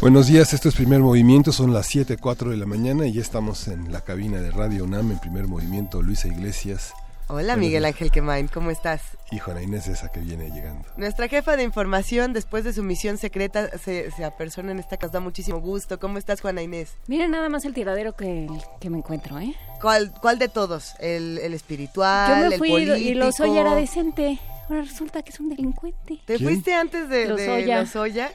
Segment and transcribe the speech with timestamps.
[0.00, 3.66] Buenos días, esto es Primer Movimiento, son las 7.04 de la mañana y ya estamos
[3.66, 6.92] en la cabina de Radio UNAM en Primer Movimiento, Luisa Iglesias.
[7.30, 9.02] Hola Miguel Ángel Quemain, ¿cómo estás?
[9.32, 10.88] Hijo, Ana Inés esa que viene llegando.
[10.96, 15.14] Nuestra jefa de información, después de su misión secreta, se, se apersona en esta casa,
[15.14, 15.98] da muchísimo gusto.
[15.98, 16.92] ¿Cómo estás, Juana Inés?
[17.06, 18.48] Mira nada más el tiradero que,
[18.80, 19.54] que me encuentro, ¿eh?
[19.82, 20.94] ¿Cuál, cuál de todos?
[21.00, 23.10] ¿El, el espiritual, Yo me fui el político?
[23.10, 24.38] y lo soy era decente.
[24.68, 26.20] Ahora resulta que es un delincuente.
[26.26, 26.48] ¿Te ¿Quién?
[26.48, 27.76] fuiste antes de Lozoya.
[27.76, 28.32] de Lozoya?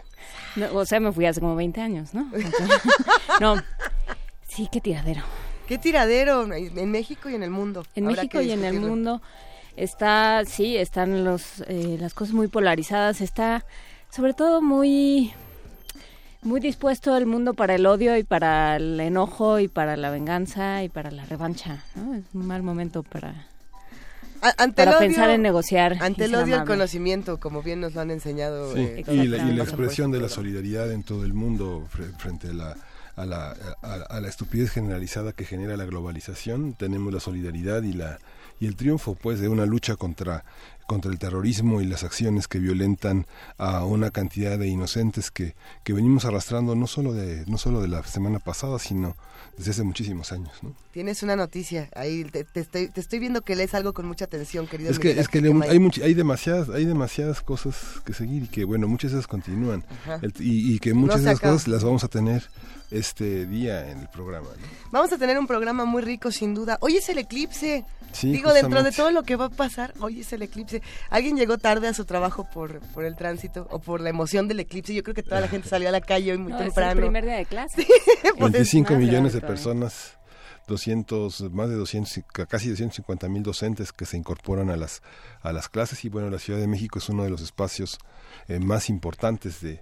[0.55, 2.29] No, o sea, me fui hace como 20 años, ¿no?
[3.39, 3.61] no.
[4.47, 5.21] Sí, qué tiradero.
[5.67, 7.85] ¿Qué tiradero en México y en el mundo?
[7.95, 9.21] En Habrá México y en el mundo
[9.75, 13.21] está, sí, están los, eh, las cosas muy polarizadas.
[13.21, 13.65] Está,
[14.09, 15.33] sobre todo, muy,
[16.41, 20.83] muy dispuesto el mundo para el odio y para el enojo y para la venganza
[20.83, 21.83] y para la revancha.
[21.95, 22.15] ¿no?
[22.15, 23.47] Es un mal momento para,
[24.57, 25.97] ante para el odio- pensar en negociar.
[26.01, 28.73] Ante el odio, el conocimiento, como bien nos lo han enseñado.
[28.73, 32.15] Sí, eh, y, la, y la expresión de la solidaridad en todo el mundo fre-
[32.17, 32.75] frente a la,
[33.15, 37.93] a, la, a, a la estupidez generalizada que genera la globalización, tenemos la solidaridad y
[37.93, 38.19] la
[38.59, 40.45] y el triunfo pues de una lucha contra
[40.85, 43.25] contra el terrorismo y las acciones que violentan
[43.57, 47.87] a una cantidad de inocentes que, que venimos arrastrando no solo de no solo de
[47.87, 49.17] la semana pasada sino
[49.57, 50.73] desde hace muchísimos años ¿no?
[50.91, 54.25] Tienes una noticia ahí, te, te estoy, te estoy viendo que lees algo con mucha
[54.25, 54.89] atención, querido.
[54.91, 58.43] Es que, Miguel es que le- hay, much- hay demasiadas hay demasiadas cosas que seguir
[58.43, 59.83] y que bueno muchas de esas continúan.
[60.21, 62.49] El- y, y que muchas de esas cosas las vamos a tener
[62.91, 64.67] este día en el programa ¿no?
[64.91, 66.77] Vamos a tener un programa muy rico, sin duda.
[66.81, 67.85] Hoy es el eclipse.
[68.11, 70.83] Sí, Digo, dentro de todo lo que va a pasar, hoy es el eclipse.
[71.09, 74.59] ¿Alguien llegó tarde a su trabajo por, por el tránsito o por la emoción del
[74.59, 74.93] eclipse?
[74.93, 76.67] Yo creo que toda la gente salió a la calle hoy muy No, es el
[76.67, 77.01] temprano.
[77.01, 77.87] primer día de clase.
[78.39, 80.17] 25 más millones de personas
[80.67, 85.01] 200 más de 200 y ca- casi 250 mil docentes que se incorporan a las
[85.41, 87.97] a las clases y bueno la Ciudad de México es uno de los espacios
[88.47, 89.81] eh, más importantes de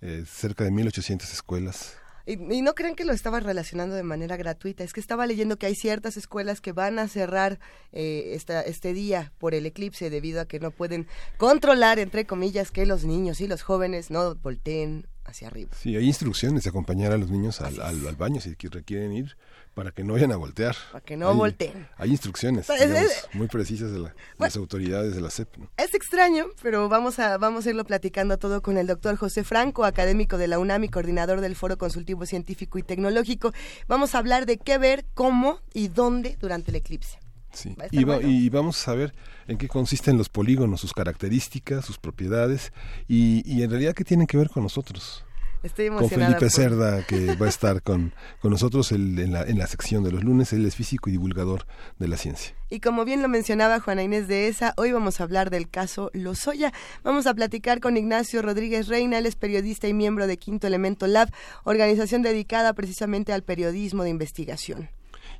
[0.00, 1.94] eh, cerca de 1800 escuelas
[2.26, 5.58] Y, y no crean que lo estaba relacionando de manera gratuita, es que estaba leyendo
[5.58, 7.60] que hay ciertas escuelas que van a cerrar
[7.92, 11.06] eh, esta, este día por el eclipse debido a que no pueden
[11.38, 15.70] controlar, entre comillas, que los niños y los jóvenes no volteen hacia arriba.
[15.80, 19.12] sí hay instrucciones de acompañar a los niños al, al, al baño si qui- requieren
[19.12, 19.36] ir
[19.76, 21.86] para que no vayan a voltear Para que no Hay- volteen.
[21.98, 24.46] hay instrucciones Pues, es- digamos, muy precisas de, la- de Bueno.
[24.46, 25.68] las autoridades de la CEP ¿no?
[25.76, 29.84] Es extraño, pero vamos a, vamos a irlo platicando todo con el doctor José Franco,
[29.84, 33.52] académico de la UNAM y coordinador del Foro Consultivo Científico y Tecnológico.
[33.86, 37.18] Vamos a hablar de qué ver, cómo y dónde durante el eclipse.
[37.52, 37.74] Sí.
[37.78, 38.30] Va a estar Y, va- bueno.
[38.30, 39.12] y vamos a saber
[39.46, 42.72] en qué consisten los polígonos, sus características, sus propiedades
[43.08, 45.22] y, y en realidad qué tienen que ver con nosotros.
[45.66, 45.98] Estoy Con.
[46.26, 49.66] Felipe por- Cerda, que va a estar con, con nosotros el- en, la, en la
[49.66, 50.52] sección de los lunes.
[50.52, 51.66] Él es físico y divulgador
[51.98, 52.54] de la ciencia.
[52.70, 56.10] Y como bien lo mencionaba Juana Inés de esa, hoy vamos a hablar del caso
[56.14, 56.72] Lozoya.
[57.04, 61.06] Vamos a platicar con Ignacio Rodríguez Reina, él es periodista y miembro de Quinto Elemento
[61.06, 61.30] Lab,
[61.64, 64.88] organización dedicada precisamente al periodismo de investigación.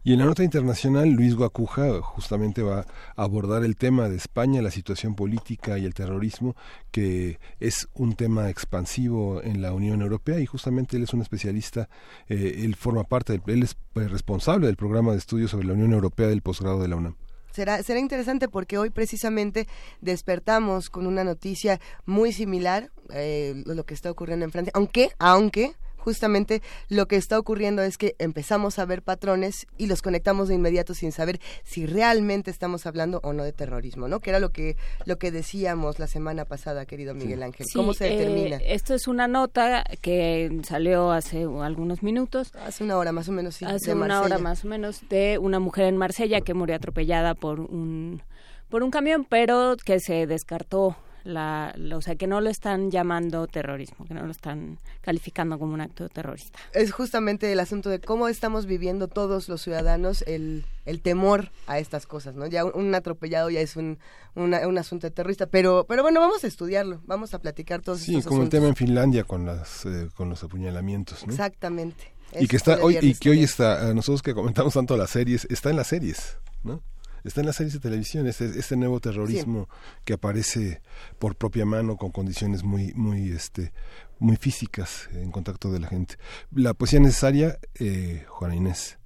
[0.06, 2.87] Y en la nota internacional, Luis Guacuja justamente va
[3.17, 6.55] a abordar el tema de España, la situación política y el terrorismo,
[6.93, 11.89] que es un tema expansivo en la Unión Europea y justamente él es un especialista,
[12.28, 15.72] eh, él forma parte, del, él es eh, responsable del programa de estudios sobre la
[15.72, 17.17] Unión Europea del posgrado de la UNAM.
[17.50, 19.67] Será, será interesante porque hoy precisamente
[20.00, 25.75] despertamos con una noticia muy similar eh, lo que está ocurriendo en Francia, aunque, aunque
[26.06, 30.55] justamente lo que está ocurriendo es que empezamos a ver patrones y los conectamos de
[30.55, 34.20] inmediato sin saber si realmente estamos hablando o no de terrorismo, ¿no?
[34.20, 37.67] Que era lo que lo que decíamos la semana pasada, querido Miguel Ángel.
[37.75, 38.58] ¿Cómo se eh, determina?
[38.58, 42.52] esto es una nota que salió hace algunos minutos.
[42.55, 43.64] Hace una hora más o menos, sí.
[43.64, 47.35] hace de una hora más o menos de una mujer en Marsella que murió atropellada
[47.35, 48.23] por un
[48.69, 52.90] por un camión, pero que se descartó la, la- o sea, que no lo están
[52.90, 56.58] llamando terrorismo, que no lo están calificando como un acto terrorista.
[56.73, 61.78] Es justamente el asunto de cómo estamos viviendo todos los ciudadanos el, el temor a
[61.78, 62.46] estas cosas, ¿no?
[62.46, 63.99] Ya un, un atropellado ya es un,
[64.34, 68.17] una- un asunto terrorista, pero, pero bueno, vamos a estudiarlo, vamos a platicar todos Sí,
[68.17, 71.26] estos como el tema en Finlandia con, las, eh, con los apuñalamientos.
[71.26, 71.32] ¿no?
[71.32, 72.12] Exactamente.
[72.38, 75.70] y que está hoy y que hoy está nosotros que comentamos tanto las series está
[75.70, 76.82] en las series no
[77.26, 79.69] está en las series de televisión este, este nuevo terrorismo
[80.05, 80.81] que aparece
[81.19, 83.73] por propia mano con condiciones muy muy este
[84.19, 86.17] muy físicas en contacto de la gente.
[86.52, 88.99] La poesía necesaria eh, Juana Inés.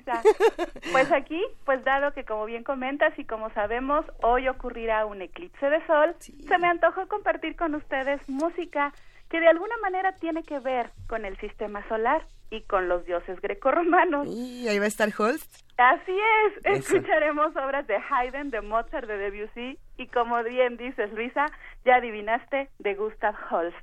[0.92, 5.70] Pues aquí, pues dado que como bien comentas y como sabemos, hoy ocurrirá un eclipse
[5.70, 8.94] de sol, se me antojó compartir con ustedes música
[9.30, 13.40] que de alguna manera tiene que ver con el sistema solar y con los dioses
[13.42, 14.28] grecorromanos.
[14.28, 15.64] ¿Y ahí va a estar Holst?
[15.78, 21.46] Así es, escucharemos obras de Haydn, de Mozart, de Debussy y como bien dices Luisa,
[21.86, 23.76] ya adivinaste, de Gustav Holst.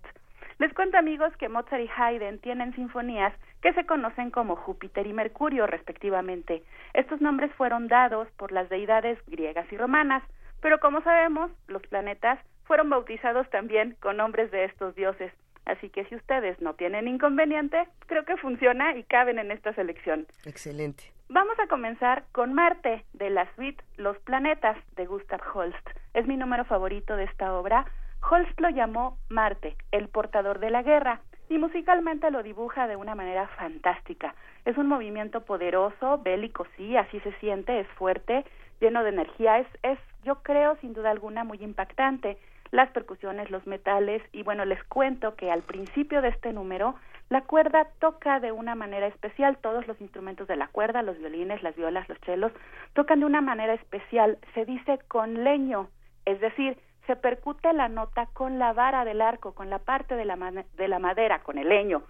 [0.59, 5.13] Les cuento amigos que Mozart y Haydn tienen sinfonías que se conocen como Júpiter y
[5.13, 6.63] Mercurio respectivamente.
[6.95, 10.23] Estos nombres fueron dados por las deidades griegas y romanas,
[10.61, 15.33] pero como sabemos, los planetas fueron bautizados también con nombres de estos dioses.
[15.67, 20.27] Así que si ustedes no tienen inconveniente, creo que funciona y caben en esta selección.
[20.45, 21.05] Excelente.
[21.29, 25.91] Vamos a comenzar con Marte, de la suite Los Planetas, de Gustav Holst.
[26.13, 27.87] Es mi número favorito de esta obra.
[28.31, 33.15] Holst lo llamó Marte, el portador de la guerra, y musicalmente lo dibuja de una
[33.15, 34.35] manera fantástica.
[34.67, 38.45] Es un movimiento poderoso, bélico, sí, así se siente, es fuerte,
[38.81, 42.39] lleno de energía, es, es yo creo, sin duda alguna, muy impactante
[42.75, 46.97] las percusiones, los metales y bueno, les cuento que al principio de este número
[47.29, 51.63] la cuerda toca de una manera especial, todos los instrumentos de la cuerda, los violines,
[51.63, 52.51] las violas, los chelos,
[52.93, 55.89] tocan de una manera especial, se dice con leño,
[56.25, 56.77] es decir,
[57.07, 60.37] se percute la nota con la vara del arco, con la parte de la,
[60.77, 62.03] de la madera, con el leño,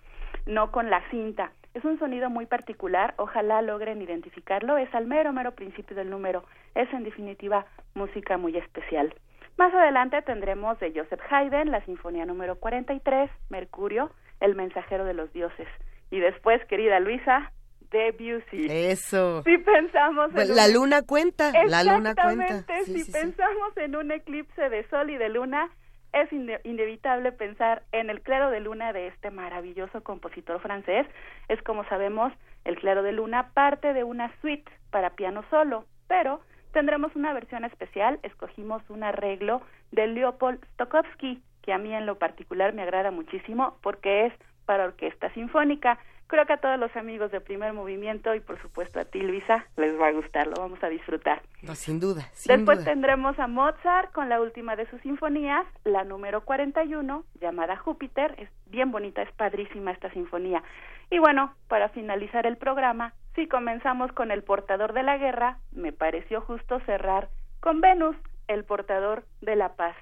[0.46, 1.52] no con la cinta.
[1.74, 6.44] Es un sonido muy particular, ojalá logren identificarlo, es al mero, mero principio del número,
[6.74, 9.12] es en definitiva música muy especial.
[9.56, 14.10] Más adelante tendremos de Joseph Haydn la Sinfonía número 43, Mercurio,
[14.40, 15.68] El mensajero de los dioses.
[16.10, 17.52] Y después, querida Luisa,
[17.90, 18.66] Debussy.
[18.68, 19.42] Eso.
[19.44, 22.64] Si pensamos pues La luna cuenta, la luna cuenta.
[22.84, 25.70] si pensamos en un eclipse de sol y de luna,
[26.12, 31.06] es inevitable pensar en el claro de luna de este maravilloso compositor francés.
[31.48, 32.32] Es como sabemos,
[32.64, 36.40] el claro de luna parte de una suite para piano solo, pero
[36.74, 38.18] tendremos una versión especial.
[38.22, 39.62] Escogimos un arreglo
[39.92, 44.34] de Leopold Stokowski, que a mí en lo particular me agrada muchísimo porque es
[44.66, 45.98] para orquesta sinfónica.
[46.34, 49.66] Creo que a todos los amigos de primer movimiento y por supuesto a ti, Luisa,
[49.76, 51.40] les va a gustar, lo vamos a disfrutar.
[51.62, 52.28] No, sin duda.
[52.44, 58.34] Después tendremos a Mozart con la última de sus sinfonías, la número 41, llamada Júpiter.
[58.38, 60.64] Es bien bonita, es padrísima esta sinfonía.
[61.08, 65.92] Y bueno, para finalizar el programa, si comenzamos con el portador de la guerra, me
[65.92, 67.28] pareció justo cerrar
[67.60, 68.16] con Venus,
[68.48, 69.94] el portador de la paz.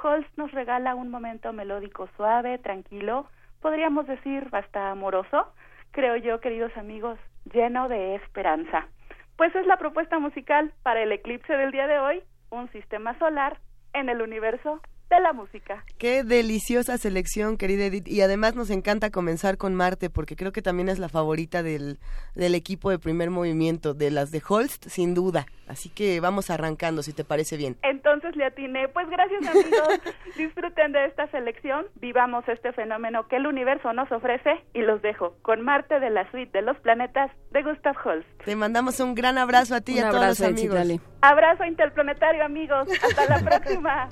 [0.00, 3.26] Holst nos regala un momento melódico suave, tranquilo,
[3.60, 5.48] podríamos decir hasta amoroso,
[5.94, 7.18] creo yo, queridos amigos,
[7.52, 8.88] lleno de esperanza.
[9.36, 13.58] Pues es la propuesta musical para el eclipse del día de hoy, un sistema solar
[13.92, 14.80] en el universo
[15.14, 15.84] de la música.
[15.98, 18.08] Qué deliciosa selección, querida Edith.
[18.08, 21.98] Y además nos encanta comenzar con Marte, porque creo que también es la favorita del,
[22.34, 25.46] del equipo de primer movimiento, de las de Holst, sin duda.
[25.68, 27.76] Así que vamos arrancando, si te parece bien.
[27.82, 28.88] Entonces le atiné.
[28.88, 30.00] Pues gracias, amigos.
[30.36, 31.86] Disfruten de esta selección.
[31.96, 34.62] Vivamos este fenómeno que el universo nos ofrece.
[34.74, 38.28] Y los dejo con Marte de la suite de los planetas de Gustav Holst.
[38.44, 40.78] Te mandamos un gran abrazo a ti y a todos los amigos.
[41.22, 42.86] Abrazo interplanetario, amigos.
[43.02, 44.08] Hasta la próxima.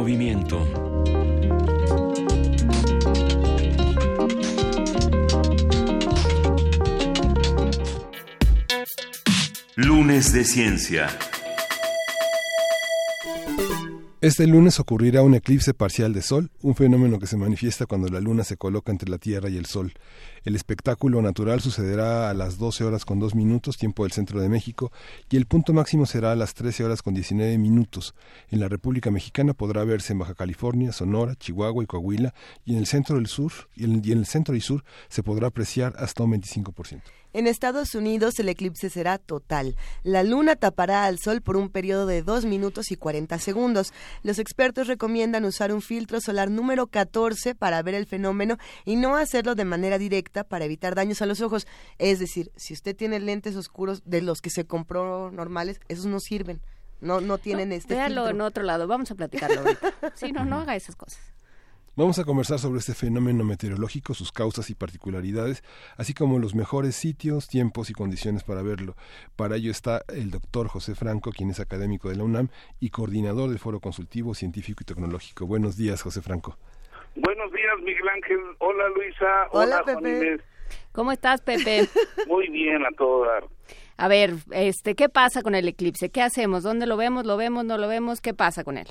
[0.00, 0.66] Movimiento.
[9.76, 11.29] Lunes de Ciencia.
[14.22, 18.20] Este lunes ocurrirá un eclipse parcial de Sol, un fenómeno que se manifiesta cuando la
[18.20, 19.94] Luna se coloca entre la Tierra y el Sol.
[20.44, 24.50] El espectáculo natural sucederá a las 12 horas con 2 minutos, tiempo del centro de
[24.50, 24.92] México,
[25.30, 28.14] y el punto máximo será a las 13 horas con 19 minutos.
[28.50, 32.34] En la República Mexicana podrá verse en Baja California, Sonora, Chihuahua y Coahuila,
[32.66, 35.94] y en el centro del sur y en, el centro y sur se podrá apreciar
[35.96, 37.00] hasta un 25%.
[37.32, 39.76] En Estados Unidos el eclipse será total.
[40.02, 43.92] La luna tapará al sol por un periodo de 2 minutos y 40 segundos.
[44.24, 49.16] Los expertos recomiendan usar un filtro solar número 14 para ver el fenómeno y no
[49.16, 51.66] hacerlo de manera directa para evitar daños a los ojos.
[51.98, 56.18] Es decir, si usted tiene lentes oscuros de los que se compró normales, esos no
[56.18, 56.60] sirven.
[57.00, 58.30] No, no tienen este Véalo filtro.
[58.30, 59.94] en otro lado, vamos a platicarlo ahorita.
[60.16, 61.20] Sí, no, no haga esas cosas.
[61.96, 65.64] Vamos a conversar sobre este fenómeno meteorológico, sus causas y particularidades,
[65.96, 68.94] así como los mejores sitios, tiempos y condiciones para verlo.
[69.34, 73.48] Para ello está el doctor José Franco, quien es académico de la UNAM y coordinador
[73.48, 75.46] del Foro Consultivo Científico y Tecnológico.
[75.46, 76.56] Buenos días, José Franco.
[77.16, 78.38] Buenos días, Miguel Ángel.
[78.58, 79.48] Hola, Luisa.
[79.50, 80.16] Hola, Juan Pepe.
[80.16, 80.40] Inés.
[80.92, 81.88] ¿Cómo estás, Pepe?
[82.28, 83.44] Muy bien, a todo dar.
[83.96, 86.08] A ver, este, ¿qué pasa con el eclipse?
[86.10, 86.62] ¿Qué hacemos?
[86.62, 87.26] ¿Dónde lo vemos?
[87.26, 87.64] ¿Lo vemos?
[87.64, 88.20] ¿No lo vemos?
[88.20, 88.86] ¿Qué pasa con él?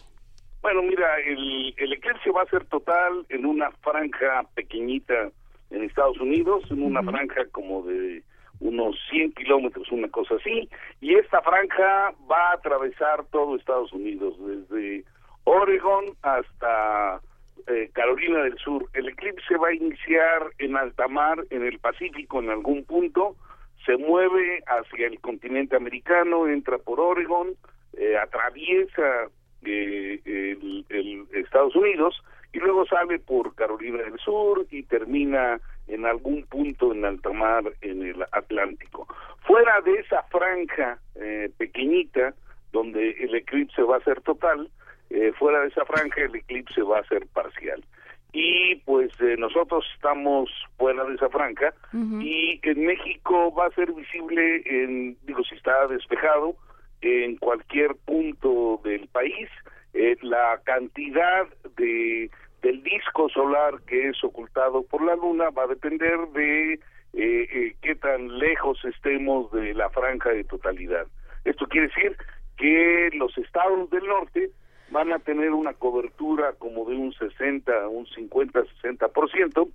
[0.61, 5.31] Bueno, mira, el, el eclipse va a ser total en una franja pequeñita
[5.69, 8.23] en Estados Unidos, en una franja como de
[8.59, 14.35] unos 100 kilómetros, una cosa así, y esta franja va a atravesar todo Estados Unidos,
[14.39, 15.05] desde
[15.45, 17.21] Oregon hasta
[17.67, 18.85] eh, Carolina del Sur.
[18.93, 23.35] El eclipse va a iniciar en alta mar, en el Pacífico, en algún punto,
[23.85, 27.55] se mueve hacia el continente americano, entra por Oregon,
[27.93, 29.29] eh, atraviesa
[29.65, 32.21] eh, el, el Estados Unidos
[32.53, 37.63] y luego sale por Carolina del Sur y termina en algún punto en alta mar
[37.81, 39.07] en el Atlántico.
[39.41, 42.33] Fuera de esa franja eh, pequeñita
[42.71, 44.69] donde el eclipse va a ser total,
[45.09, 47.83] eh, fuera de esa franja el eclipse va a ser parcial.
[48.31, 53.91] Y pues eh, nosotros estamos fuera de esa franja y en México va a ser
[53.91, 56.55] visible, en, digo, si está despejado,
[57.01, 59.49] en cualquier punto del país.
[59.93, 62.29] Eh, la cantidad de
[62.61, 66.79] del disco solar que es ocultado por la luna va a depender de eh,
[67.13, 71.07] eh, qué tan lejos estemos de la franja de totalidad.
[71.45, 72.17] Esto quiere decir
[72.57, 74.51] que los estados del norte
[74.91, 79.69] van a tener una cobertura como de un 60, un 50, 60%,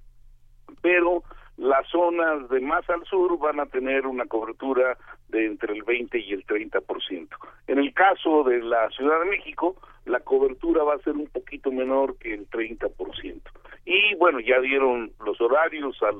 [0.83, 1.23] pero
[1.57, 4.97] las zonas de más al sur van a tener una cobertura
[5.29, 7.29] de entre el 20 y el 30%.
[7.69, 11.71] En el caso de la Ciudad de México, la cobertura va a ser un poquito
[11.71, 13.41] menor que el 30%.
[13.85, 16.17] Y bueno, ya dieron los horarios al,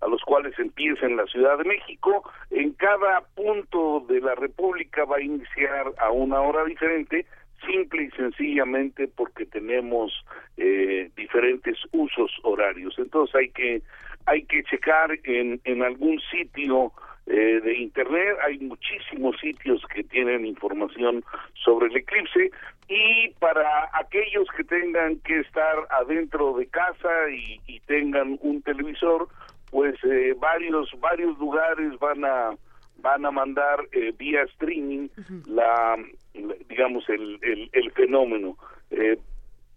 [0.00, 2.28] a los cuales empieza en la Ciudad de México.
[2.50, 7.26] En cada punto de la República va a iniciar a una hora diferente,
[7.66, 10.12] simple y sencillamente porque tenemos
[10.56, 12.94] eh, diferentes usos horarios.
[12.98, 13.82] Entonces hay que
[14.26, 16.92] hay que checar en, en algún sitio
[17.26, 22.50] eh, de internet, hay muchísimos sitios que tienen información sobre el eclipse.
[22.88, 29.28] Y para aquellos que tengan que estar adentro de casa y, y tengan un televisor,
[29.70, 32.50] pues eh, varios varios lugares van a
[32.98, 35.08] van a mandar eh, vía streaming
[35.46, 35.96] la,
[36.34, 38.56] la- digamos el, el, el fenómeno.
[38.90, 39.18] Eh,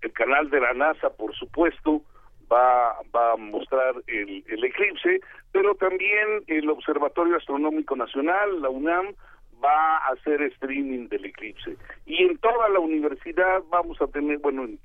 [0.01, 2.03] el canal de la NASA por supuesto
[2.51, 5.19] va va a mostrar el, el eclipse
[5.51, 9.07] pero también el Observatorio Astronómico Nacional la UNAM
[9.63, 11.75] va a hacer streaming del eclipse
[12.05, 14.79] y en toda la universidad vamos a tener bueno en-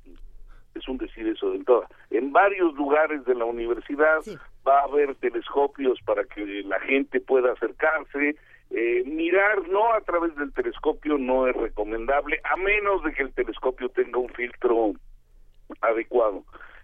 [0.74, 1.84] es un decir eso del todo.
[2.10, 4.38] En varios lugares de la universidad Sí.
[4.66, 8.36] va a haber telescopios para que la gente pueda acercarse.
[8.70, 13.34] Eh, mirar no a través del telescopio no es recomendable, a menos de que el
[13.34, 14.92] telescopio tenga un filtro
[15.82, 16.42] adecuado.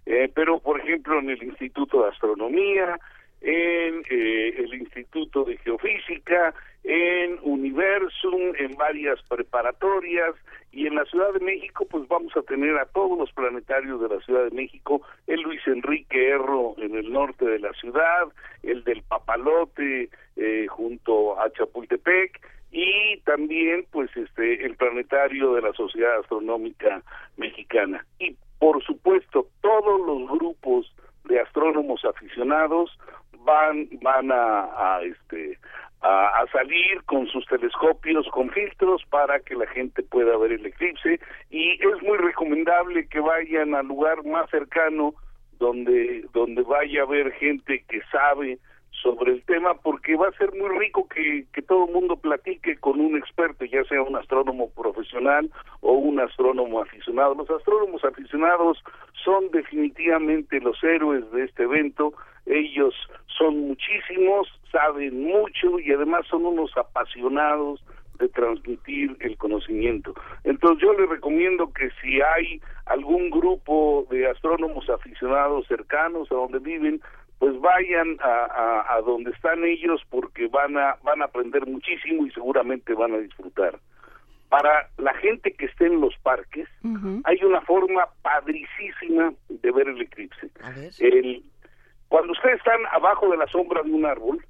[0.09, 2.99] Eh, pero, por ejemplo, en el Instituto de Astronomía,
[3.41, 6.51] en eh, el Instituto de Geofísica,
[6.83, 10.33] en Universum, en varias preparatorias
[10.71, 14.09] y en la Ciudad de México, pues vamos a tener a todos los planetarios de
[14.09, 18.29] la Ciudad de México, el Luis Enrique Erro en el norte de la ciudad,
[18.63, 25.73] el del Papalote eh, junto a Chapultepec y también pues este el planetario de la
[25.73, 27.03] Sociedad Astronómica
[27.37, 28.03] Mexicana.
[28.17, 30.93] Y por supuesto todos los grupos
[31.25, 32.97] de astrónomos aficionados
[33.45, 35.57] van van a, este
[36.01, 40.65] a, a, salir con sus telescopios con filtros para que la gente pueda ver el
[40.65, 41.19] eclipse.
[41.49, 45.13] Y es muy recomendable que vayan al lugar más cercano
[45.59, 48.59] donde donde vaya a haber gente que sabe
[49.01, 52.77] sobre el tema porque va a ser muy rico que, que todo el mundo platique
[52.77, 55.49] con un experto, ya sea un astrónomo profesional
[55.81, 57.35] o un astrónomo aficionado.
[57.35, 58.83] Los astrónomos aficionados
[59.23, 62.13] son definitivamente los héroes de este evento,
[62.45, 62.95] ellos
[63.37, 67.83] son muchísimos, saben mucho y además son unos apasionados
[68.19, 70.13] de transmitir el conocimiento.
[70.43, 76.59] Entonces yo les recomiendo que si hay algún grupo de astrónomos aficionados cercanos a donde
[76.59, 77.01] viven,
[77.39, 82.31] pues vayan a, a, donde están ellos porque van a van a aprender muchísimo y
[82.31, 83.79] seguramente van a disfrutar.
[84.49, 86.67] Para la gente que esté en los parques,
[87.23, 90.49] hay una forma padricísima de ver el eclipse.
[90.99, 91.43] El,
[92.07, 94.43] cuando ustedes están abajo de la sombra de un árbol,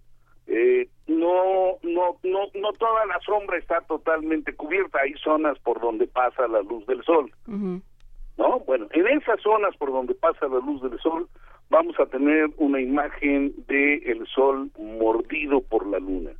[0.47, 4.99] eh, no, no, no, no toda la sombra está totalmente cubierta.
[5.02, 7.32] Hay zonas por donde pasa la luz del sol.
[7.45, 8.60] ¿No?
[8.65, 11.28] Bueno, en esas zonas por donde pasa la luz del sol,
[11.69, 16.32] vamos a tener una imagen de el sol mordido por la luna.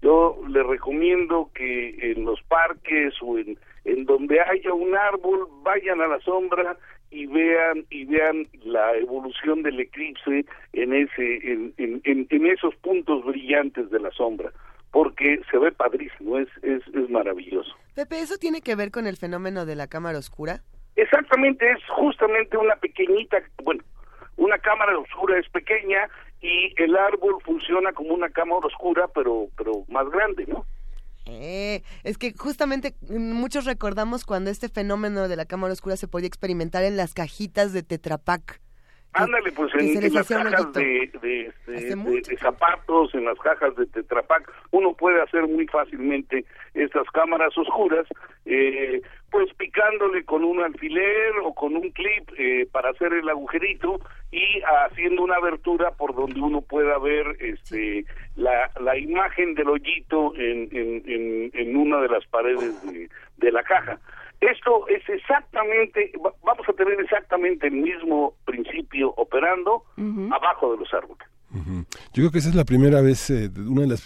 [0.00, 6.00] Yo le recomiendo que en los parques o en, en donde haya un árbol vayan
[6.00, 6.76] a la sombra
[7.10, 13.24] y vean y vean la evolución del eclipse en ese en, en, en, esos puntos
[13.24, 14.52] brillantes de la sombra
[14.92, 19.16] porque se ve padrísimo es, es es maravilloso Pepe eso tiene que ver con el
[19.16, 20.60] fenómeno de la cámara oscura
[20.96, 23.82] exactamente es justamente una pequeñita bueno
[24.38, 26.08] una cámara oscura es pequeña
[26.40, 30.64] y el árbol funciona como una cámara oscura, pero, pero más grande, ¿no?
[31.26, 36.08] Eh, es que justamente mm, muchos recordamos cuando este fenómeno de la cámara oscura se
[36.08, 38.60] podía experimentar en las cajitas de Tetrapac.
[39.12, 41.10] Ándale, pues en, las cajas de,
[41.66, 48.06] de, zapatos, en las cajas de Tetrapac, uno puede hacer muy fácilmente estas cámaras oscuras,
[48.44, 54.00] eh, pues picándole con un alfiler o con un clip eh, para hacer el agujerito
[54.30, 58.04] y haciendo una abertura por donde uno pueda ver este
[58.36, 63.62] la, la imagen del hoyito en, en, en, una de las paredes de, de la
[63.62, 63.98] caja.
[64.40, 66.12] Esto es exactamente,
[66.44, 69.82] vamos a tener exactamente el mismo principio operando
[70.30, 71.26] abajo de los árboles.
[71.50, 74.02] Yo creo que esa es la primera vez, eh, una de las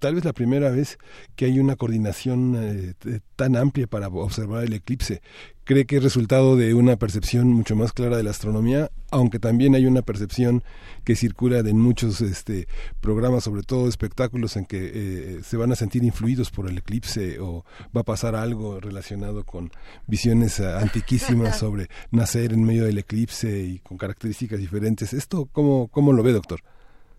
[0.00, 0.98] tal vez la primera vez
[1.36, 5.22] que hay una coordinación eh, tan amplia para observar el eclipse.
[5.62, 9.76] Cree que es resultado de una percepción mucho más clara de la astronomía, aunque también
[9.76, 10.64] hay una percepción
[11.04, 12.66] que circula en muchos este,
[13.00, 17.38] programas, sobre todo espectáculos, en que eh, se van a sentir influidos por el eclipse
[17.38, 17.64] o
[17.96, 19.70] va a pasar algo relacionado con
[20.08, 25.12] visiones antiquísimas sobre nacer en medio del eclipse y con características diferentes.
[25.12, 26.60] ¿Esto cómo, cómo lo ve, doctor?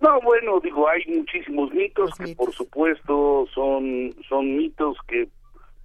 [0.02, 5.28] No, bueno, digo, hay muchísimos mitos que por supuesto son, son mitos que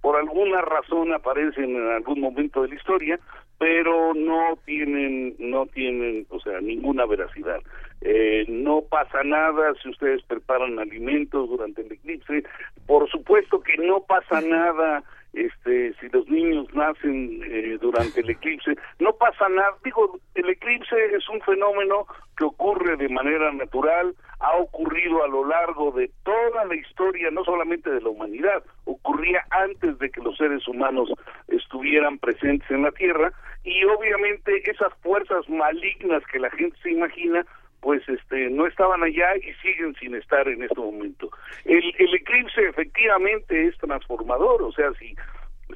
[0.01, 3.19] por alguna razón aparecen en algún momento de la historia,
[3.59, 7.59] pero no tienen, no tienen, o sea, ninguna veracidad.
[8.01, 12.43] Eh, no pasa nada si ustedes preparan alimentos durante el eclipse.
[12.85, 18.75] Por supuesto que no pasa nada este si los niños nacen eh, durante el eclipse
[18.99, 19.75] no pasa nada.
[19.83, 25.45] Digo el eclipse es un fenómeno que ocurre de manera natural ha ocurrido a lo
[25.45, 30.37] largo de toda la historia no solamente de la humanidad ocurría antes de que los
[30.37, 31.09] seres humanos
[31.47, 37.45] estuvieran presentes en la tierra y obviamente esas fuerzas malignas que la gente se imagina
[37.81, 41.29] pues este no estaban allá y siguen sin estar en este momento.
[41.65, 45.15] El, el eclipse efectivamente es transformador, o sea, si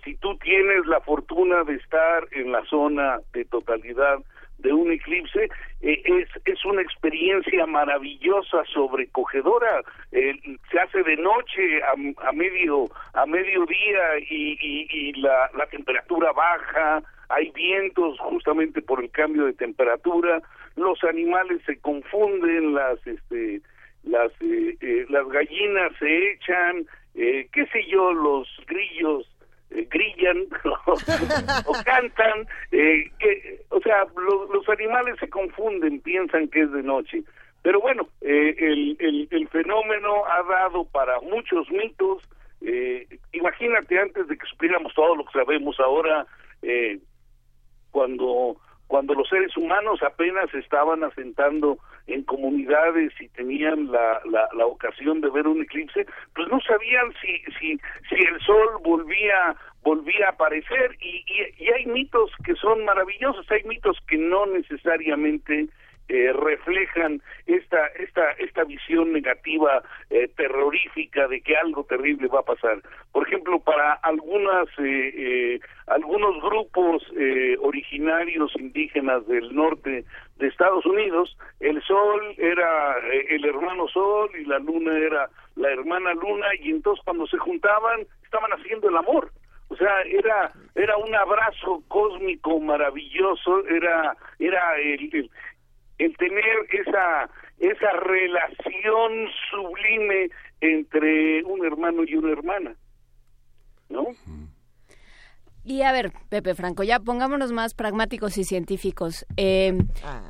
[0.03, 4.19] si tú tienes la fortuna de estar en la zona de totalidad
[4.59, 5.49] de un eclipse
[5.81, 10.33] eh, es es una experiencia maravillosa sobrecogedora eh,
[10.71, 16.31] se hace de noche a, a medio a mediodía y, y, y la, la temperatura
[16.31, 20.41] baja hay vientos justamente por el cambio de temperatura
[20.75, 23.62] los animales se confunden, las este
[24.03, 29.27] las eh, eh, las gallinas se echan, eh, qué sé yo, los grillos
[29.89, 30.47] grillan
[31.65, 34.05] o, cantan, que, o sea,
[34.53, 37.23] los animales se confunden, piensan que es de noche.
[37.62, 42.21] Pero bueno, el, el, el, fenómeno ha dado para muchos mitos.
[43.31, 46.25] imagínate antes de que supiéramos todo lo que sabemos ahora,
[47.91, 48.57] cuando
[48.91, 51.77] cuando los seres humanos apenas estaban asentando
[52.08, 57.38] en comunidades y tenían la, la, ocasión de ver un eclipse, pues no sabían si,
[57.58, 60.97] si, si el sol volvía volvía a aparecer.
[60.99, 61.23] Y,
[61.58, 65.69] y, hay mitos que son maravillosos, hay mitos que no necesariamente
[66.13, 72.43] eh, reflejan esta esta esta visión negativa eh, terrorífica de que algo terrible va a
[72.43, 72.82] pasar.
[73.13, 77.02] Por ejemplo para algunas eh, algunos grupos
[77.62, 80.04] originarios indígenas del norte
[80.38, 82.97] de Estados Unidos el sol era
[83.30, 88.02] el hermano sol y la luna era la hermana luna y entonces cuando se juntaban
[88.24, 89.32] estaban haciendo el amor.
[89.69, 95.30] O sea era era un abrazo cósmico maravilloso era era el
[96.09, 97.29] tener esa
[97.61, 100.29] esa relación sublime
[100.61, 102.75] entre un hermano y una hermana,
[103.89, 104.07] ¿no?
[105.63, 109.27] Y a ver, Pepe Franco, ya pongámonos más pragmáticos y científicos.
[109.37, 109.77] Eh,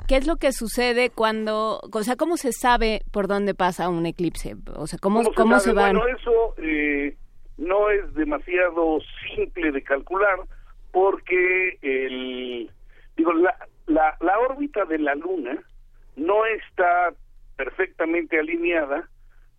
[0.10, 4.06] ¿Qué es lo que sucede cuando, o sea, cómo se sabe por dónde pasa un
[4.06, 4.56] eclipse?
[4.76, 5.84] O sea, ¿cómo, ¿cómo, se, va?
[5.84, 7.16] Bueno, eso eh,
[7.58, 9.00] no es demasiado
[9.34, 10.38] simple de calcular
[10.92, 12.70] porque el,
[13.16, 13.56] digo, la,
[13.92, 15.58] la, la órbita de la Luna
[16.16, 17.14] no está
[17.56, 19.08] perfectamente alineada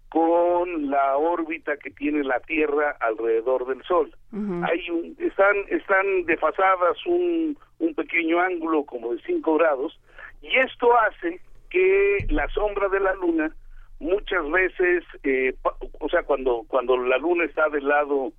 [0.08, 4.14] con la órbita que tiene la Tierra alrededor del Sol.
[4.32, 9.98] Hay un, están están desfasadas un, un pequeño ángulo como de 5 grados
[10.42, 11.40] y esto hace
[11.70, 13.54] que la sombra de la Luna
[14.00, 15.54] muchas veces, eh,
[16.00, 18.32] o sea, cuando cuando la Luna está del lado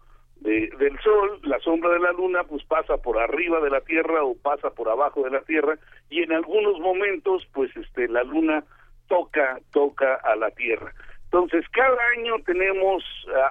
[0.43, 4.35] del Sol, la sombra de la Luna pues pasa por arriba de la Tierra o
[4.35, 5.77] pasa por abajo de la Tierra
[6.09, 8.63] y en algunos momentos pues este la Luna
[9.07, 10.93] toca toca a la Tierra.
[11.25, 13.03] Entonces cada año tenemos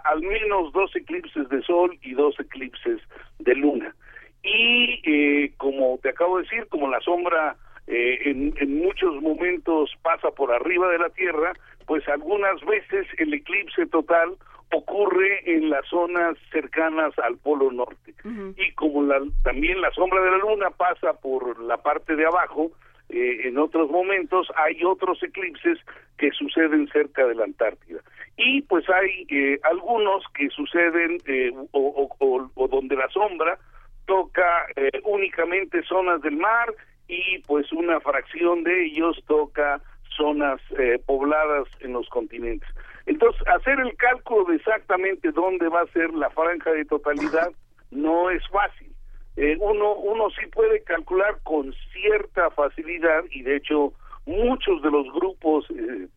[0.04, 3.00] al menos dos eclipses de Sol y dos eclipses
[3.38, 3.94] de Luna
[4.42, 9.90] y eh, como te acabo de decir como la sombra eh, en, en muchos momentos
[10.02, 11.52] pasa por arriba de la Tierra
[11.86, 14.36] pues algunas veces el eclipse total
[14.72, 18.14] ocurre en las zonas cercanas al polo norte.
[18.56, 22.72] Y como la, también la sombra de la luna pasa por la parte de abajo
[23.12, 25.78] eh, en otros momentos hay otros eclipses
[26.16, 28.00] que suceden cerca de la Antártida.
[28.38, 33.58] Y pues hay eh, algunos que suceden eh, o, o, o, donde la sombra
[34.06, 34.66] toca
[35.04, 36.74] únicamente zonas del mar
[37.06, 39.80] y pues una fracción de ellos toca
[40.16, 40.60] zonas
[41.06, 42.68] pobladas en los continentes
[43.06, 47.50] entonces, hacer el cálculo de exactamente dónde va a ser la franja de totalidad
[47.90, 48.92] no es fácil.
[49.36, 53.92] Eh, uno, uno sí puede calcular con cierta facilidad y de hecho
[54.26, 56.08] muchos de los grupos eh,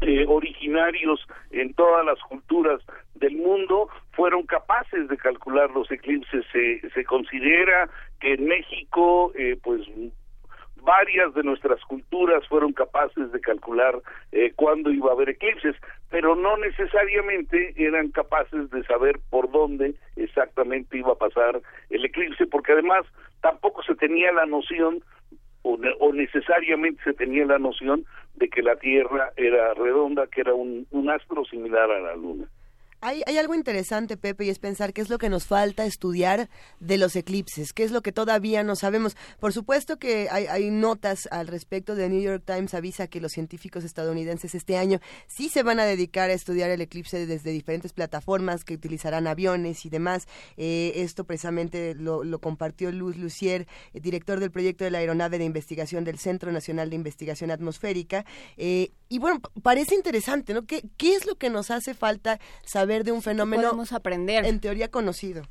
[0.00, 1.20] eh, originarios
[1.52, 2.80] en todas las culturas
[3.14, 6.44] del mundo fueron capaces de calcular los eclipses.
[6.52, 9.82] Se, se considera que en México, pues
[10.82, 14.00] varias de nuestras culturas fueron capaces de calcular
[14.32, 15.76] eh, cuándo iba a haber eclipses,
[16.08, 22.46] pero no necesariamente eran capaces de saber por dónde exactamente iba a pasar el eclipse,
[22.46, 23.06] porque además
[23.40, 25.02] tampoco se tenía la noción
[25.62, 28.04] o, o necesariamente se tenía la noción
[28.36, 32.46] de que la Tierra era redonda, que era un astro similar a la Luna.
[33.02, 36.50] Hay, hay, algo interesante, Pepe, y es pensar qué es lo que nos falta estudiar
[36.80, 39.16] de los eclipses, qué es lo que todavía no sabemos.
[39.38, 41.96] Por supuesto que hay, notas al respecto.
[41.96, 45.84] The New York Times avisa que los científicos estadounidenses este año sí se van a
[45.84, 50.28] dedicar a estudiar el eclipse desde diferentes plataformas que utilizarán aviones y demás.
[50.56, 55.38] Eh, esto precisamente lo, lo, compartió Luz Lucier, eh, director del proyecto de la aeronave
[55.38, 58.24] de investigación del Centro Nacional de Investigación Atmosférica.
[58.56, 60.66] Eh, y bueno, parece interesante, ¿no?
[60.66, 63.00] ¿Qué, ¿Qué es lo que nos hace falta saber?
[63.04, 65.42] de un fenómeno podemos aprender en teoría conocido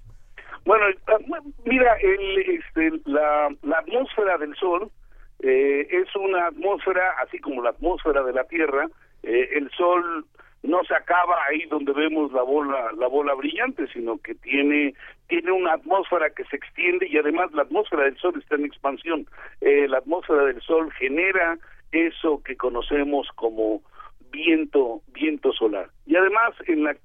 [0.66, 1.18] bueno ah,
[1.66, 4.92] mira el, este, la, la atmósfera del sol
[5.42, 8.88] eh, es una atmósfera así como la atmósfera de la tierra
[9.24, 10.26] eh, el sol
[10.62, 14.94] no se acaba ahí donde vemos la bola la bola brillante sino que tiene
[15.28, 19.26] tiene una atmósfera que se extiende y además la atmósfera del sol está en expansión
[19.62, 21.58] eh, la atmósfera del sol genera
[21.92, 23.82] eso que conocemos como
[24.32, 26.96] viento viento solar y además en la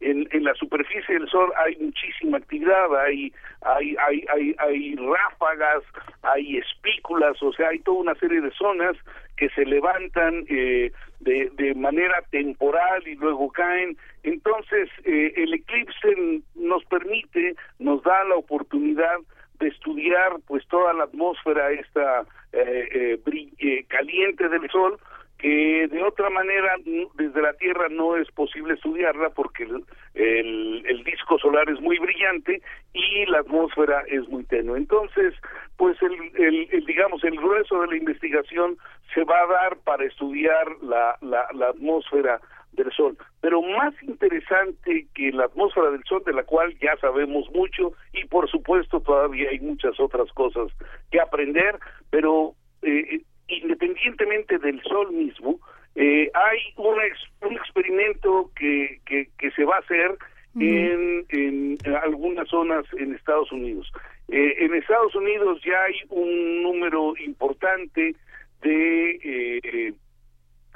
[0.00, 5.82] en, en la superficie del sol hay muchísima actividad, hay, hay, hay, hay, hay ráfagas,
[6.22, 8.96] hay espículas, o sea, hay toda una serie de zonas
[9.36, 13.96] que se levantan eh, de, de manera temporal y luego caen.
[14.22, 19.18] Entonces, eh, el eclipse nos permite, nos da la oportunidad
[19.60, 23.18] de estudiar pues toda la atmósfera esta eh,
[23.58, 24.98] eh, caliente del sol
[25.38, 26.76] que de otra manera
[27.14, 32.60] desde la Tierra no es posible estudiarla porque el, el, disco solar es muy brillante
[32.92, 34.76] y la atmósfera es muy tenue.
[34.76, 35.34] Entonces,
[35.78, 38.76] pues el, el, digamos el grueso de la investigación
[39.14, 42.38] se va a dar para estudiar la, la, la atmósfera
[42.72, 43.16] del Sol.
[43.40, 48.24] Pero más interesante que la atmósfera del Sol, de la cual ya sabemos mucho y
[48.26, 50.68] por supuesto todavía hay muchas otras cosas
[51.10, 51.78] que aprender,
[52.10, 55.58] pero eh, independientemente del Sol mismo,
[55.96, 60.16] eh, hay un experimento que, que, se va a hacer
[60.58, 63.90] en, en, algunas zonas en Estados Unidos.
[64.28, 68.14] Eh, en Estados Unidos ya hay un número importante
[68.62, 69.94] de,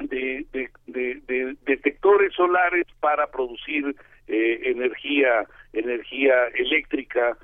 [0.00, 0.46] de,
[0.86, 3.94] de, detectores solares para producir
[4.26, 7.36] energía energía eléctrica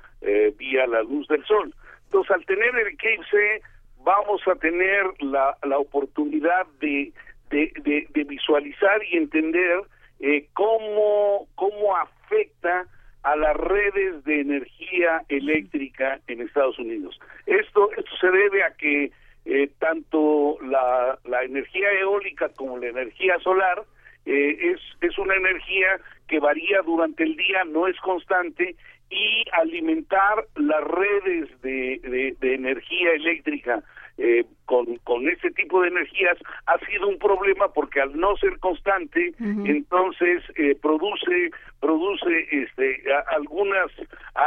[0.57, 1.73] vía la luz del sol.
[2.05, 3.61] Entonces, al tener el eclipse,
[4.03, 7.13] vamos a tener la, la oportunidad de,
[7.49, 9.81] de, de, visualizar y entender
[10.19, 12.85] eh, cómo, cómo afecta
[13.23, 17.19] a las redes de energía eléctrica en Estados Unidos.
[17.45, 19.11] Esto, esto se debe a que
[19.45, 23.83] eh, tanto la, la energía eólica como la energía solar
[24.25, 28.75] eh, es, es una energía que varía durante el día, no es constante
[29.09, 33.83] y alimentar las redes de, de, energía eléctrica
[34.17, 38.57] eh, con, con ese tipo de energías ha sido un problema porque al no ser
[38.59, 41.51] constante entonces eh, produce
[41.81, 43.03] produce este
[43.35, 43.91] algunas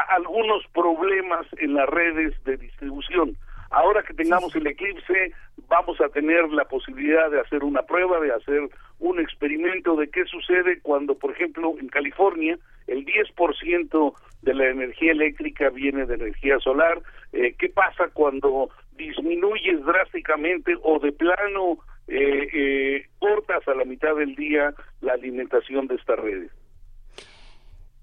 [0.08, 3.36] algunos problemas en las redes de distribución
[3.74, 5.32] ahora que tengamos el eclipse
[5.68, 8.68] vamos a tener la posibilidad de hacer una prueba de hacer
[9.00, 15.12] un experimento de qué sucede cuando por ejemplo en California el 10% de la energía
[15.12, 17.00] eléctrica viene de energía solar.
[17.32, 24.14] Eh, ¿Qué pasa cuando disminuyes drásticamente o de plano eh, eh, cortas a la mitad
[24.16, 26.50] del día la alimentación de estas redes?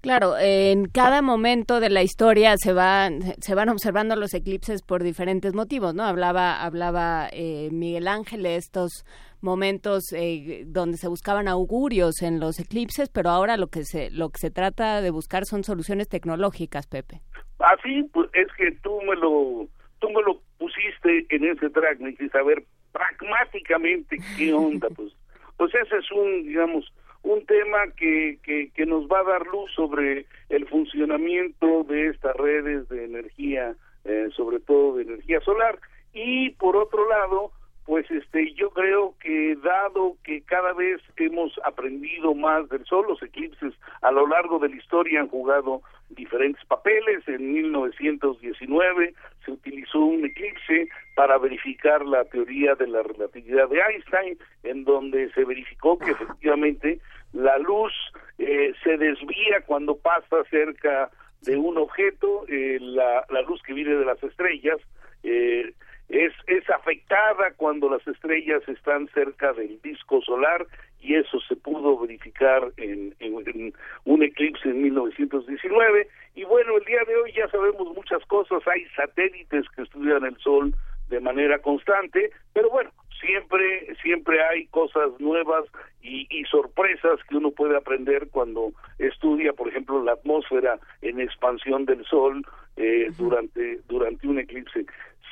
[0.02, 5.04] Claro, en cada momento de la historia se van se van observando los eclipses por
[5.04, 6.02] diferentes motivos, ¿no?
[6.02, 9.04] Hablaba hablaba eh, Miguel Ángel de estos
[9.40, 14.30] momentos eh, donde se buscaban augurios en los eclipses, pero ahora lo que se lo
[14.30, 17.20] que se trata de buscar son soluciones tecnológicas, Pepe.
[17.60, 19.68] Así, pues es que tú me lo
[20.00, 25.12] tú me lo pusiste en ese track, me hiciste saber pragmáticamente qué onda, pues
[25.56, 29.70] pues ese es un digamos un tema que, que, que nos va a dar luz
[29.74, 35.78] sobre el funcionamiento de estas redes de energía, eh, sobre todo de energía solar.
[36.12, 37.52] Y por otro lado,
[37.84, 43.22] pues este yo creo que dado que cada vez hemos aprendido más del sol, los
[43.22, 47.26] eclipses a lo largo de la historia han jugado diferentes papeles.
[47.26, 49.14] En 1919
[49.44, 55.32] se utilizó un eclipse para verificar la teoría de la relatividad de Einstein, en donde
[55.32, 57.00] se verificó que efectivamente
[57.32, 57.92] la luz
[58.38, 63.96] eh, se desvía cuando pasa cerca de un objeto, eh, la, la luz que viene
[63.96, 64.78] de las estrellas
[65.22, 65.72] eh,
[66.12, 70.66] es, es afectada cuando las estrellas están cerca del disco solar
[71.00, 73.72] y eso se pudo verificar en, en,
[74.04, 78.62] un eclipse en 1919 y bueno el día de hoy ya sabemos muchas cosas.
[78.68, 80.74] Hay satélites que estudian el sol
[81.08, 85.64] de manera constante pero bueno siempre siempre hay cosas nuevas
[86.02, 91.86] y, y, sorpresas que uno puede aprender cuando estudia por ejemplo la atmósfera en expansión
[91.86, 92.44] del sol
[92.76, 94.84] eh, durante durante un eclipse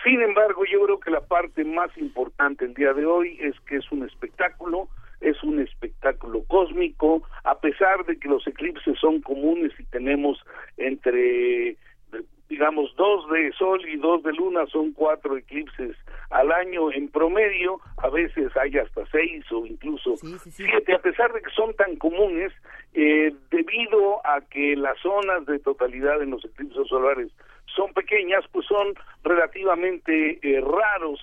[0.04, 3.76] sin embargo, yo creo que la parte más importante el día de hoy es que
[3.76, 4.88] es un espectáculo,
[5.20, 10.38] es un espectáculo cósmico, a pesar de que los eclipses son comunes y tenemos
[10.76, 11.76] entre
[12.48, 15.96] digamos dos de sol y dos de luna son cuatro eclipses
[16.30, 21.42] al año en promedio a veces hay hasta seis o incluso siete a pesar de
[21.42, 22.52] que son tan comunes
[22.92, 27.30] eh, debido a que las zonas de totalidad en los eclipses solares
[27.74, 31.20] son pequeñas, pues son relativamente eh, raros.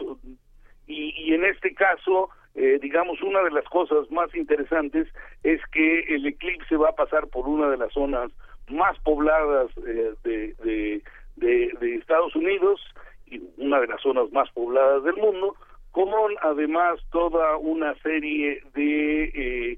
[0.88, 5.07] Y, y, en este caso, eh, digamos, una de las cosas más interesantes
[5.43, 8.31] es que el eclipse va a pasar por una de las zonas
[8.69, 11.01] más pobladas eh, de,
[11.36, 12.81] de, Estados Unidos
[13.25, 15.55] y una de las zonas más pobladas del mundo,
[15.91, 16.10] con
[16.41, 19.77] además toda una serie de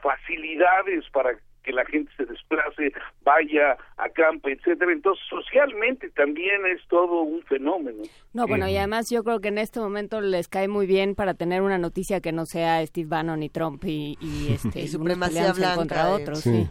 [0.00, 2.92] facilidades para que la gente se desplace,
[3.24, 4.92] vaya, acampe, etcétera.
[4.92, 8.04] Entonces, socialmente también es todo un fenómeno.
[8.32, 11.34] No, bueno, y además yo creo que en este momento les cae muy bien para
[11.34, 15.52] tener una noticia que no sea Steve Bannon y Trump y, y este y supremacía
[15.52, 16.68] blanca contra otros, sí.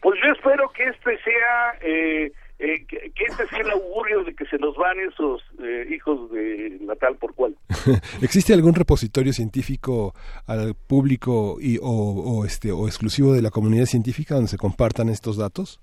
[0.00, 4.46] Pues yo espero que este sea eh, eh, que, este sea el augurio de que
[4.46, 7.56] se nos van esos eh, hijos de Natal por cual.
[8.22, 10.14] ¿Existe algún repositorio científico
[10.46, 15.36] al público y, o, este o exclusivo de la comunidad científica donde se compartan estos
[15.36, 15.80] datos?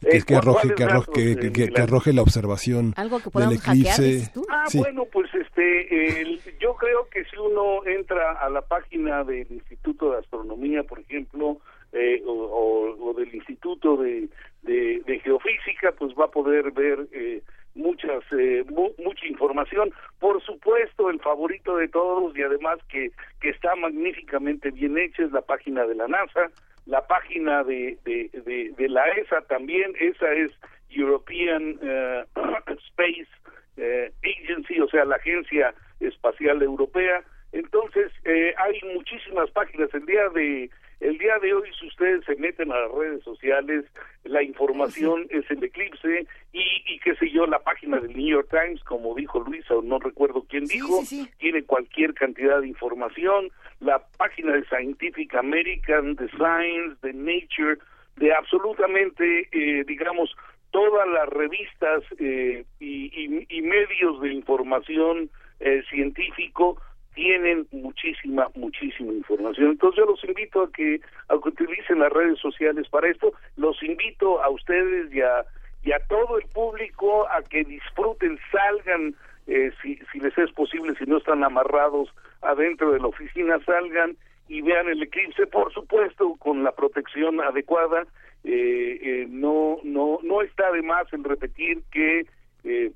[0.00, 4.30] Que, eh, que arroje que arroje, que, arroje la observación ¿Algo que del eclipse.
[4.50, 10.12] ah, bueno, pues este yo creo que si uno entra a la página del Instituto
[10.12, 11.58] de Astronomía, por ejemplo,
[11.92, 14.28] eh, o, del Instituto de,
[14.62, 17.42] de, Geofísica, pues va a poder ver eh,
[17.74, 18.64] muchas eh,
[18.98, 19.92] mucha información.
[20.18, 25.32] Por supuesto el favorito de todos y además que que está magníficamente bien hecha es
[25.32, 26.50] la página de la NASA
[26.86, 29.92] la página de de, de, la ESA también.
[30.00, 30.50] Esa es
[30.90, 32.24] European eh,
[32.88, 33.28] Space
[33.76, 37.22] eh, Agency o sea la agencia espacial europea.
[37.52, 39.92] Entonces hay muchísimas páginas.
[39.92, 43.84] El día de el día de hoy, si ustedes se meten a las redes sociales,
[44.24, 48.48] la información es el eclipse y, y qué sé yo, la página del New York
[48.50, 51.02] Times, como dijo Luisa, o no recuerdo quién dijo,
[51.38, 57.78] tiene cualquier cantidad de información, la página de Scientific American, de Science, de Nature,
[58.16, 60.36] de absolutamente, eh, digamos,
[60.70, 66.80] todas las revistas eh, y, y, medios de información eh, científico
[67.20, 69.72] tienen muchísima, muchísima información.
[69.72, 73.34] Entonces yo los invito a que, a que utilicen las redes sociales para esto.
[73.58, 75.44] Los invito a ustedes y a,
[75.84, 79.14] y a todo el público a que disfruten, salgan,
[79.46, 82.08] eh, si, si les es posible, si no están amarrados
[82.40, 84.16] adentro de la oficina, salgan
[84.48, 88.06] y vean el eclipse, por supuesto, con la protección adecuada.
[88.44, 92.24] Eh, eh, no, no, no está de más en repetir que
[92.64, 92.92] eh,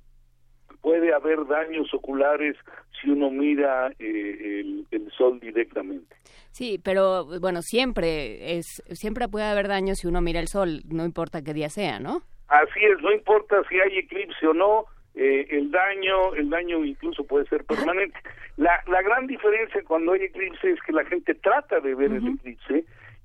[0.84, 2.56] puede haber daños oculares
[3.00, 6.14] si uno mira eh, el, sol directamente.
[6.50, 11.06] Sí, pero bueno, siempre es siempre puede haber daños si uno mira el sol, no
[11.06, 12.20] importa qué día sea, ¿no?
[12.48, 17.24] Así es, no importa si hay eclipse o no, eh, el daño, el daño incluso
[17.24, 18.18] puede ser permanente.
[18.58, 22.26] La, la gran diferencia cuando hay eclipse es que la gente trata de ver el
[22.34, 22.84] eclipse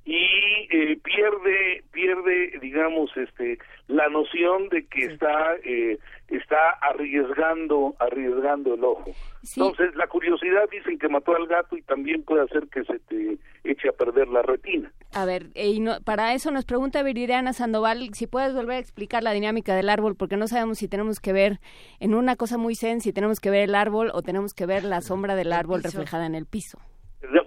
[0.10, 8.74] y eh, pierde pierde digamos este la noción de que está eh, está arriesgando arriesgando
[8.74, 9.12] el ojo.
[9.44, 13.38] Entonces la curiosidad dicen que mató al gato y también puede hacer que se te
[13.64, 14.92] eche a perder la retina.
[15.14, 19.32] A ver y para eso nos pregunta Viridiana Sandoval si puedes volver a explicar la
[19.32, 21.60] dinámica del árbol porque no sabemos si tenemos que ver
[22.00, 24.84] en una cosa muy zen si tenemos que ver el árbol o tenemos que ver
[24.86, 26.80] la sombra del árbol reflejada en el piso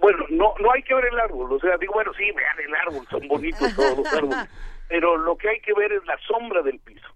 [0.01, 2.75] bueno, no, no hay que ver el árbol, o sea, digo, bueno, sí, vean el
[2.75, 4.49] árbol, son bonitos todos los árboles,
[4.87, 7.07] pero lo que hay que ver es la sombra del piso.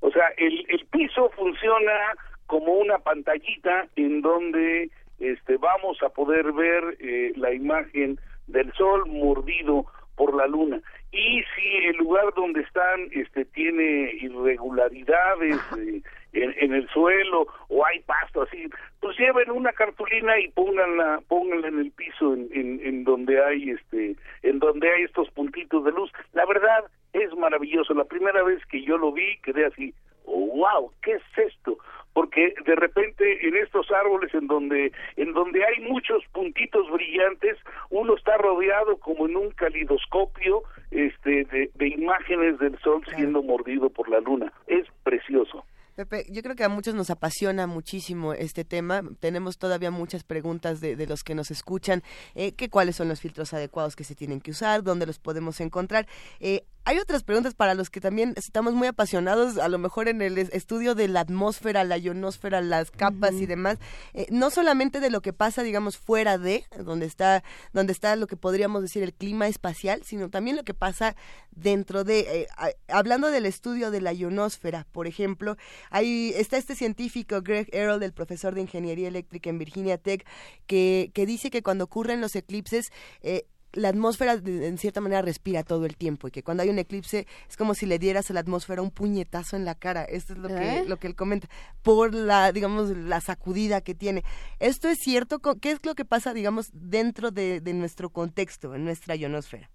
[0.00, 2.14] O sea, el, el piso funciona
[2.46, 9.04] como una pantallita en donde este, vamos a poder ver eh, la imagen del sol
[9.06, 9.86] mordido
[10.18, 10.82] por la luna.
[11.12, 16.02] Y si el lugar donde están este, tiene irregularidades, eh,
[16.32, 18.68] en, el suelo o hay pasto así,
[19.00, 24.16] pues lleven una cartulina y pónganla, pónganla en el piso en, en, donde hay este,
[24.42, 26.12] en donde hay estos puntitos de luz.
[26.34, 27.94] La verdad es maravilloso.
[27.94, 29.94] La primera vez que yo lo vi quedé así,
[30.26, 31.78] oh, wow, ¿qué es esto?
[32.18, 37.56] Porque de repente en estos árboles en donde en donde hay muchos puntitos brillantes
[37.90, 43.88] uno está rodeado como en un calidoscopio este de, de imágenes del sol siendo mordido
[43.88, 45.64] por la luna es precioso
[45.94, 49.02] Pepe, yo creo que a muchos nos apasiona muchísimo este tema.
[49.18, 52.04] Tenemos todavía muchas preguntas de, los que nos escuchan,
[52.36, 55.60] eh, que cuáles son los filtros adecuados que se tienen que usar, dónde los podemos
[55.60, 56.06] encontrar.
[56.38, 60.22] Eh, hay otras preguntas para los que también estamos muy apasionados, a lo mejor en
[60.22, 63.78] el estudio de la atmósfera, la ionosfera, las capas y demás,
[64.14, 68.26] eh, no solamente de lo que pasa, digamos, fuera de, donde está, donde está lo
[68.26, 71.14] que podríamos decir el clima espacial, sino también lo que pasa
[71.50, 72.46] dentro de, eh,
[72.88, 75.56] hablando del estudio de la ionosfera, por ejemplo,
[75.90, 80.24] ahí está este científico Greg Errol, el profesor de ingeniería eléctrica en Virginia Tech,
[80.66, 82.90] que, que dice que cuando ocurren los eclipses,
[83.22, 86.78] eh, la atmósfera en cierta manera respira todo el tiempo y que cuando hay un
[86.78, 90.04] eclipse es como si le dieras a la atmósfera un puñetazo en la cara.
[90.04, 90.84] Esto es lo que, ¿Eh?
[90.86, 91.48] lo que él comenta,
[91.82, 94.22] por la, digamos, la sacudida que tiene.
[94.58, 95.38] ¿Esto es cierto?
[95.60, 99.68] ¿Qué es lo que pasa, digamos, dentro de, nuestro contexto, en nuestra ionosfera?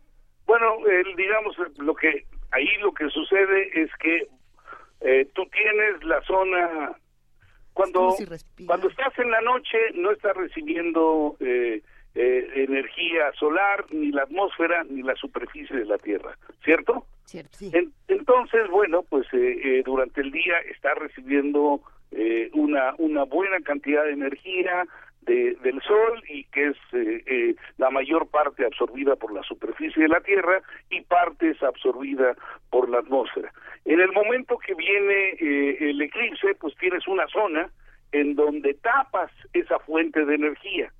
[0.46, 0.66] Bueno,
[1.16, 4.28] digamos, lo que ahí lo que sucede es que
[5.02, 6.98] eh, tú tienes la zona
[7.74, 8.16] cuando
[8.68, 11.82] cuando estás en la noche no estás recibiendo eh,
[12.16, 17.06] eh, energía solar, ni la atmósfera, ni la superficie de la Tierra, ¿cierto?
[17.26, 17.58] Cierto,
[18.08, 24.04] entonces, bueno, pues eh, eh, durante el día está recibiendo eh, una, una buena cantidad
[24.04, 24.86] de energía
[25.22, 30.10] de, del Sol y que es eh, la mayor parte absorbida por la superficie de
[30.10, 32.36] la Tierra y parte es absorbida
[32.70, 33.52] por la atmósfera.
[33.86, 37.70] En el momento que viene el eclipse, pues tienes una zona
[38.12, 40.92] en donde tapas esa fuente de energía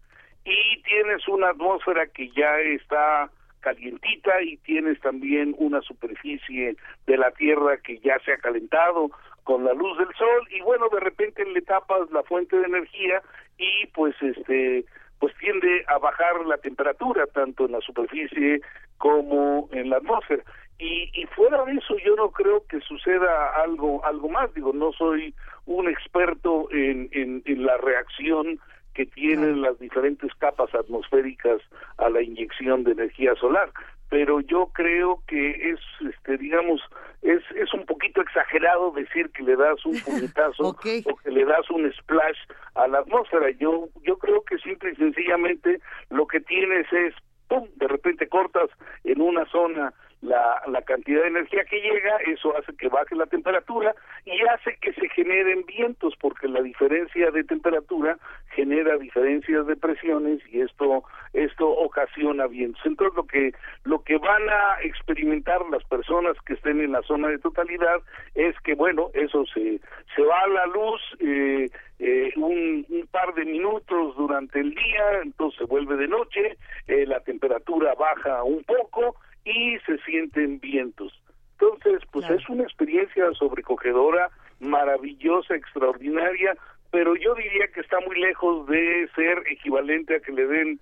[0.46, 3.30] y tienes una atmósfera que ya está
[3.62, 6.76] calientita y tienes también una superficie
[7.08, 9.10] de la Tierra que ya se ha calentado
[9.44, 13.22] con la luz del sol y bueno de repente le tapas la fuente de energía
[13.58, 14.86] y pues este
[15.20, 18.62] pues tiende a bajar la temperatura tanto en la superficie
[18.98, 20.44] como en la atmósfera.
[20.80, 24.54] Y, y fuera de eso yo no creo que suceda algo algo más.
[24.54, 25.34] Digo, no soy
[25.66, 28.60] un experto en, en, en la reacción
[28.94, 31.62] que tienen las diferentes capas atmosféricas
[31.98, 33.70] a la inyección de energía solar.
[34.10, 36.82] Pero yo creo que es este digamos
[37.22, 41.70] es es un poquito exagerado decir que le das un puñetazo o que le das
[41.70, 42.38] un splash
[42.76, 43.50] a la atmósfera.
[43.52, 45.80] Yo yo creo que simple y sencillamente
[46.10, 47.16] lo que tienes es
[47.48, 48.70] pum de repente cortas
[49.04, 49.94] en una zona
[50.24, 53.94] la, la cantidad de energía que llega, eso hace que baje la temperatura
[54.26, 58.18] y hace que se generen vientos, porque la diferencia de temperatura
[58.56, 61.04] genera diferencias de presiones y esto
[61.34, 62.82] esto ocasiona vientos.
[62.86, 63.54] Entonces lo que
[63.84, 68.02] lo que van a experimentar las personas que estén en la zona de totalidad
[68.36, 69.82] es que bueno eso se
[70.16, 71.70] se va a la luz eh,
[72.00, 76.58] eh, un, un, par de minutos durante el día, entonces se vuelve de noche,
[76.88, 79.16] eh, la temperatura baja un poco
[79.46, 81.14] y se sienten vientos.
[81.60, 84.30] Entonces, pues es una experiencia sobrecogedora,
[84.60, 86.56] maravillosa, extraordinaria,
[86.92, 90.80] pero yo diría que está muy lejos de ser equivalente a que le den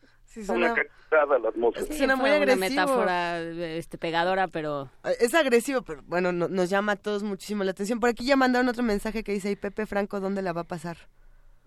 [0.50, 1.86] una cachetada a la atmósfera.
[1.88, 2.66] Sí, suena muy agresivo.
[2.66, 4.90] Una metáfora este, pegadora, pero...
[5.04, 8.00] Eh, es agresivo, pero bueno, nos llama a todos muchísimo la atención.
[8.00, 10.68] Por aquí ya mandaron otro mensaje que dice, ¿y Pepe Franco dónde la va a
[10.68, 10.98] pasar?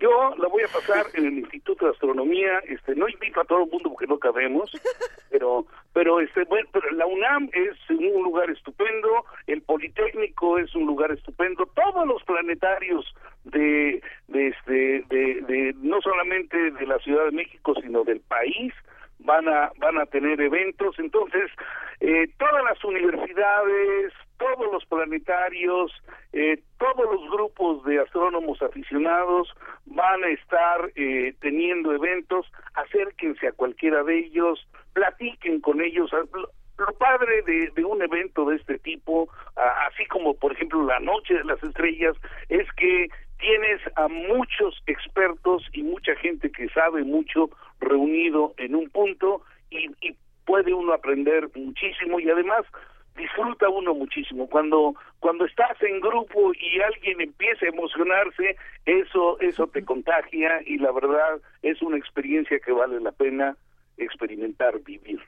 [0.01, 3.65] Yo la voy a pasar en el Instituto de Astronomía, este, no invito a todo
[3.65, 4.71] el mundo porque no cabemos,
[5.31, 10.87] pero, pero este, bueno, pero la UNAM es un lugar estupendo, el Politécnico es un
[10.87, 13.15] lugar estupendo, todos los planetarios
[13.45, 18.75] de, de este, de, de no solamente de la Ciudad de México, sino del país,
[19.25, 20.99] van a van a tener eventos.
[20.99, 21.51] Entonces
[22.01, 25.93] eh, todas las universidades todos los planetarios
[26.33, 29.49] eh, todos los grupos de astrónomos aficionados
[29.87, 32.47] van a estar eh, teniendo eventos.
[32.75, 36.11] Acérquense a cualquiera de ellos platiquen con ellos.
[36.77, 39.29] Lo padre de, de, un evento de este tipo,
[39.89, 42.17] así como por ejemplo la Noche de las Estrellas,
[42.49, 43.09] es que
[43.39, 47.51] tienes a muchos expertos y mucha gente que sabe mucho
[47.85, 52.65] reunido en un punto y, y puede uno aprender muchísimo y además
[53.17, 54.49] disfruta uno muchísimo.
[54.49, 60.79] Cuando cuando estás en grupo y alguien empieza a emocionarse eso eso te contagia y
[60.79, 63.57] la verdad es una experiencia que vale la pena
[63.97, 65.21] experimentar vivir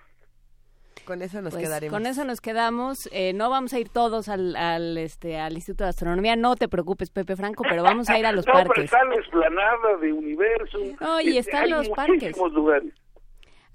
[1.04, 1.92] con eso nos pues, quedaremos.
[1.92, 3.08] Con eso nos quedamos.
[3.12, 6.36] Eh, no vamos a ir todos al, al, este, al Instituto de Astronomía.
[6.36, 8.72] No te preocupes, Pepe Franco, pero vamos a ir a los no, parques.
[8.74, 10.78] Pero está la esplanada de Universo.
[11.00, 12.36] No, y este, están los parques.
[12.36, 12.92] lugares.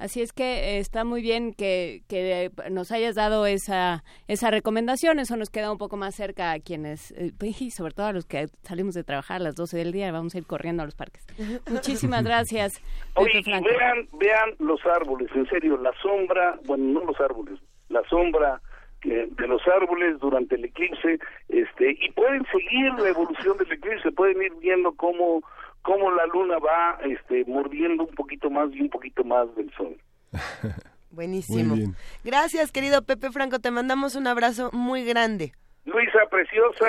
[0.01, 5.19] Así es que eh, está muy bien que, que, nos hayas dado esa, esa recomendación.
[5.19, 8.25] Eso nos queda un poco más cerca a quienes, eh, y sobre todo a los
[8.25, 10.95] que salimos de trabajar a las 12 del día, vamos a ir corriendo a los
[10.95, 11.27] parques.
[11.69, 12.81] Muchísimas gracias.
[13.15, 18.59] Oye, vean, vean los árboles, en serio, la sombra, bueno, no los árboles, la sombra
[19.03, 24.41] de los árboles durante el eclipse, este, y pueden seguir la evolución del eclipse, pueden
[24.41, 25.41] ir viendo cómo
[25.81, 29.97] cómo la luna va este, mordiendo un poquito más y un poquito más del sol.
[31.11, 31.75] Buenísimo.
[32.23, 33.59] Gracias, querido Pepe Franco.
[33.59, 35.51] Te mandamos un abrazo muy grande.
[35.83, 36.87] Luisa, preciosa,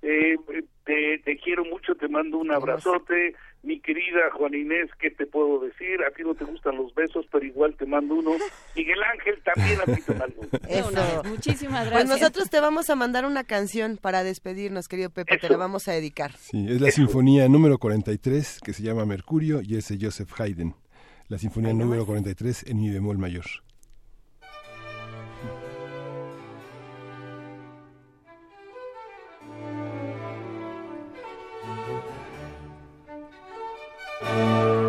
[0.00, 0.36] eh,
[0.84, 3.34] te, te, quiero mucho, te mando un abrazote.
[3.64, 6.02] Mi querida Juan Inés, ¿qué te puedo decir?
[6.04, 8.32] A ti no te gustan los besos, pero igual te mando uno.
[8.74, 10.48] Miguel Ángel, también a ti te mando uno.
[10.68, 11.22] Eso.
[11.28, 12.20] Muchísimas Pues gracias.
[12.20, 15.46] nosotros te vamos a mandar una canción para despedirnos, querido Pepe, Eso.
[15.46, 16.32] te la vamos a dedicar.
[16.32, 20.74] Sí, es la sinfonía número 43 que se llama Mercurio y es de Joseph Haydn.
[21.28, 22.06] La sinfonía número más.
[22.06, 23.44] 43 en mi bemol mayor.
[34.24, 34.81] Música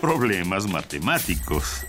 [0.00, 1.86] Problemas matemáticos.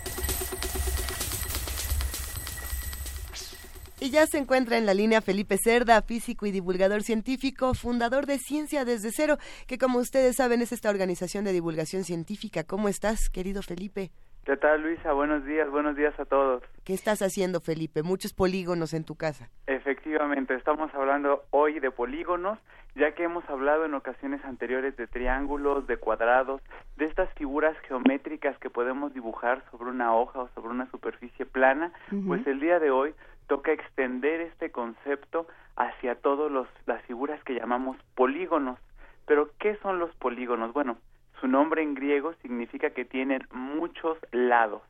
[4.00, 8.38] Y ya se encuentra en la línea Felipe Cerda, físico y divulgador científico, fundador de
[8.38, 12.64] Ciencia desde Cero, que como ustedes saben es esta organización de divulgación científica.
[12.64, 14.12] ¿Cómo estás, querido Felipe?
[14.44, 15.14] ¿Qué tal, Luisa?
[15.14, 16.62] Buenos días, buenos días a todos.
[16.84, 18.02] ¿Qué estás haciendo, Felipe?
[18.02, 19.48] Muchos polígonos en tu casa.
[19.66, 22.58] Efectivamente, estamos hablando hoy de polígonos,
[22.94, 26.60] ya que hemos hablado en ocasiones anteriores de triángulos, de cuadrados,
[26.96, 31.92] de estas figuras geométricas que podemos dibujar sobre una hoja o sobre una superficie plana,
[32.26, 33.14] pues el día de hoy
[33.46, 36.52] toca extender este concepto hacia todas
[36.84, 38.78] las figuras que llamamos polígonos.
[39.26, 40.74] Pero, ¿qué son los polígonos?
[40.74, 40.98] Bueno,
[41.44, 44.80] su nombre en griego significa que tienen muchos lados.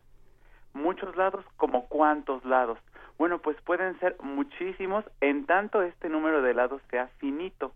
[0.72, 2.78] Muchos lados, como cuántos lados?
[3.18, 7.72] Bueno, pues pueden ser muchísimos en tanto este número de lados sea finito.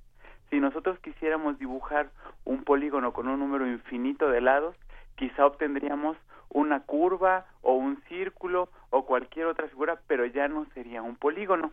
[0.48, 2.10] Si nosotros quisiéramos dibujar
[2.44, 4.76] un polígono con un número infinito de lados,
[5.16, 6.16] quizá obtendríamos
[6.48, 11.72] una curva o un círculo o cualquier otra figura, pero ya no sería un polígono.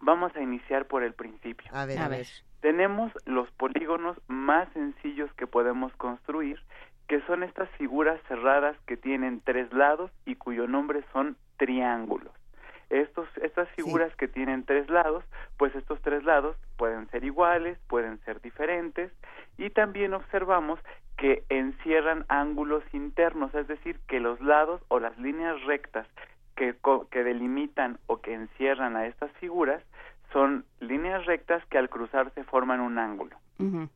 [0.00, 1.70] Vamos a iniciar por el principio.
[1.72, 2.26] A ver, a ver.
[2.62, 6.60] Tenemos los polígonos más sencillos que podemos construir,
[7.08, 12.32] que son estas figuras cerradas que tienen tres lados y cuyo nombre son triángulos.
[12.88, 15.24] Estos, estas figuras que tienen tres lados,
[15.56, 19.10] pues estos tres lados pueden ser iguales, pueden ser diferentes,
[19.58, 20.78] y también observamos
[21.16, 26.06] que encierran ángulos internos, es decir, que los lados o las líneas rectas
[26.54, 26.76] que,
[27.10, 29.82] que delimitan o que encierran a estas figuras
[30.32, 33.36] son líneas rectas que al cruzarse forman un ángulo.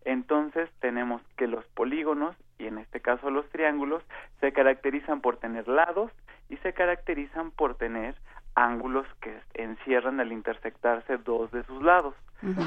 [0.05, 4.01] Entonces tenemos que los polígonos, y en este caso los triángulos,
[4.39, 6.13] se caracterizan por tener lados
[6.49, 8.15] y se caracterizan por tener
[8.55, 12.15] ángulos que encierran al intersectarse dos de sus lados.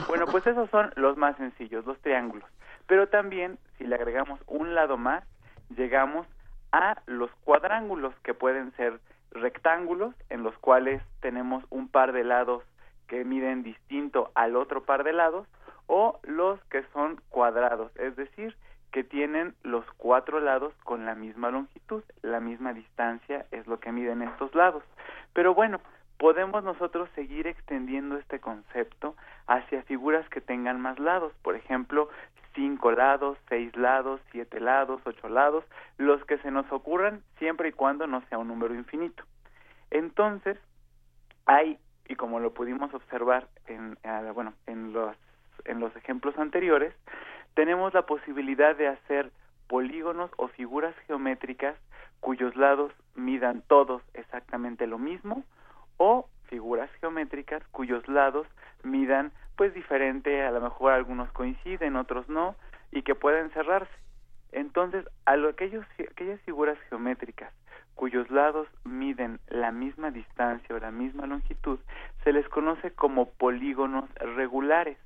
[0.09, 2.49] Bueno, pues esos son los más sencillos, los triángulos.
[2.85, 5.23] Pero también, si le agregamos un lado más,
[5.77, 6.27] llegamos
[6.73, 8.99] a los cuadrángulos, que pueden ser
[9.31, 12.63] rectángulos, en los cuales tenemos un par de lados
[13.09, 15.45] que miden distinto al otro par de lados,
[15.87, 18.55] o los que son cuadrados, es decir,
[18.91, 23.91] que tienen los cuatro lados con la misma longitud, la misma distancia es lo que
[23.91, 24.83] miden estos lados.
[25.33, 25.81] Pero bueno,
[26.17, 29.15] podemos nosotros seguir extendiendo este concepto
[29.47, 32.09] hacia figuras que tengan más lados, por ejemplo,
[32.53, 35.63] cinco lados, seis lados, siete lados, ocho lados,
[35.97, 39.23] los que se nos ocurran siempre y cuando no sea un número infinito.
[39.91, 40.57] Entonces,
[41.45, 41.79] hay,
[42.09, 45.15] y como lo pudimos observar en, eh, bueno, en los,
[45.63, 46.93] en los ejemplos anteriores,
[47.53, 49.31] tenemos la posibilidad de hacer
[49.67, 51.77] polígonos o figuras geométricas
[52.19, 55.43] cuyos lados midan todos exactamente lo mismo
[55.97, 58.47] o figuras geométricas cuyos lados
[58.83, 62.55] midan pues diferente, a lo mejor algunos coinciden, otros no,
[62.91, 63.91] y que pueden cerrarse.
[64.53, 67.53] Entonces, a lo, aquellos, aquellas figuras geométricas
[67.99, 71.79] cuyos lados miden la misma distancia o la misma longitud,
[72.23, 74.97] se les conoce como polígonos regulares.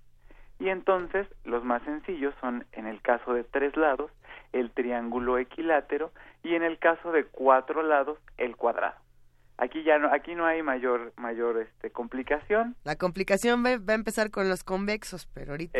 [0.59, 4.11] Y entonces, los más sencillos son, en el caso de tres lados,
[4.51, 6.11] el triángulo equilátero
[6.43, 9.01] y en el caso de cuatro lados, el cuadrado.
[9.57, 12.75] Aquí ya no aquí no hay mayor mayor este complicación.
[12.83, 15.79] La complicación va, a empezar con los convexos pero ahorita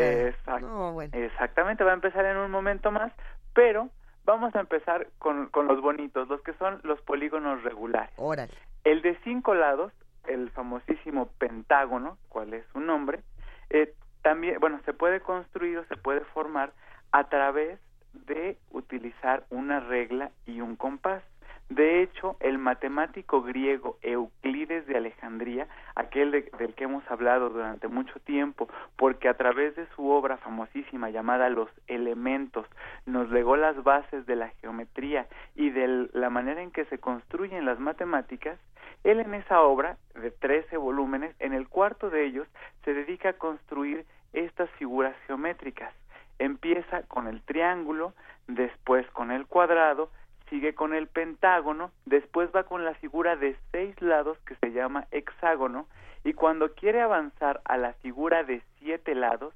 [1.12, 3.12] exactamente va a empezar en un momento más
[3.54, 3.90] pero
[4.26, 8.14] vamos a empezar con, con los bonitos los que son los polígonos regulares.
[8.18, 8.54] Órale.
[8.84, 9.92] El de cinco lados
[10.28, 13.22] el famosísimo pentágono cuál es su nombre
[13.70, 16.72] eh, también bueno se puede construir o se puede formar
[17.12, 17.80] a través
[18.14, 21.24] de utilizar una regla y un compás
[21.70, 28.20] de hecho, el matemático griego Euclides de Alejandría, aquel del que hemos hablado durante mucho
[28.20, 32.68] tiempo, porque a través de su obra famosísima llamada Los Elementos,
[33.06, 37.66] nos legó las bases de la geometría y de la manera en que se construyen
[37.66, 38.60] las matemáticas,
[39.04, 42.48] él en esa obra, de 13 volúmenes, en el cuarto de ellos,
[42.86, 45.94] se dedica a construir estas figuras geométricas.
[46.40, 48.14] Empieza con el triángulo,
[48.48, 50.10] después con el cuadrado,
[50.50, 55.08] sigue con el pentágono, después va con la figura de seis lados que se llama
[55.12, 55.88] hexágono
[56.24, 59.54] y cuando quiere avanzar a la figura de siete lados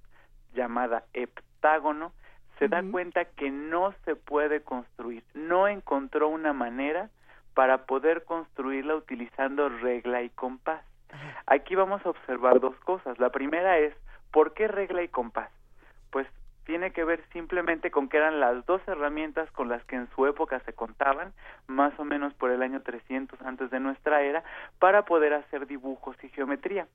[0.54, 2.12] llamada heptágono,
[2.60, 7.10] se da cuenta que no se puede construir, no encontró una manera
[7.54, 10.84] para poder construirla utilizando regla y compás.
[11.46, 13.20] Aquí vamos a observar dos cosas.
[13.20, 13.94] La primera es,
[14.32, 15.50] ¿por qué regla y compás?
[16.12, 16.28] Pues
[16.68, 20.28] tiene que ver simplemente con que eran las dos herramientas con las que en su
[20.28, 21.32] época se contaban,
[21.66, 24.44] más o menos por el año 300 antes de nuestra era,
[24.78, 26.86] para poder hacer dibujos y geometría.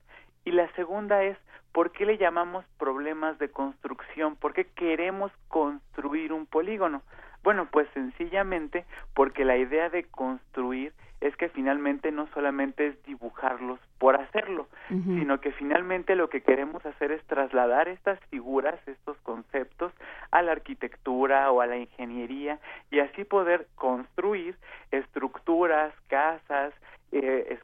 [0.45, 1.39] Y la segunda es,
[1.71, 4.35] ¿por qué le llamamos problemas de construcción?
[4.35, 7.01] ¿Por qué queremos construir un polígono?
[7.41, 10.93] Bueno, pues sencillamente porque la idea de construir
[11.23, 16.85] es que finalmente no solamente es dibujarlos por hacerlo, sino que finalmente lo que queremos
[16.85, 19.93] hacer es trasladar estas figuras, estos conceptos
[20.31, 22.59] a la arquitectura o a la ingeniería
[22.91, 24.57] y así poder construir
[24.91, 26.73] estructuras, casas,
[27.13, 27.57] eh,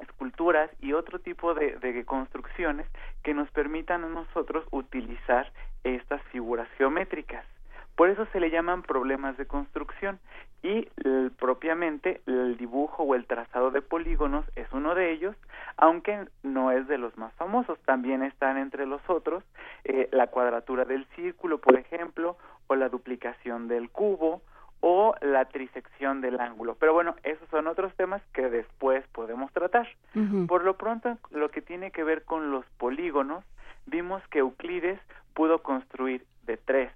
[0.00, 2.86] esculturas y otro tipo de, de construcciones
[3.22, 5.52] que nos permitan a nosotros utilizar
[5.84, 7.44] estas figuras geométricas.
[7.94, 10.18] Por eso se le llaman problemas de construcción
[10.64, 10.88] y
[11.38, 15.36] propiamente el dibujo o el trazado de polígonos es uno de ellos,
[15.76, 17.78] aunque no es de los más famosos.
[17.84, 19.44] También están entre los otros
[19.84, 24.40] eh, la cuadratura del círculo, por ejemplo, o la duplicación del cubo
[24.80, 26.76] o la trisección del ángulo.
[26.80, 29.86] Pero bueno, esos son otros temas que después podemos tratar.
[30.48, 33.44] Por lo pronto, lo que tiene que ver con los polígonos,
[33.84, 35.00] vimos que Euclides
[35.34, 36.90] pudo construir de tres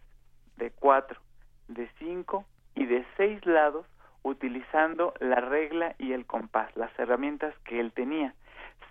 [0.56, 1.20] de cuatro,
[1.68, 2.46] de cinco
[2.79, 3.87] y de seis lados
[4.22, 8.35] utilizando la regla y el compás, las herramientas que él tenía.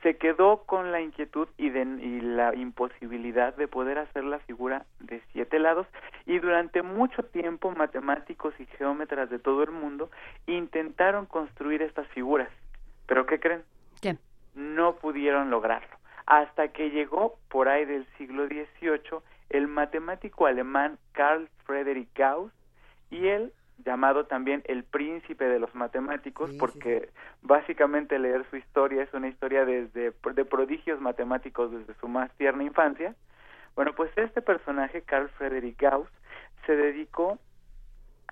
[0.04, 4.86] Se quedó con la inquietud y, de, y la imposibilidad de poder hacer la figura
[5.00, 5.88] de siete lados
[6.26, 10.12] y durante mucho tiempo matemáticos y geómetras de todo el mundo
[10.48, 12.50] intentaron construir estas figuras.
[13.08, 13.64] ¿Pero qué creen?
[14.02, 14.18] ¿Qué?
[14.54, 15.96] No pudieron lograrlo.
[16.26, 22.52] Hasta que llegó por ahí del siglo XVIII el matemático alemán Carl Friedrich Gauss
[23.10, 23.54] y él
[23.86, 27.10] llamado también el príncipe de los matemáticos porque
[27.42, 32.64] básicamente leer su historia es una historia desde de prodigios matemáticos desde su más tierna
[32.64, 33.16] infancia.
[33.76, 36.10] Bueno, pues este personaje Carl Friedrich Gauss
[36.66, 37.40] se dedicó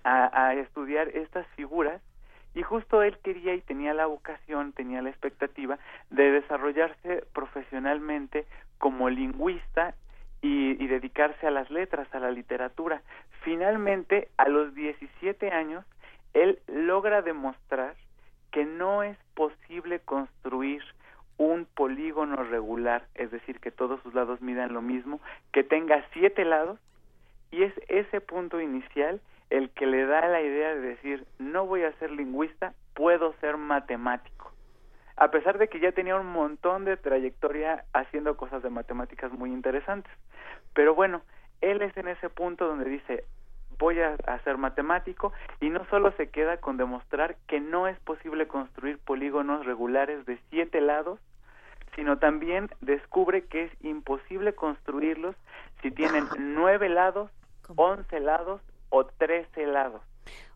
[0.03, 2.01] a, a estudiar estas figuras
[2.53, 5.77] y justo él quería y tenía la vocación, tenía la expectativa
[6.09, 8.45] de desarrollarse profesionalmente
[8.77, 9.93] como lingüista
[10.47, 13.01] y, dedicarse a las letras, a la literatura.
[13.41, 15.83] Finalmente, a los 17 años,
[16.33, 17.95] él logra demostrar
[18.51, 20.83] que no es posible construir
[21.37, 25.19] un polígono regular, es decir, que todos sus lados midan lo mismo,
[25.51, 26.79] que tenga siete lados,
[27.51, 31.83] y es ese punto inicial el que le da la idea de decir, no voy
[31.83, 34.54] a ser lingüista, puedo ser matemático
[35.17, 39.51] a pesar de que ya tenía un montón de trayectoria haciendo cosas de matemáticas muy
[39.51, 40.11] interesantes.
[40.73, 41.21] Pero bueno,
[41.61, 43.23] él es en ese punto donde dice,
[43.77, 48.47] voy a, ser matemático y no solo se queda con demostrar que no es posible
[48.47, 51.19] construir polígonos regulares de siete lados,
[51.95, 55.35] sino también descubre que es imposible construirlos
[55.81, 57.31] si tienen nueve lados,
[57.75, 60.01] once lados o trece lados.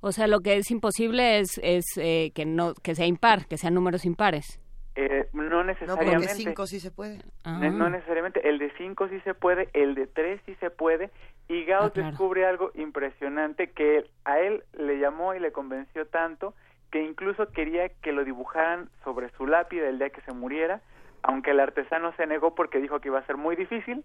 [0.01, 3.57] O sea, lo que es imposible es, es eh, que no que sea impar, que
[3.57, 4.59] sean números impares.
[4.95, 6.11] Eh, no necesariamente.
[6.11, 7.17] No, el de 5 sí se puede.
[7.45, 7.89] No ah.
[7.89, 8.47] necesariamente.
[8.47, 11.09] El de 5 sí se puede, el de 3 sí se puede.
[11.47, 16.53] Y Gauss ah, descubre algo impresionante que a él le llamó y le convenció tanto
[16.91, 20.81] que incluso quería que lo dibujaran sobre su lápida el día que se muriera
[21.23, 24.03] aunque el artesano se negó porque dijo que iba a ser muy difícil,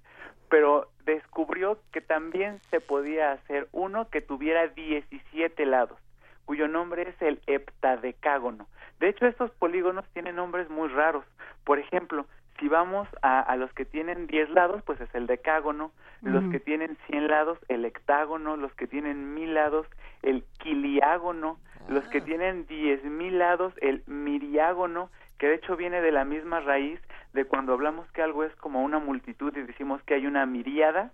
[0.48, 5.98] pero descubrió que también se podía hacer uno que tuviera 17 lados,
[6.44, 8.66] cuyo nombre es el heptadecágono.
[9.00, 11.24] De hecho, estos polígonos tienen nombres muy raros.
[11.64, 12.26] Por ejemplo,
[12.58, 15.92] si vamos a, los que tienen 10 lados, pues es el decágono,
[16.22, 19.86] los que tienen 100 lados, el hectágono, los que tienen 1000 lados,
[20.22, 21.58] el quiliágono,
[21.88, 22.24] los que ah.
[22.24, 27.00] tienen 10.000 lados, el miriágono, que de hecho viene de la misma raíz
[27.32, 31.10] de cuando hablamos que algo es como una multitud y decimos que hay una miríada,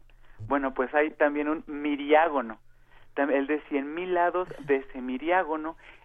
[0.49, 2.59] bueno, pues hay también un miriágono,
[3.17, 4.85] el de cien mil lados de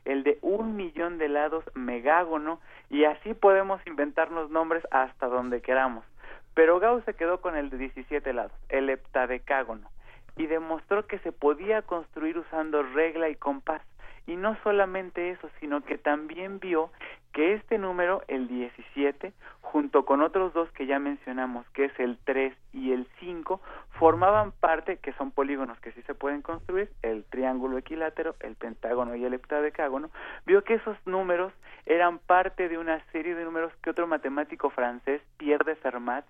[0.06, 2.60] el de un millón de lados megágono,
[2.90, 6.06] y así podemos inventarnos nombres hasta donde queramos.
[6.54, 9.90] Pero Gauss se quedó con el de 17 lados, el heptadecágono,
[10.38, 13.82] y demostró que se podía construir usando regla y compás.
[14.28, 16.92] Y no solamente eso, sino que también vio
[17.36, 22.18] que este número, el 17, junto con otros dos que ya mencionamos, que es el
[22.24, 23.60] 3 y el 5,
[24.00, 29.16] formaban parte, que son polígonos que sí se pueden construir, el triángulo equilátero, el pentágono
[29.16, 30.12] y el heptadecágono,
[30.46, 31.52] vio que esos números
[31.86, 36.24] eran parte de una serie de números que otro matemático francés, Pierre de Fermat,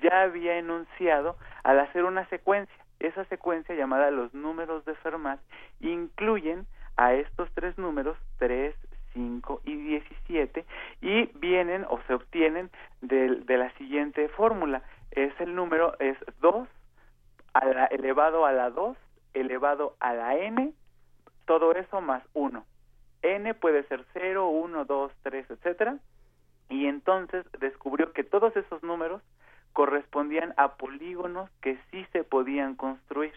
[0.00, 2.76] ya había enunciado al hacer una secuencia.
[3.00, 5.40] Esa secuencia llamada los números de Fermat
[5.80, 8.76] incluyen a estos tres números, 3,
[9.14, 10.64] 5 y 17,
[11.00, 14.82] y vienen o se obtienen de, de la siguiente fórmula.
[15.10, 16.68] Es el número, es 2
[17.54, 18.96] a la elevado la 2
[19.34, 20.72] elevado a la n,
[21.46, 22.64] todo eso más 1.
[23.22, 25.98] n puede ser 0, 1, 2, 3, etcétera.
[26.68, 29.22] Y entonces descubrió que todos esos números
[29.72, 33.32] correspondían a polígonos que sí se podían construir.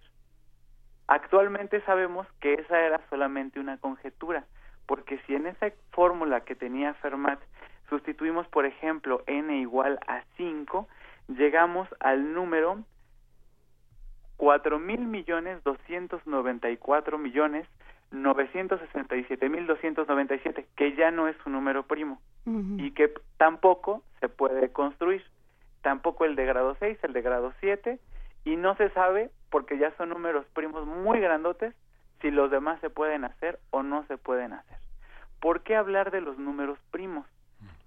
[1.08, 4.46] Actualmente sabemos que esa era solamente una conjetura,
[4.86, 7.40] porque si en esa fórmula que tenía Fermat
[7.90, 10.88] sustituimos, por ejemplo, n igual a 5,
[11.28, 12.84] llegamos al número
[14.38, 17.68] cuatro mil millones doscientos noventa y cuatro millones
[18.12, 21.84] novecientos sesenta y siete mil doscientos noventa y siete que ya no es un número
[21.84, 22.20] primo
[22.78, 25.24] y que tampoco se puede construir.
[25.82, 28.00] Tampoco el de grado 6, el de grado 7
[28.44, 31.74] y no se sabe porque ya son números primos muy grandotes
[32.22, 34.78] si los demás se pueden hacer o no se pueden hacer.
[35.40, 37.26] ¿Por qué hablar de los números primos?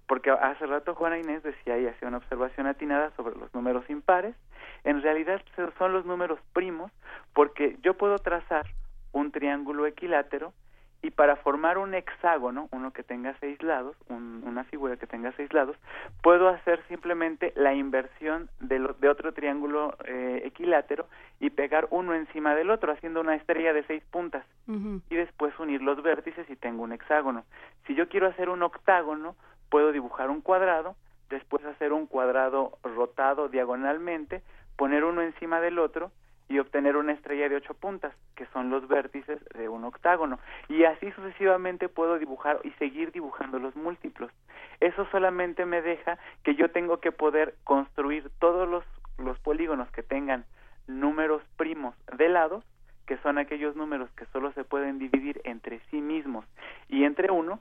[0.07, 4.35] Porque hace rato Juana Inés decía y hacía una observación atinada sobre los números impares
[4.83, 5.41] en realidad
[5.77, 6.91] son los números primos
[7.33, 8.65] porque yo puedo trazar
[9.11, 10.53] un triángulo equilátero
[11.01, 15.53] y para formar un hexágono, uno que tenga seis lados, una figura que tenga seis
[15.53, 15.77] lados,
[16.21, 21.07] puedo hacer simplemente la inversión de, de otro triángulo eh, equilátero
[21.39, 24.45] y pegar uno encima del otro, haciendo una estrella de seis puntas.
[24.67, 27.43] Y después unir los vértices y tengo un hexágono.
[27.87, 29.35] Si yo quiero hacer un octágono,
[29.69, 30.95] puedo dibujar un cuadrado,
[31.29, 34.43] después hacer un cuadrado rotado diagonalmente,
[34.75, 36.11] poner uno encima del otro
[36.49, 40.39] y obtener una estrella de ocho puntas, que son los vértices de un octágono.
[40.67, 44.31] Y así sucesivamente puedo dibujar y seguir dibujando los múltiplos.
[44.79, 48.83] Eso solamente me deja que yo tengo que poder construir todos los,
[49.19, 50.43] los polígonos que tengan
[50.87, 52.63] números primos de lado,
[53.05, 56.45] que son aquellos números que solo se pueden dividir entre sí mismos
[56.87, 57.59] y entre uno,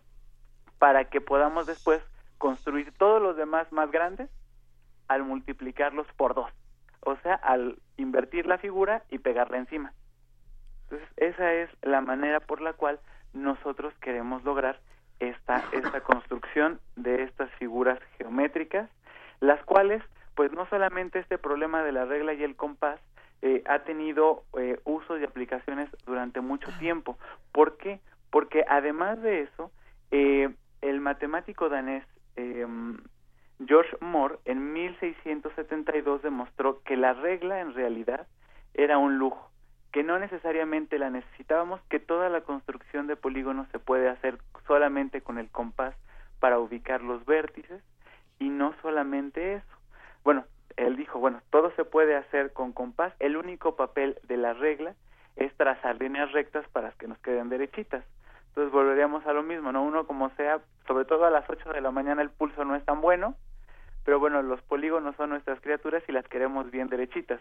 [0.78, 2.00] para que podamos después
[2.38, 4.30] construir todos los demás más grandes
[5.08, 6.50] al multiplicarlos por dos
[7.00, 9.92] o sea, al invertir la figura y pegarla encima.
[10.84, 12.98] Entonces, esa es la manera por la cual
[13.32, 14.80] nosotros queremos lograr
[15.20, 18.88] esta, esta construcción de estas figuras geométricas,
[19.40, 20.02] las cuales,
[20.34, 23.00] pues no solamente este problema de la regla y el compás,
[23.42, 27.18] eh, ha tenido eh, usos y aplicaciones durante mucho tiempo.
[27.52, 28.00] ¿Por qué?
[28.30, 29.70] Porque además de eso,
[30.10, 30.48] eh,
[30.80, 32.04] el matemático danés
[32.36, 32.66] eh,
[33.66, 38.26] George Moore en 1672 demostró que la regla en realidad
[38.74, 39.50] era un lujo,
[39.92, 45.22] que no necesariamente la necesitábamos, que toda la construcción de polígonos se puede hacer solamente
[45.22, 45.96] con el compás
[46.38, 47.82] para ubicar los vértices
[48.38, 49.76] y no solamente eso.
[50.22, 50.44] Bueno,
[50.76, 54.94] él dijo, bueno, todo se puede hacer con compás, el único papel de la regla
[55.34, 58.04] es trazar líneas rectas para que nos queden derechitas.
[58.58, 59.84] Entonces volveríamos a lo mismo, ¿no?
[59.84, 62.84] Uno como sea, sobre todo a las 8 de la mañana el pulso no es
[62.84, 63.36] tan bueno,
[64.04, 67.40] pero bueno, los polígonos son nuestras criaturas y las queremos bien derechitas.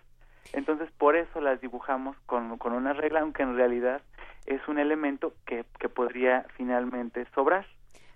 [0.54, 4.04] Entonces, por eso las dibujamos con, con una regla, aunque en realidad
[4.46, 7.66] es un elemento que, que podría finalmente sobrar.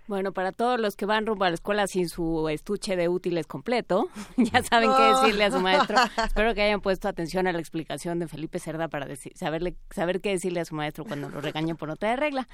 [0.06, 3.48] Bueno, para todos los que van rumbo a la escuela sin su estuche de útiles
[3.48, 5.96] completo, ya saben qué decirle a su maestro.
[6.24, 10.20] Espero que hayan puesto atención a la explicación de Felipe Cerda para decir, saberle, saber
[10.20, 12.46] qué decirle a su maestro cuando lo regañen por otra regla.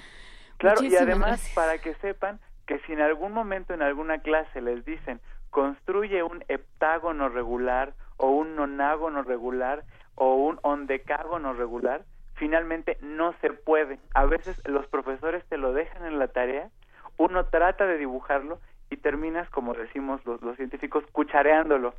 [0.59, 4.85] Claro, y además para que sepan que si en algún momento en alguna clase les
[4.85, 9.85] dicen, construye un heptágono regular o un nonágono regular
[10.17, 12.03] o un ondecágono regular,
[12.35, 13.99] finalmente no se puede.
[14.15, 16.71] A veces los profesores te lo dejan en la tarea,
[17.17, 21.95] uno trata de dibujarlo y terminas, como decimos los, los científicos, cuchareándolo,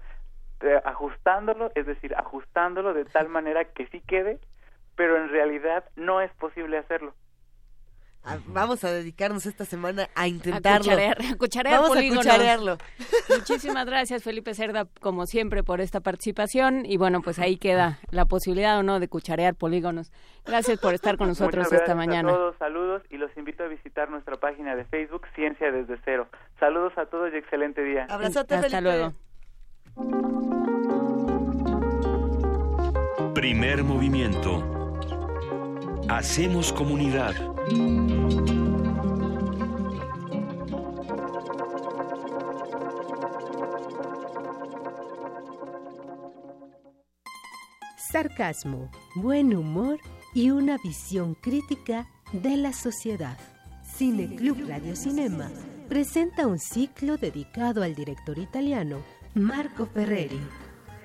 [0.62, 4.40] eh, ajustándolo, es decir, ajustándolo de tal manera que sí quede,
[4.96, 7.14] pero en realidad no es posible hacerlo.
[8.24, 10.92] Ah, vamos a dedicarnos esta semana a intentarlo.
[10.92, 12.78] A cucharear, Vamos a cucharearlo.
[13.30, 16.86] Muchísimas gracias, Felipe Cerda, como siempre, por esta participación.
[16.86, 20.12] Y bueno, pues ahí queda la posibilidad o no de cucharear polígonos.
[20.46, 22.30] Gracias por estar con nosotros esta mañana.
[22.30, 26.28] A todos, saludos y los invito a visitar nuestra página de Facebook, Ciencia desde Cero.
[26.60, 28.06] Saludos a todos y excelente día.
[28.10, 29.14] Abrazote, Hasta luego.
[33.34, 34.79] Primer movimiento.
[36.10, 37.36] Hacemos comunidad.
[48.12, 50.00] Sarcasmo, buen humor
[50.34, 53.38] y una visión crítica de la sociedad.
[53.84, 55.52] Cine Club Radio Cinema
[55.88, 58.98] presenta un ciclo dedicado al director italiano
[59.36, 60.42] Marco Ferreri.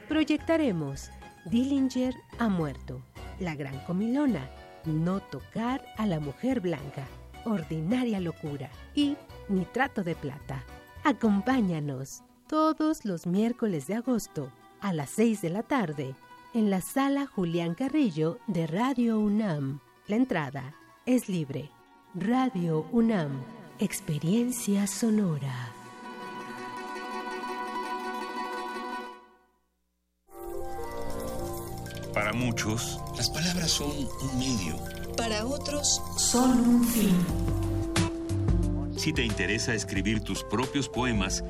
[0.09, 1.11] Proyectaremos
[1.45, 3.03] Dillinger ha muerto,
[3.39, 4.49] La Gran Comilona,
[4.87, 7.07] No tocar a la mujer blanca,
[7.45, 9.16] Ordinaria locura y
[9.49, 10.64] Nitrato de plata.
[11.05, 16.14] Acompáñanos todos los miércoles de agosto a las 6 de la tarde
[16.55, 19.80] en la sala Julián Carrillo de Radio UNAM.
[20.07, 20.74] La entrada
[21.05, 21.70] es libre.
[22.14, 23.43] Radio UNAM,
[23.78, 25.84] experiencia sonora.
[32.15, 34.77] Para muchos, las palabras son un medio.
[35.17, 37.12] Para otros, son un fin.
[38.97, 41.43] Si te interesa escribir tus propios poemas,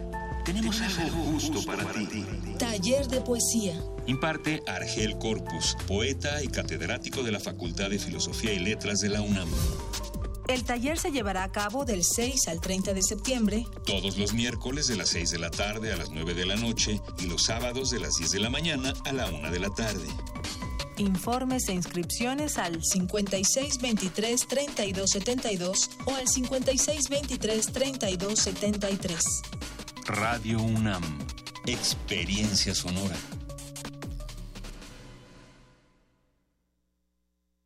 [0.46, 2.24] tenemos algo justo para ti.
[2.58, 3.78] Taller de poesía.
[4.06, 9.20] Imparte Argel Corpus, poeta y catedrático de la Facultad de Filosofía y Letras de la
[9.20, 9.50] UNAM.
[10.46, 13.66] El taller se llevará a cabo del 6 al 30 de septiembre.
[13.86, 17.00] Todos los miércoles de las 6 de la tarde a las 9 de la noche
[17.18, 20.06] y los sábados de las 10 de la mañana a la 1 de la tarde.
[20.98, 29.24] Informes e inscripciones al 5623 3272 o al 5623 3273.
[30.06, 31.02] Radio UNAM.
[31.66, 33.16] Experiencia sonora.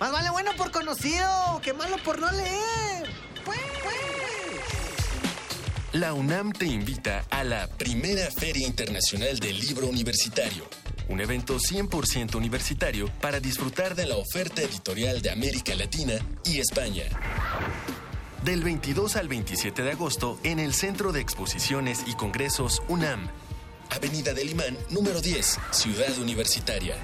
[0.00, 3.06] Más vale bueno por conocido que malo por no leer.
[3.44, 3.58] Pues,
[5.92, 10.64] La UNAM te invita a la primera Feria Internacional del Libro Universitario.
[11.10, 17.04] Un evento 100% universitario para disfrutar de la oferta editorial de América Latina y España.
[18.42, 23.28] Del 22 al 27 de agosto en el Centro de Exposiciones y Congresos UNAM.
[23.90, 26.96] Avenida del Imán, número 10, Ciudad Universitaria.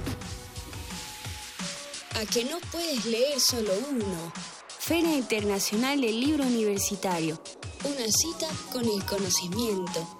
[2.16, 4.32] A que no puedes leer solo uno.
[4.78, 7.38] Feria Internacional del Libro Universitario.
[7.84, 10.18] Una cita con el conocimiento.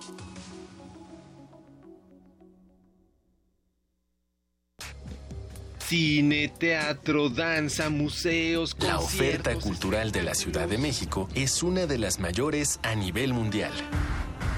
[5.89, 11.97] Cine, teatro, danza, museos, La oferta cultural de la Ciudad de México es una de
[11.97, 13.73] las mayores a nivel mundial.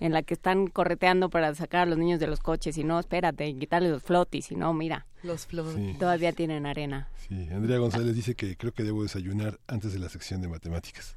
[0.00, 2.76] en la que están correteando para sacar a los niños de los coches.
[2.78, 4.50] Y no, espérate, quitarles los flotis.
[4.52, 5.06] Y no, mira.
[5.22, 5.98] Los flotis.
[5.98, 7.08] Todavía tienen arena.
[7.28, 11.16] Sí, Andrea González dice que creo que debo desayunar antes de la sección de matemáticas.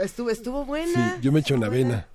[0.00, 1.16] Estuvo, estuvo buena.
[1.16, 2.06] Sí, yo me eché una avena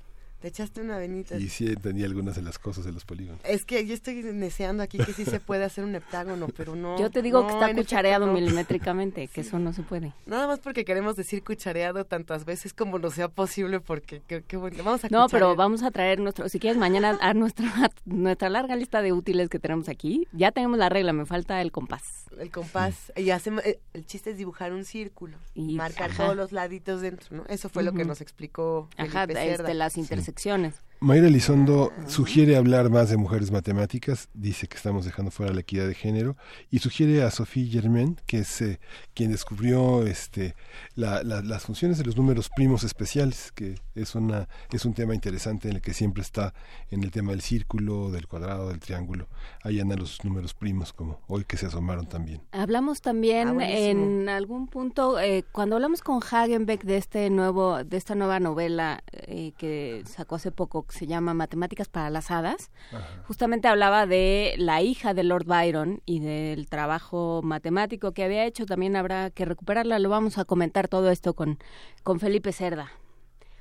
[0.45, 1.37] Te echaste una venita.
[1.37, 3.41] y sí entendí algunas de las cosas de los polígonos.
[3.45, 6.99] Es que yo estoy deseando aquí que sí se puede hacer un heptágono, pero no.
[6.99, 8.33] Yo te digo no, que está efecto, cuchareado no.
[8.33, 10.13] milimétricamente, que eso no se puede.
[10.27, 14.55] Nada más porque queremos decir cuchareado tantas veces como nos sea posible, porque qué, qué
[14.55, 14.83] bueno.
[14.83, 17.65] Vamos a No, pero vamos a traer nuestro, si quieres mañana a nuestra
[18.05, 20.27] nuestra larga lista de útiles que tenemos aquí.
[20.31, 22.25] Ya tenemos la regla, me falta el compás.
[22.39, 23.11] El compás.
[23.15, 25.39] Y hacemos, eh, el chiste es dibujar un círculo.
[25.55, 26.25] Y- marcar ajá.
[26.25, 27.45] todos los laditos dentro, ¿no?
[27.47, 29.73] Eso fue lo que nos explicó Ajá, este, Cerda.
[29.73, 30.81] las intersecciones secciones.
[31.01, 35.87] Mayra Elizondo sugiere hablar más de mujeres matemáticas, dice que estamos dejando fuera la equidad
[35.87, 36.35] de género,
[36.71, 38.79] y sugiere a Sophie Germain, que es eh,
[39.13, 40.55] quien descubrió este,
[40.95, 45.13] la- la- las funciones de los números primos especiales, que es, una, es un tema
[45.13, 46.53] interesante en el que siempre está
[46.89, 49.27] en el tema del círculo, del cuadrado, del triángulo.
[49.63, 52.41] Ahí andan los números primos, como hoy que se asomaron también.
[52.51, 54.05] Hablamos Ah, también buenísimo.
[54.21, 59.03] en algún punto eh, cuando hablamos con Hagenbeck de este nuevo de esta nueva novela
[59.11, 62.71] eh, que sacó hace poco que se llama Matemáticas para las hadas.
[63.27, 68.65] Justamente hablaba de la hija de Lord Byron y del trabajo matemático que había hecho.
[68.65, 69.99] También habrá que recuperarla.
[69.99, 71.59] Lo vamos a comentar todo esto con
[72.03, 72.91] con Felipe Cerda.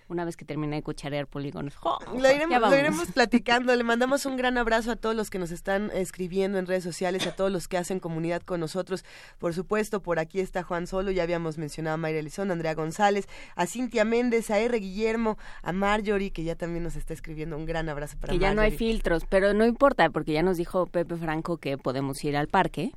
[0.09, 1.77] Una vez que termine de cucharear polígonos.
[1.77, 1.99] ¡Jo!
[2.13, 3.75] Lo iremos, lo iremos platicando.
[3.75, 7.27] Le mandamos un gran abrazo a todos los que nos están escribiendo en redes sociales,
[7.27, 9.05] a todos los que hacen comunidad con nosotros.
[9.39, 12.75] Por supuesto, por aquí está Juan Solo, ya habíamos mencionado a Mayra Elizondo, a Andrea
[12.75, 14.79] González, a Cintia Méndez, a R.
[14.79, 17.57] Guillermo, a Marjorie, que ya también nos está escribiendo.
[17.57, 18.93] Un gran abrazo para que ya no hay Marjorie.
[18.93, 22.93] filtros, pero no importa porque ya nos dijo Pepe Franco que podemos ir al parque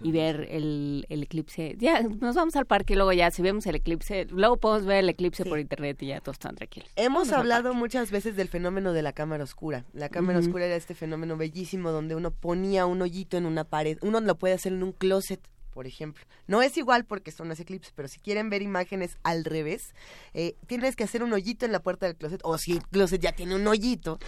[0.00, 1.76] y ver el, el eclipse.
[1.78, 4.98] Ya, nos vamos al parque y luego ya, si vemos el eclipse, luego podemos ver
[4.98, 6.90] el eclipse por internet y ya todos están tranquilos.
[6.96, 9.84] Hemos Vamos hablado muchas veces del fenómeno de la cámara oscura.
[9.92, 13.98] La cámara oscura era este fenómeno bellísimo donde uno ponía un hoyito en una pared.
[14.02, 15.40] Uno lo puede hacer en un closet,
[15.72, 16.24] por ejemplo.
[16.46, 19.94] No es igual porque son los eclipses, pero si quieren ver imágenes al revés,
[20.34, 22.40] eh, tienes que hacer un hoyito en la puerta del closet.
[22.44, 24.18] O si el closet ya tiene un hoyito,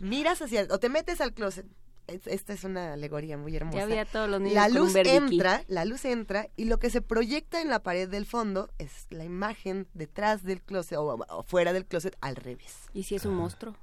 [0.00, 1.66] miras hacia o te metes al closet.
[2.08, 3.78] Es- Esta es una alegoría muy hermosa.
[3.78, 6.78] Ya había todos los niños la con un luz entra, la luz entra y lo
[6.78, 11.04] que se proyecta en la pared del fondo es la imagen detrás del closet o,
[11.28, 12.74] o fuera del closet al revés.
[12.94, 13.76] ¿Y si es un monstruo?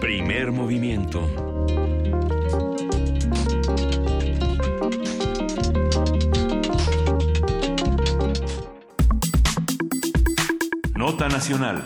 [0.01, 1.27] Primer movimiento.
[11.03, 11.85] Nota nacional.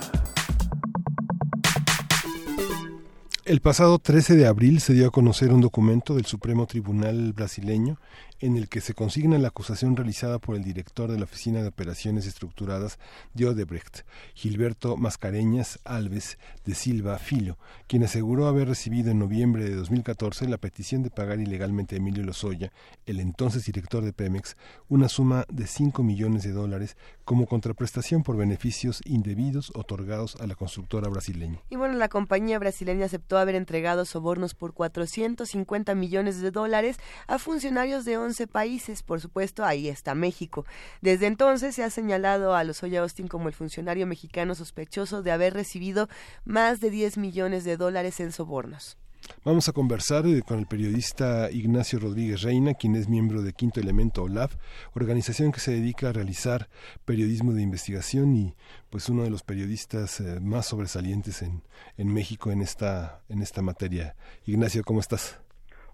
[3.47, 7.97] El pasado 13 de abril se dio a conocer un documento del Supremo Tribunal brasileño
[8.41, 11.68] en el que se consigna la acusación realizada por el director de la Oficina de
[11.68, 12.99] Operaciones Estructuradas
[13.34, 14.01] de Odebrecht,
[14.34, 20.59] Gilberto Mascareñas Alves de Silva Filho, quien aseguró haber recibido en noviembre de 2014 la
[20.59, 22.72] petición de pagar ilegalmente a Emilio Lozoya,
[23.07, 24.57] el entonces director de Pemex,
[24.89, 30.55] una suma de 5 millones de dólares como contraprestación por beneficios indebidos otorgados a la
[30.55, 31.61] constructora brasileña.
[31.70, 37.39] Y bueno, la compañía brasileña aceptó haber entregado sobornos por 450 millones de dólares a
[37.39, 39.03] funcionarios de 11 países.
[39.03, 40.66] Por supuesto, ahí está México.
[41.01, 45.55] Desde entonces se ha señalado a Lozoya Austin como el funcionario mexicano sospechoso de haber
[45.55, 46.09] recibido
[46.45, 48.99] más de 10 millones de dólares en sobornos.
[49.45, 54.22] Vamos a conversar con el periodista Ignacio Rodríguez Reina, quien es miembro de Quinto Elemento
[54.22, 54.55] OLAF,
[54.95, 56.68] organización que se dedica a realizar
[57.05, 58.55] periodismo de investigación y
[58.91, 61.62] pues uno de los periodistas eh, más sobresalientes en,
[61.97, 64.14] en México en esta, en esta materia.
[64.47, 65.41] Ignacio, ¿cómo estás?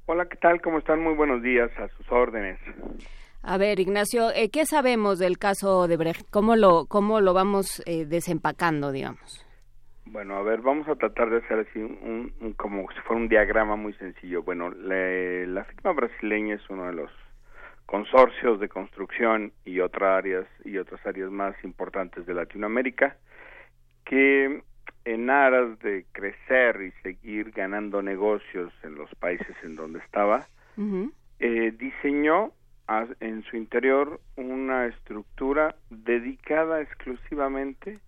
[0.07, 0.61] Hola, ¿qué tal?
[0.61, 1.01] ¿Cómo están?
[1.01, 2.59] Muy buenos días, a sus órdenes.
[3.43, 6.29] A ver, Ignacio, eh, ¿qué sabemos del caso de Brecht?
[6.31, 9.47] ¿Cómo lo, cómo lo vamos eh, desempacando, digamos?
[10.07, 13.29] Bueno, a ver, vamos a tratar de hacer así un, un- como si fuera un
[13.29, 14.43] diagrama muy sencillo.
[14.43, 17.11] Bueno, la, la firma brasileña es uno de los
[17.87, 23.17] consorcios de construcción y otras áreas y otras áreas más importantes de Latinoamérica
[24.05, 24.63] que
[25.05, 30.47] en aras de crecer y seguir ganando negocios en los países en donde estaba,
[31.41, 32.53] eh, diseñó
[32.89, 37.99] a- en su interior una estructura dedicada exclusivamente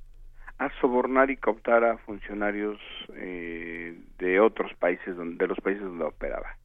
[0.59, 2.79] a sobornar y cooptar a funcionarios
[3.17, 6.57] eh, de otros países, donde, de los países donde operaba.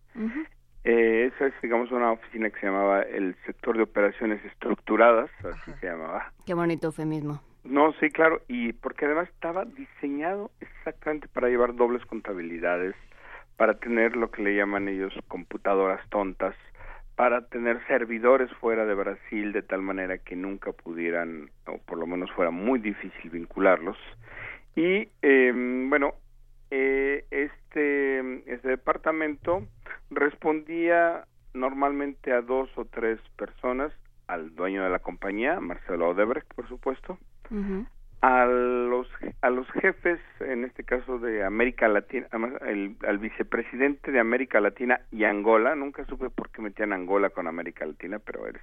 [0.84, 5.72] Eh, esa es, digamos, una oficina que se llamaba el sector de operaciones estructuradas, así
[5.80, 6.32] se llamaba.
[6.46, 7.42] Qué bonito eufemismo.
[7.70, 12.96] No, sí, claro, y porque además estaba diseñado exactamente para llevar dobles contabilidades,
[13.58, 16.56] para tener lo que le llaman ellos computadoras tontas,
[17.16, 22.08] para tener servidores fuera de Brasil de tal manera que nunca pudieran, o por lo
[22.08, 23.98] menos fuera muy difícil vincularlos.
[24.76, 26.16] Y eh, bueno,
[26.72, 29.62] eh, este, este departamento
[30.10, 33.94] respondía normalmente a dos o tres personas,
[34.26, 37.20] al dueño de la compañía, Marcelo Odebrecht, por supuesto,
[38.22, 39.08] a los
[39.42, 42.28] a los jefes, en este caso de América Latina,
[42.68, 47.48] el, al vicepresidente de América Latina y Angola, nunca supe por qué metían Angola con
[47.48, 48.62] América Latina, pero eres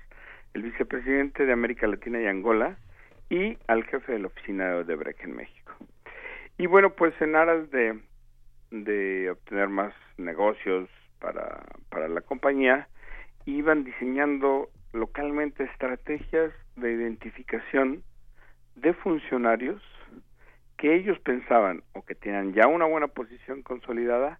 [0.53, 2.76] el vicepresidente de América Latina y Angola
[3.30, 5.74] y al jefe de la oficina de Odebrecht en México.
[6.59, 7.99] Y bueno, pues en aras de,
[8.70, 12.89] de obtener más negocios para, para la compañía,
[13.47, 18.03] iban diseñando localmente estrategias de identificación
[18.77, 19.83] de funcionarios
[20.77, 24.38] que ellos pensaban o que tenían ya una buena posición consolidada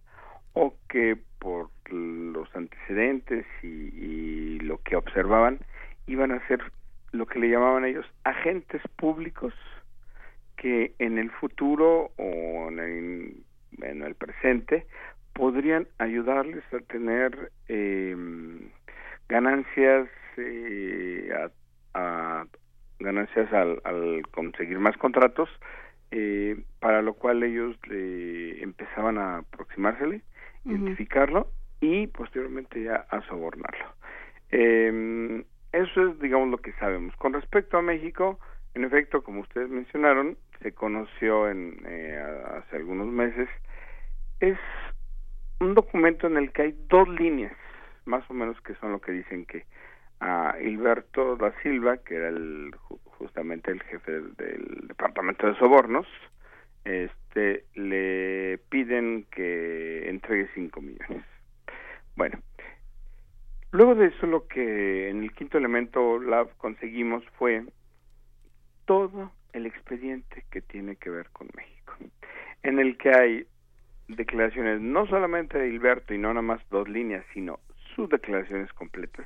[0.53, 5.59] o que por los antecedentes y, lo que observaban
[6.07, 6.59] iban a ser
[7.11, 9.53] lo que le llamaban ellos agentes públicos
[10.57, 13.43] que en el futuro o en el,
[13.81, 14.85] en el presente
[15.33, 18.15] podrían ayudarles a tener eh,
[19.29, 21.31] ganancias eh,
[21.93, 22.45] a,
[22.99, 25.49] ganancias al, conseguir más contratos
[26.11, 30.21] eh, para lo cual ellos le empezaban a aproximársele
[30.65, 31.49] identificarlo
[31.79, 33.85] y posteriormente ya a sobornarlo.
[34.51, 37.15] Eh, eso es digamos lo que sabemos.
[37.17, 38.39] Con respecto a México
[38.73, 43.49] en efecto como ustedes mencionaron se conoció en eh, hace algunos meses
[44.39, 44.57] es
[45.59, 47.53] un documento en el que hay dos líneas
[48.05, 49.65] más o menos que son lo que dicen que
[50.19, 52.73] a Hilberto da Silva, que era el
[53.17, 56.07] justamente el jefe del, departamento de sobornos,
[56.85, 61.23] este le piden que entregue 5 millones.
[62.15, 62.39] Bueno,
[63.71, 67.63] luego de eso lo que en el quinto elemento lab conseguimos fue
[68.85, 71.95] todo el expediente que tiene que ver con México,
[72.63, 73.47] en el que hay
[74.07, 77.59] declaraciones no solamente de Hilberto y no nada más dos líneas, sino
[77.95, 79.25] sus declaraciones completas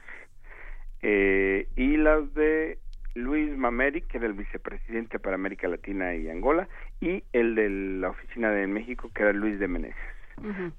[1.01, 2.77] eh, y las de
[3.15, 6.67] Luis Mameri, que era el vicepresidente para América Latina y Angola,
[6.99, 9.97] y el de la oficina de México, que era Luis de Meneses.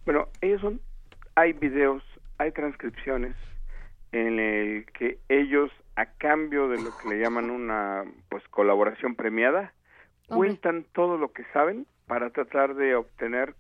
[0.04, 0.80] Bueno, ellos son,
[1.34, 2.02] hay videos,
[2.38, 3.36] hay transcripciones
[4.12, 9.72] en el que ellos, a cambio de lo que le llaman una pues colaboración premiada,
[10.26, 13.54] cuentan todo lo que saben para tratar de obtener,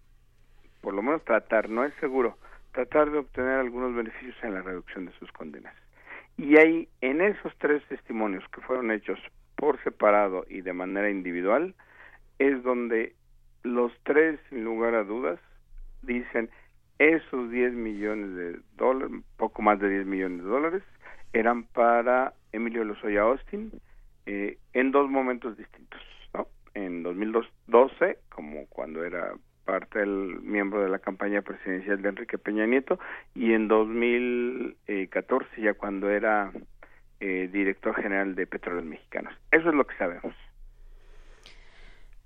[0.80, 2.36] por lo menos tratar, no es seguro,
[2.72, 5.74] tratar de obtener algunos beneficios en la reducción de sus condenas.
[6.36, 9.18] Y hay en esos tres testimonios que fueron hechos
[9.56, 11.74] por separado y de manera individual,
[12.38, 13.14] es donde
[13.62, 15.38] los tres, sin lugar a dudas,
[16.02, 16.50] dicen
[16.98, 20.82] esos 10 millones de dólares, poco más de 10 millones de dólares,
[21.32, 23.72] eran para Emilio Lozoya Austin
[24.26, 26.00] eh, en dos momentos distintos.
[26.34, 26.48] ¿no?
[26.74, 29.32] En 2012, como cuando era
[29.64, 32.98] parte del miembro de la campaña presidencial de Enrique Peña Nieto
[33.34, 36.52] y en 2014 ya cuando era
[37.20, 39.34] eh, director general de Petróleos Mexicanos.
[39.50, 40.34] Eso es lo que sabemos.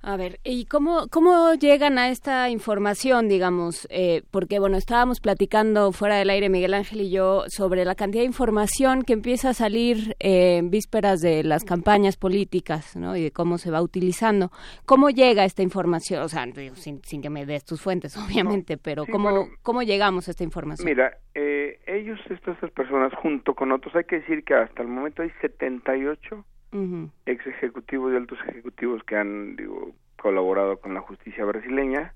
[0.03, 3.89] A ver, ¿y cómo, cómo llegan a esta información, digamos?
[3.91, 8.23] Eh, porque, bueno, estábamos platicando fuera del aire, Miguel Ángel y yo, sobre la cantidad
[8.23, 13.17] de información que empieza a salir eh, en vísperas de las campañas políticas, ¿no?
[13.17, 14.51] Y de cómo se va utilizando.
[14.85, 16.23] ¿Cómo llega esta información?
[16.23, 20.31] O sea, sin, sin que me des tus fuentes, obviamente, pero ¿cómo, ¿cómo llegamos a
[20.31, 20.87] esta información?
[20.87, 25.23] Mira, eh, ellos, estas personas, junto con otros, hay que decir que hasta el momento
[25.23, 26.45] hay 78
[27.27, 32.13] ex ejecutivos y altos ejecutivos que han digo, colaborado con la justicia brasileña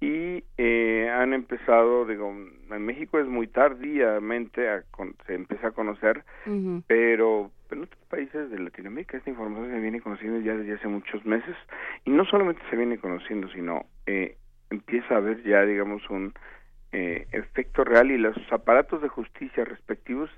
[0.00, 4.66] y eh, han empezado, digo, en México es muy tardíamente,
[5.26, 6.24] se empieza a conocer,
[6.86, 11.24] pero en otros países de Latinoamérica esta información se viene conociendo ya desde hace muchos
[11.26, 11.54] meses
[12.06, 14.36] y no solamente se viene conociendo, sino eh,
[14.70, 16.32] empieza a haber ya, digamos, un
[16.92, 20.30] eh, efecto real y los aparatos de justicia respectivos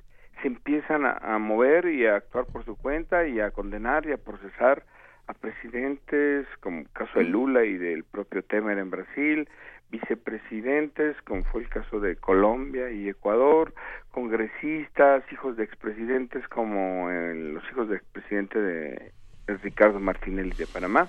[0.42, 4.18] se empiezan a, mover y a actuar por su cuenta y a condenar y a
[4.18, 4.84] procesar
[5.28, 9.48] a presidentes como el caso de Lula y del propio Temer en Brasil,
[9.90, 13.72] vicepresidentes como fue el caso de Colombia y Ecuador,
[14.10, 19.12] congresistas, hijos de expresidentes como los hijos del expresidente de,
[19.46, 21.08] Ricardo Martinelli de Panamá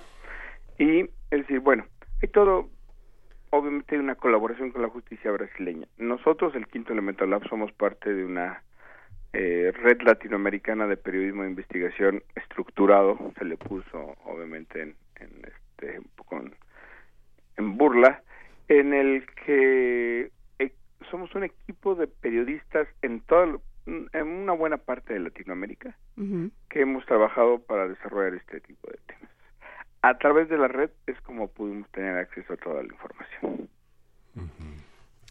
[0.78, 1.86] y es decir, bueno,
[2.22, 2.68] hay todo
[3.50, 5.86] obviamente hay una colaboración con la justicia brasileña.
[5.96, 8.62] Nosotros, el Quinto Elemento Lab, somos parte de una
[9.34, 16.00] eh, red latinoamericana de periodismo de investigación estructurado se le puso obviamente en, este
[17.56, 18.22] en burla
[18.68, 20.30] en el que
[20.60, 20.72] eh,
[21.10, 25.96] somos un equipo de periodistas en todo en una buena parte de Latinoamérica
[26.70, 29.30] que hemos trabajado para desarrollar este tipo de temas.
[30.02, 33.68] A través de la red es como pudimos tener acceso a toda la información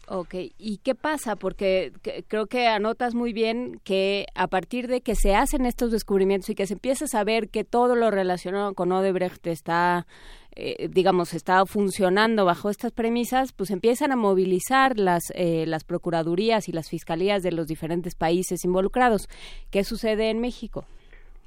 [0.06, 1.34] Ok, ¿y qué pasa?
[1.36, 1.92] Porque
[2.28, 6.54] creo que anotas muy bien que a partir de que se hacen estos descubrimientos y
[6.54, 10.06] que se empieza a saber que todo lo relacionado con Odebrecht está,
[10.56, 16.68] eh, digamos, está funcionando bajo estas premisas, pues empiezan a movilizar las, eh, las procuradurías
[16.68, 19.26] y las fiscalías de los diferentes países involucrados.
[19.70, 20.84] ¿Qué sucede en México?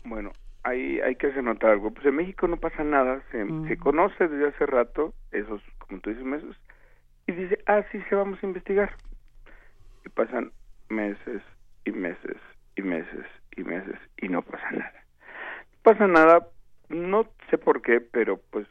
[0.03, 0.31] Bueno,
[0.63, 1.91] hay, hay que hacer notar algo.
[1.91, 6.09] Pues en México no pasa nada, se, se conoce desde hace rato, esos, como tú
[6.09, 6.55] dices, meses,
[7.27, 8.95] y dice, ah, sí, se vamos a investigar.
[10.05, 10.51] Y pasan
[10.89, 11.41] meses
[11.85, 12.37] y meses
[12.75, 13.25] y meses
[13.55, 15.03] y meses y no pasa nada.
[15.73, 16.47] No pasa nada,
[16.89, 18.67] no sé por qué, pero pues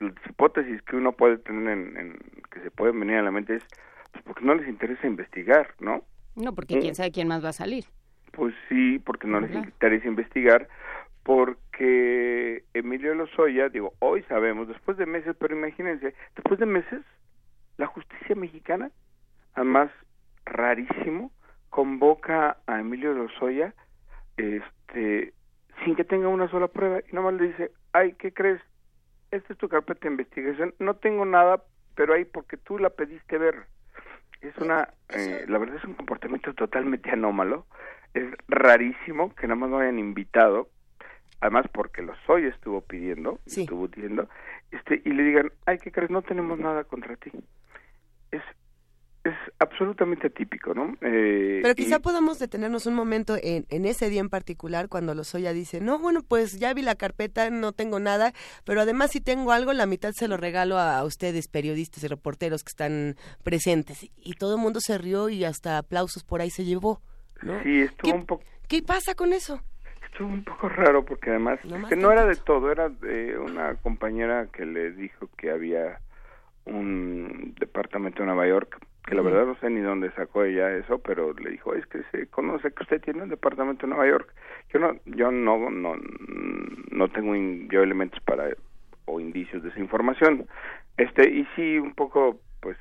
[0.00, 2.18] las hipótesis que uno puede tener en,
[2.50, 3.64] que se pueden venir a la mente es
[4.12, 6.04] pues porque no les interesa investigar, ¿no?
[6.36, 7.84] No, porque quién sabe quién más va a salir.
[8.32, 10.68] Pues sí, porque no les interesa investigar,
[11.22, 17.02] porque Emilio Lozoya, digo, hoy sabemos, después de meses, pero imagínense, después de meses
[17.76, 18.90] la justicia mexicana,
[19.54, 19.90] además
[20.44, 21.30] rarísimo,
[21.70, 23.74] convoca a Emilio Lozoya
[24.36, 25.32] este,
[25.84, 28.60] sin que tenga una sola prueba y nomás le dice, ay, ¿qué crees?
[29.30, 31.62] Esta es tu carpeta de investigación, no tengo nada,
[31.96, 33.66] pero ahí porque tú la pediste ver.
[34.40, 37.66] Es una, eh, la verdad es un comportamiento totalmente anómalo,
[38.12, 40.68] es rarísimo que nada más lo hayan invitado,
[41.40, 44.28] además porque Lozoya estuvo pidiendo, estuvo pidiendo,
[44.70, 46.10] este, y le digan, ay, ¿qué crees?
[46.10, 47.32] No tenemos nada contra ti
[48.36, 48.42] es
[49.24, 50.96] es absolutamente típico, ¿no?
[51.00, 55.54] Eh, Pero quizá podamos detenernos un momento en, en, ese día en particular cuando Lozoya
[55.54, 58.34] dice, no, bueno, pues ya vi la carpeta, no tengo nada,
[58.66, 62.62] pero además si tengo algo, la mitad se lo regalo a, ustedes, periodistas y reporteros
[62.64, 64.10] que están presentes.
[64.16, 67.00] Y todo el mundo se rió y hasta aplausos por ahí se llevó.
[67.42, 67.62] ¿no?
[67.62, 68.44] Sí, estuvo un poco...
[68.68, 69.58] ¿Qué pasa con eso?
[70.04, 73.74] Estuvo un poco raro porque además no, que no era de todo, era de una
[73.76, 75.98] compañera que le dijo que había
[76.66, 80.98] un departamento de Nueva York, que la verdad no sé ni dónde sacó ella eso,
[80.98, 84.32] pero le dijo, es que se conoce que usted tiene un departamento en Nueva York.
[84.72, 85.96] Yo no, yo no, no,
[86.90, 87.34] no tengo
[87.70, 88.48] yo elementos para
[89.04, 90.46] o indicios de esa información.
[90.96, 92.78] Este, y sí, un poco, pues,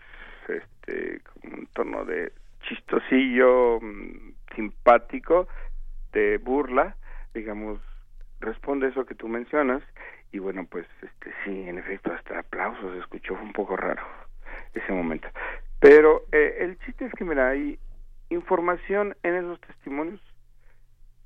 [0.47, 2.31] este, con un tono de
[2.61, 5.47] chistosillo, mm, simpático,
[6.14, 6.95] de burla,
[7.34, 7.80] digamos,
[8.39, 9.81] responde eso que tú mencionas
[10.34, 14.03] y bueno pues este sí en efecto hasta aplausos escuchó fue un poco raro
[14.73, 15.27] ese momento.
[15.80, 17.80] Pero eh, el chiste es que mira hay
[18.30, 20.19] información en esos testimonios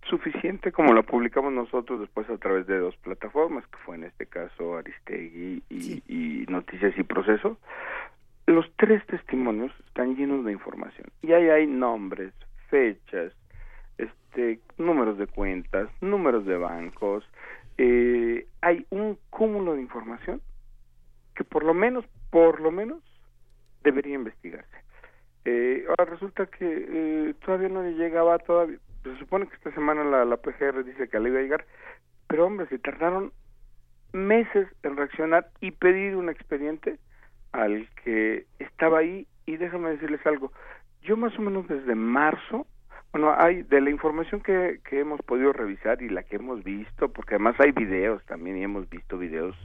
[0.04, 4.26] suficiente como la publicamos nosotros después a través de dos plataformas que fue en este
[4.26, 7.58] caso Aristegui y, y Noticias y Proceso.
[8.46, 12.34] Los tres testimonios están llenos de información y ahí hay nombres
[12.70, 13.34] fechas
[13.98, 17.24] este números de cuentas números de bancos
[17.78, 20.42] eh, hay un cúmulo de información
[21.36, 23.04] que por lo menos, por lo menos,
[23.84, 24.78] debería investigarse.
[25.46, 30.26] Eh, ahora resulta que eh, todavía no llegaba, todavía, se supone que esta semana la,
[30.26, 31.66] la PGR dice que le iba a llegar,
[32.28, 33.32] pero hombre, se tardaron
[34.12, 36.98] meses en reaccionar y pedir un expediente
[37.52, 40.52] al que estaba ahí y déjame decirles algo,
[41.02, 42.68] yo más o menos desde marzo
[43.12, 47.10] bueno, hay de la información que, que hemos podido revisar y la que hemos visto,
[47.10, 49.56] porque además hay videos también y hemos visto videos,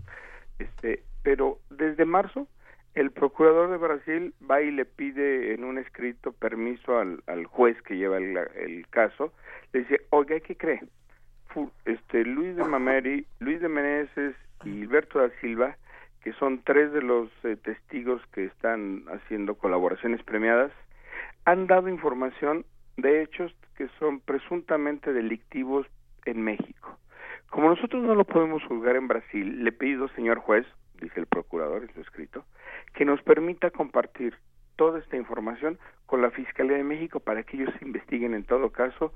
[0.59, 2.47] este, pero desde marzo
[2.95, 7.81] el procurador de Brasil va y le pide en un escrito permiso al, al juez
[7.83, 9.33] que lleva el, el caso,
[9.73, 10.81] le dice, oiga, ¿qué cree?
[11.85, 15.77] este Luis de Mameri, Luis de Meneses y Hilberto da Silva,
[16.23, 20.73] que son tres de los eh, testigos que están haciendo colaboraciones premiadas,
[21.45, 22.65] han dado información
[22.97, 25.87] de hechos que son presuntamente delictivos
[26.25, 26.99] en México.
[27.51, 30.67] Como nosotros no lo podemos juzgar en Brasil, le pido, señor juez,
[31.01, 32.45] dice el procurador en su escrito,
[32.95, 34.35] que nos permita compartir
[34.77, 39.13] toda esta información con la Fiscalía de México para que ellos investiguen en todo caso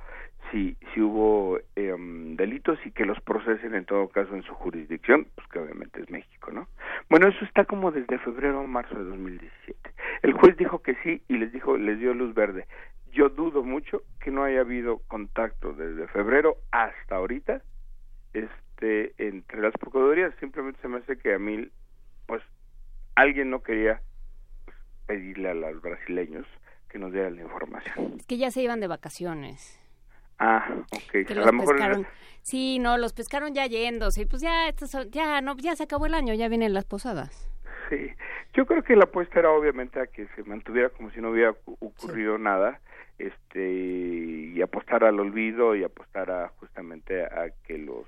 [0.51, 5.27] si, si hubo em, delitos y que los procesen en todo caso en su jurisdicción,
[5.35, 6.69] pues que obviamente es México, ¿no?
[7.11, 9.91] Bueno, eso está como desde febrero o marzo de 2017.
[10.23, 12.67] El juez dijo que sí y les dijo, les dio luz verde.
[13.17, 17.63] Yo dudo mucho que no haya habido contacto desde febrero hasta ahorita
[18.35, 20.35] este entre las procuradurías.
[20.39, 21.67] Simplemente se me hace que a mí,
[22.27, 22.43] pues,
[23.15, 24.03] alguien no quería
[24.67, 24.77] pues,
[25.07, 26.47] pedirle a los brasileños
[26.91, 28.17] que nos dieran la información.
[28.19, 29.81] Es que ya se iban de vacaciones.
[30.39, 31.31] Ah, ok.
[31.31, 32.07] a lo mejor
[32.43, 34.27] Sí, no, los pescaron ya yéndose.
[34.27, 34.71] Pues ya,
[35.09, 37.49] ya, no, ya se acabó el año, ya vienen las posadas.
[37.89, 38.11] Sí,
[38.55, 41.55] yo creo que la apuesta era obviamente a que se mantuviera como si no hubiera
[41.81, 42.81] ocurrido nada
[43.19, 43.73] este
[44.55, 48.05] y apostar al olvido y apostar a justamente a que los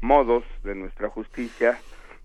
[0.00, 1.78] modos de nuestra justicia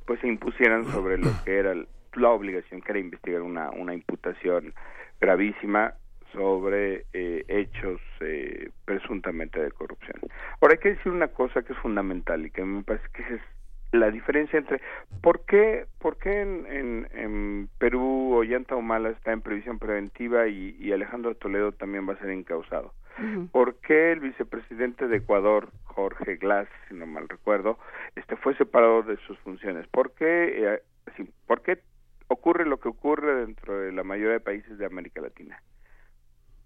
[0.06, 1.76] pues se impusieran sobre lo que era
[2.14, 4.74] la obligación que era investigar una, una imputación
[5.20, 5.94] gravísima
[6.34, 10.20] sobre eh, hechos eh, presuntamente de corrupción.
[10.62, 13.42] Ahora hay que decir una cosa que es fundamental y que me parece que es
[13.92, 14.82] la diferencia entre
[15.22, 20.76] por qué, por qué en, en, en Perú Ollanta Humala está en previsión preventiva y,
[20.80, 22.94] y Alejandro Toledo también va a ser encausado.
[23.52, 27.78] ¿Por qué el vicepresidente de Ecuador, Jorge Glass, si no mal recuerdo,
[28.16, 29.88] este fue separado de sus funciones?
[29.88, 30.82] ¿Por qué, eh,
[31.18, 31.80] sí, ¿por qué
[32.28, 35.62] ocurre lo que ocurre dentro de la mayoría de países de América Latina?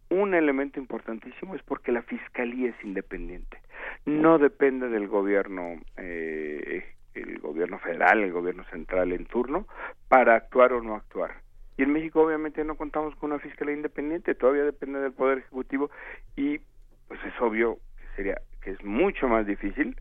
[0.09, 3.57] Un elemento importantísimo es porque la fiscalía es independiente,
[4.05, 6.83] no depende del gobierno, eh,
[7.15, 9.67] el gobierno federal, el gobierno central en turno,
[10.07, 11.41] para actuar o no actuar.
[11.77, 15.89] Y en México obviamente no contamos con una fiscalía independiente, todavía depende del poder ejecutivo
[16.35, 16.59] y
[17.07, 19.95] pues es obvio que sería que es mucho más difícil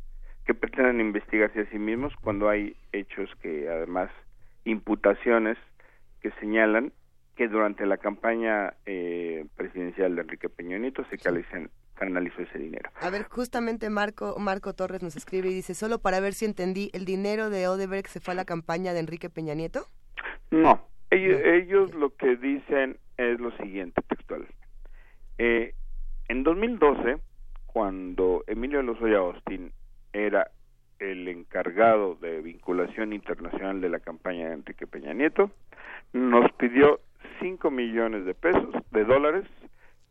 [0.44, 4.10] que pretendan investigarse a sí mismos cuando hay hechos que además
[4.64, 5.56] imputaciones
[6.20, 6.92] que señalan
[7.36, 12.90] que durante la campaña eh, presidencial de Enrique Peña Nieto se canalizan, canalizó ese dinero.
[13.00, 16.90] A ver, justamente Marco Marco Torres nos escribe y dice, solo para ver si entendí,
[16.92, 19.86] ¿el dinero de Odebrecht se fue a la campaña de Enrique Peña Nieto?
[20.50, 24.46] No, ellos, ellos lo que dicen es lo siguiente, textual.
[25.38, 25.74] Eh,
[26.28, 27.18] en 2012,
[27.66, 29.72] cuando Emilio Lozoya Austin
[30.12, 30.50] era
[30.98, 35.50] el encargado de vinculación internacional de la campaña de Enrique Peña Nieto,
[36.12, 37.00] nos pidió
[37.40, 39.44] 5 millones de pesos, de dólares,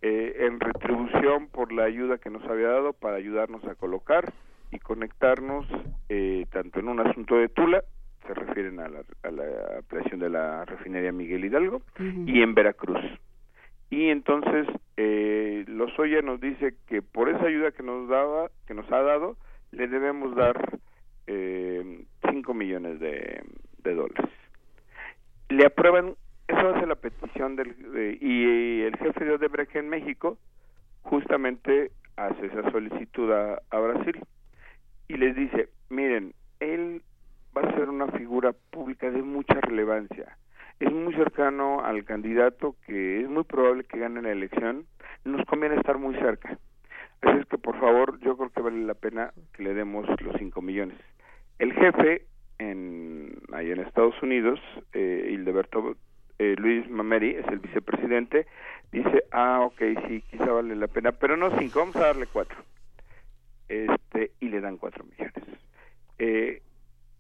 [0.01, 4.33] eh, en retribución por la ayuda que nos había dado para ayudarnos a colocar
[4.71, 5.67] y conectarnos
[6.09, 7.83] eh, tanto en un asunto de Tula,
[8.25, 12.99] se refieren a la, a la ampliación de la refinería Miguel Hidalgo, y en Veracruz.
[13.89, 14.67] Y entonces
[14.97, 19.37] eh, Lozoya nos dice que por esa ayuda que nos daba, que nos ha dado,
[19.71, 20.79] le debemos dar
[21.27, 23.43] eh, 5 millones de,
[23.83, 24.29] de dólares.
[25.49, 26.15] Le aprueban
[26.47, 30.37] eso hace la petición del de, y el jefe de Odebrecht en México
[31.01, 34.19] justamente hace esa solicitud a, Brasil
[35.07, 37.01] y les dice miren él
[37.55, 40.37] va a ser una figura pública de mucha relevancia.
[40.79, 44.85] Es muy cercano al candidato que es muy probable que gane la elección.
[45.25, 46.57] Nos conviene estar muy cerca.
[47.21, 50.35] Así es que por favor yo creo que vale la pena que le demos los
[50.37, 50.97] cinco millones
[51.61, 52.25] el jefe
[52.57, 54.59] en ahí en Estados Unidos
[54.93, 55.95] eh, Hildeberto
[56.41, 58.47] eh, Luis Mameri, es el vicepresidente,
[58.91, 62.57] dice, ah, ok, sí, quizá vale la pena, pero no cinco, vamos a darle cuatro.
[63.69, 65.59] Este, y le dan cuatro millones.
[66.17, 66.63] Eh,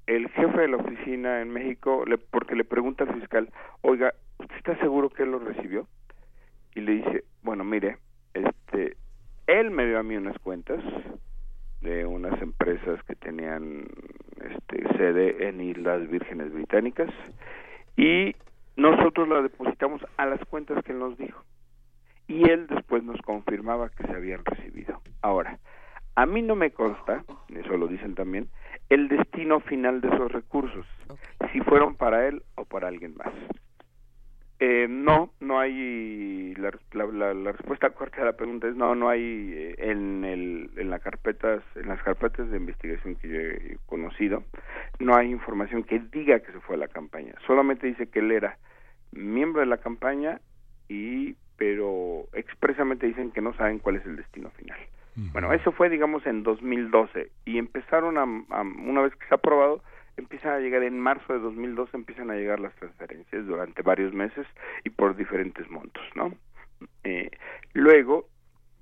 [0.07, 3.49] el jefe de la oficina en México, le, porque le pregunta al fiscal,
[3.81, 5.87] oiga, ¿usted está seguro que él lo recibió?
[6.73, 7.99] Y le dice, bueno, mire,
[8.33, 8.97] este,
[9.45, 10.83] él me dio a mí unas cuentas
[11.81, 13.85] de unas empresas que tenían
[14.43, 17.11] este, sede en Islas Vírgenes Británicas
[17.95, 18.35] y
[18.75, 21.43] nosotros la depositamos a las cuentas que él nos dijo
[22.27, 25.01] y él después nos confirmaba que se habían recibido.
[25.21, 25.59] Ahora,
[26.15, 28.49] a mí no me consta, eso lo dicen también,
[28.89, 30.85] el destino final de esos recursos,
[31.51, 33.33] si fueron para él o para alguien más.
[34.63, 39.09] Eh, no, no hay la, la, la, respuesta corta a la pregunta es no, no
[39.09, 43.77] hay eh, en el en las carpetas en las carpetas de investigación que yo he
[43.87, 44.43] conocido
[44.99, 47.33] no hay información que diga que se fue a la campaña.
[47.47, 48.59] Solamente dice que él era
[49.11, 50.39] miembro de la campaña
[50.87, 54.77] y pero expresamente dicen que no saben cuál es el destino final.
[55.17, 55.31] Uh -huh.
[55.31, 58.25] Bueno, eso fue digamos en 2012 y empezaron a,
[58.55, 59.81] a una vez que se ha aprobado
[60.17, 64.45] empiezan a llegar en marzo de 2012 empiezan a llegar las transferencias durante varios meses
[64.83, 66.33] y por diferentes montos no
[67.03, 67.29] eh,
[67.73, 68.27] luego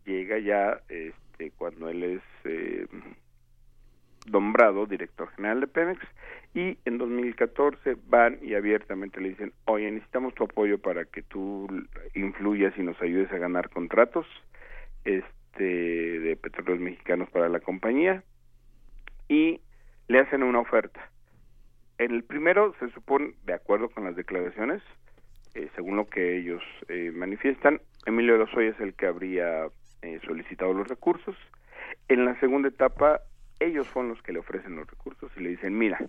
[0.06, 2.88] llega ya este cuando él es eh,
[4.32, 6.00] nombrado director general de Pemex
[6.54, 11.68] y en 2014 van y abiertamente le dicen oye necesitamos tu apoyo para que tú
[12.16, 14.26] influyas y nos ayudes a ganar contratos
[15.06, 18.24] este de petróleos mexicanos para la compañía
[19.28, 19.62] y
[20.08, 21.10] le hacen una oferta
[22.00, 24.82] en el primero se supone, de acuerdo con las declaraciones,
[25.54, 29.68] eh, según lo que ellos eh, manifiestan, Emilio Lozoya es el que habría
[30.02, 31.36] eh, solicitado los recursos.
[32.08, 33.20] En la segunda etapa,
[33.60, 36.00] ellos son los que le ofrecen los recursos y le dicen, mira,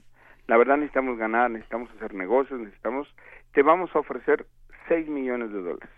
[0.46, 3.12] la verdad necesitamos ganar, necesitamos hacer negocios, necesitamos,
[3.52, 4.46] te vamos a ofrecer
[4.88, 5.90] 6 millones de dólares.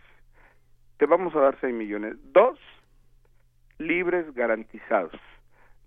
[0.97, 2.16] Te vamos a dar 6 millones.
[2.32, 2.59] Dos,
[3.77, 5.20] libres garantizados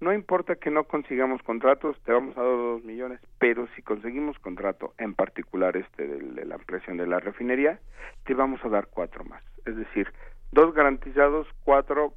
[0.06, 4.38] no importa que no consigamos contratos, te vamos a dar dos millones, pero si conseguimos
[4.38, 7.80] contrato, en particular este de, la ampliación de la refinería,
[8.24, 9.42] te vamos a dar cuatro más.
[9.66, 10.08] Es decir,
[10.52, 12.14] dos garantizados, cuatro,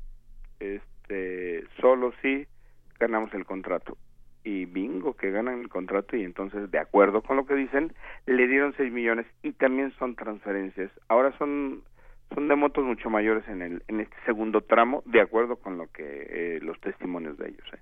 [0.60, 2.46] este, solo si
[3.00, 3.96] ganamos el contrato.
[4.44, 7.92] y bingo que ganan el contrato y entonces de acuerdo con lo que dicen
[8.26, 11.82] le dieron 6 millones y también son transferencias ahora son
[12.34, 15.86] son de montos mucho mayores en el en este segundo tramo de acuerdo con lo
[15.92, 17.78] que eh, los testimonios de ellos ¿eh?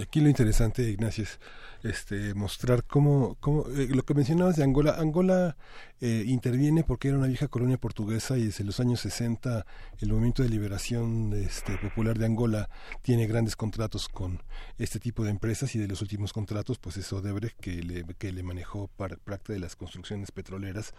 [0.00, 1.38] Aquí lo interesante, Ignacio, es
[1.82, 4.96] este, mostrar cómo, cómo eh, lo que mencionabas de Angola.
[4.98, 5.56] Angola
[6.00, 9.66] eh, interviene porque era una vieja colonia portuguesa y desde los años 60
[10.00, 12.68] el movimiento de liberación este, popular de Angola
[13.02, 14.42] tiene grandes contratos con
[14.78, 18.88] este tipo de empresas y de los últimos contratos, pues es Odebrecht que le, manejó
[18.96, 20.94] para práctica de las construcciones petroleras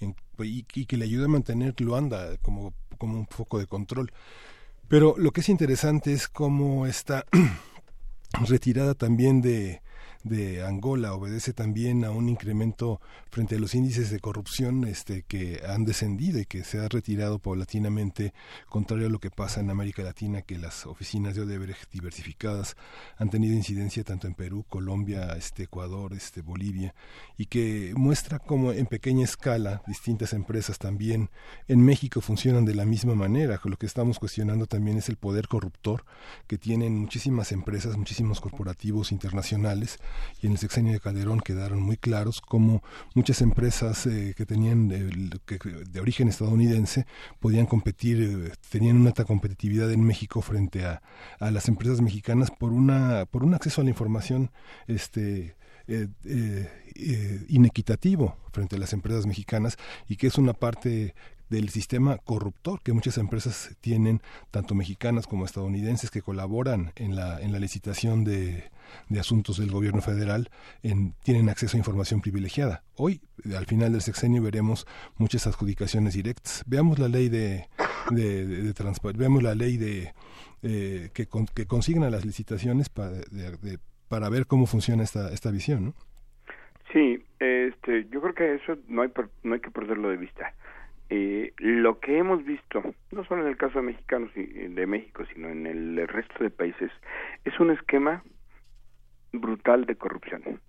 [0.00, 0.14] y,
[0.74, 4.12] y que le ayuda a mantener Luanda como, como un foco de control.
[4.88, 7.24] Pero lo que es interesante es cómo está
[8.48, 9.80] retirada también de,
[10.24, 15.60] de Angola obedece también a un incremento frente a los índices de corrupción este, que
[15.68, 18.32] han descendido y que se ha retirado paulatinamente,
[18.68, 22.76] contrario a lo que pasa en América Latina, que las oficinas de Odebrecht diversificadas
[23.18, 26.94] han tenido incidencia tanto en Perú, Colombia, este, Ecuador, este, Bolivia,
[27.36, 31.28] y que muestra cómo en pequeña escala distintas empresas también
[31.68, 33.60] en México funcionan de la misma manera.
[33.64, 36.04] Lo que estamos cuestionando también es el poder corruptor
[36.46, 39.98] que tienen muchísimas empresas, muchísimos corporativos internacionales
[40.40, 42.82] y en el sexenio de Calderón quedaron muy claros cómo
[43.14, 47.06] muchas empresas eh, que tenían de origen estadounidense
[47.40, 51.02] podían competir, eh, tenían una alta competitividad en México frente a,
[51.38, 54.50] a, las empresas mexicanas por una por un acceso a la información
[54.86, 56.08] este eh,
[57.48, 59.76] inequitativo frente a las empresas mexicanas
[60.08, 61.14] y que es una parte
[61.50, 67.40] del sistema corruptor que muchas empresas tienen, tanto mexicanas como estadounidenses, que colaboran en la,
[67.40, 68.64] en la licitación de,
[69.08, 70.48] de asuntos del gobierno federal,
[70.82, 72.82] en, tienen acceso a información privilegiada.
[72.96, 73.20] Hoy,
[73.56, 76.64] al final del sexenio, veremos muchas adjudicaciones directas.
[76.66, 77.66] Veamos la ley de,
[78.10, 80.12] de, de, veamos la ley de
[80.62, 81.26] eh, que,
[81.66, 85.86] consigna las licitaciones para ver cómo funciona esta, esta visión.
[85.86, 85.94] ¿no?
[86.92, 89.10] Sí, este, yo creo que eso no hay,
[89.42, 90.54] no hay que perderlo de vista
[91.10, 92.82] eh, lo que hemos visto,
[93.12, 96.90] no solo en el caso de mexicanos de México, sino en el resto de países,
[97.44, 98.22] es un esquema
[99.38, 100.60] brutal de corrupción.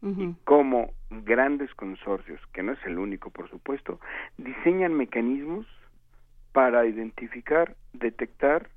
[0.44, 4.00] Como grandes consorcios, que no es el único, por supuesto,
[4.38, 5.66] diseñan mecanismos
[6.52, 8.70] para identificar, detectar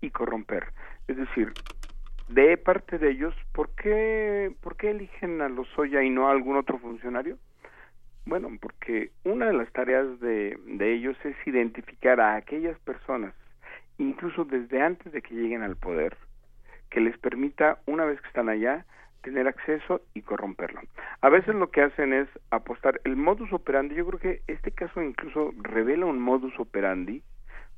[0.00, 0.72] y corromper.
[1.08, 1.52] Es decir,
[2.28, 6.32] de parte de ellos, ¿por qué, ¿por qué eligen a los Lozoya y no a
[6.32, 7.38] algún otro funcionario?
[8.28, 13.32] Bueno, porque una de las tareas de, de ellos es identificar a aquellas personas,
[13.96, 16.14] incluso desde antes de que lleguen al poder,
[16.90, 18.84] que les permita, una vez que están allá,
[19.22, 20.82] tener acceso y corromperlo.
[21.22, 25.02] A veces lo que hacen es apostar el modus operandi, yo creo que este caso
[25.02, 27.22] incluso revela un modus operandi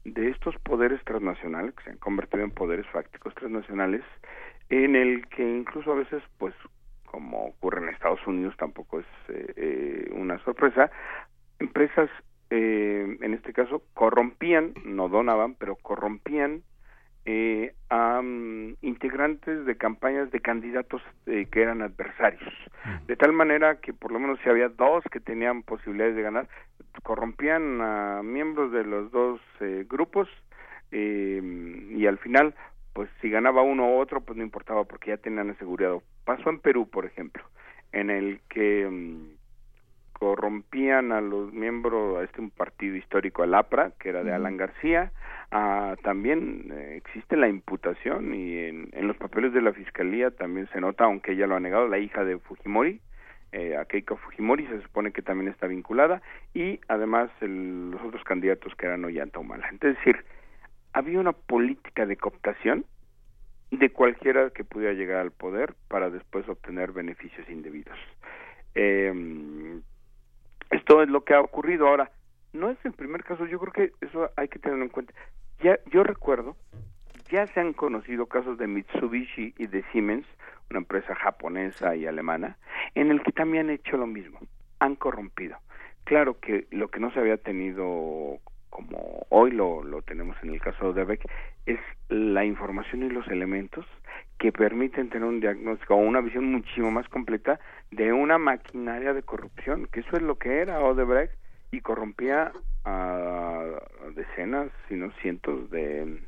[0.05, 4.03] de estos poderes transnacionales que se han convertido en poderes fácticos transnacionales
[4.69, 6.55] en el que incluso a veces pues
[7.11, 10.91] como ocurre en Estados Unidos, tampoco es eh, eh, una sorpresa.
[11.59, 12.09] Empresas,
[12.51, 16.63] eh, en este caso, corrompían, no donaban, pero corrompían
[17.91, 22.53] a mm, integrantes de campañas de candidatos que eran adversarios.
[23.07, 26.49] De tal manera que por lo menos si había dos que tenían posibilidades de ganar,
[27.05, 29.41] corrompían a miembros de los dos
[29.89, 30.29] grupos
[30.91, 32.55] y al final
[32.93, 36.03] pues si ganaba uno u otro, pues no importaba porque ya tenían asegurado.
[36.25, 37.45] Pasó en Perú, por ejemplo,
[37.93, 39.41] en el que mm,
[40.13, 44.57] corrompían a los miembros a este un partido histórico, al APRA, que era de Alan
[44.57, 45.13] García.
[45.51, 50.69] Ah, también eh, existe la imputación y en, en, los papeles de la fiscalía también
[50.73, 53.01] se nota, aunque ella lo ha negado, la hija de Fujimori,
[53.53, 56.23] eh, a Keiko Fujimori se supone que también está vinculada
[56.55, 59.69] y además el, los otros candidatos que eran Ollanta Humala.
[59.71, 60.25] Es decir,
[60.93, 62.85] había una política de cooptación
[63.71, 67.97] de cualquiera que pudiera llegar al poder para después obtener beneficios indebidos.
[68.75, 69.81] Eh,
[70.71, 72.11] esto es lo que ha ocurrido ahora.
[72.53, 75.13] No es el primer caso, yo creo que eso hay que tenerlo en cuenta.
[75.63, 76.57] Ya, yo recuerdo,
[77.31, 80.27] ya se han conocido casos de Mitsubishi y de Siemens,
[80.71, 82.57] una empresa japonesa y alemana,
[82.95, 84.41] en el que también han hecho lo mismo,
[84.81, 85.59] han corrompido.
[86.05, 88.39] Claro que lo que no se había tenido
[88.71, 91.29] como hoy lo, lo tenemos en el caso de Beck,
[91.67, 91.79] es
[92.09, 93.85] la información y los elementos
[94.39, 97.61] que permiten tener un diagnóstico o una visión muchísimo más completa
[97.91, 101.35] de una maquinaria de corrupción, que eso es lo que era Odebrecht
[101.73, 102.53] y corrompía
[102.85, 103.65] a
[104.15, 106.21] decenas, si no cientos de,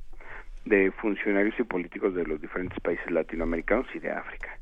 [0.66, 4.59] de funcionarios y políticos de los diferentes países latinoamericanos y de África.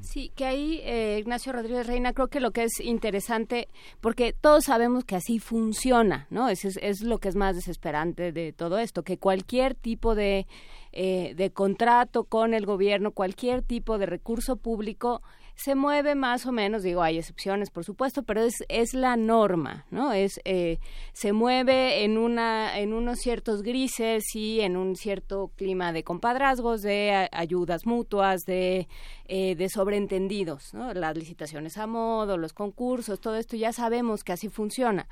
[0.00, 3.68] Sí, que ahí, eh, Ignacio Rodríguez Reina, creo que lo que es interesante,
[4.00, 6.48] porque todos sabemos que así funciona, ¿no?
[6.48, 10.46] Es, es, lo que es más desesperante de todo esto, que cualquier tipo de,
[10.92, 15.22] eh, de contrato con el gobierno, cualquier tipo de recurso público,
[15.58, 19.86] se mueve más o menos, digo, hay excepciones, por supuesto, pero es, es la norma,
[19.90, 20.12] ¿no?
[20.12, 20.78] Es, eh,
[21.12, 26.82] se mueve en, una, en unos ciertos grises y en un cierto clima de compadrazgos,
[26.82, 28.86] de ayudas mutuas, de,
[29.26, 30.94] eh, de sobreentendidos, ¿no?
[30.94, 35.08] Las licitaciones a modo, los concursos, todo esto ya sabemos que así funciona.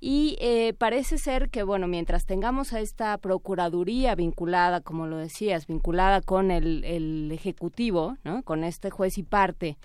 [0.00, 5.66] Y eh, parece ser que, bueno, mientras tengamos a esta Procuraduría vinculada, como lo decías,
[5.66, 8.42] vinculada con el, el Ejecutivo, ¿no?
[8.42, 9.78] con este juez y parte,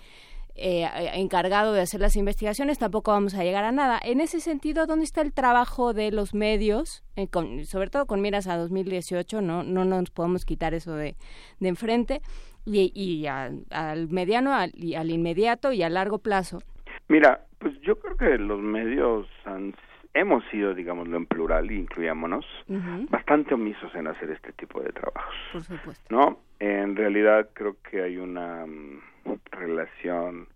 [0.54, 3.98] eh, encargado de hacer las investigaciones, tampoco vamos a llegar a nada.
[4.04, 7.28] En ese sentido, ¿dónde está el trabajo de los medios, eh,
[7.64, 9.40] sobre todo con miras a 2018?
[9.40, 11.16] No, no nos podemos quitar eso de,
[11.58, 12.20] de enfrente,
[12.64, 16.60] y, y al mediano y al inmediato y a largo plazo.
[17.08, 19.74] Mira, pues yo creo que los medios han
[20.14, 22.46] hemos sido, digámoslo en plural, incluyámonos,
[23.10, 25.34] bastante omisos en hacer este tipo de trabajos.
[25.52, 26.04] Por supuesto.
[26.14, 26.38] ¿No?
[26.58, 29.00] En realidad creo que hay una mm,
[29.50, 30.48] relación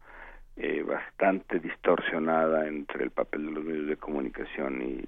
[0.56, 5.04] eh, bastante distorsionada entre el papel de los medios de comunicación y,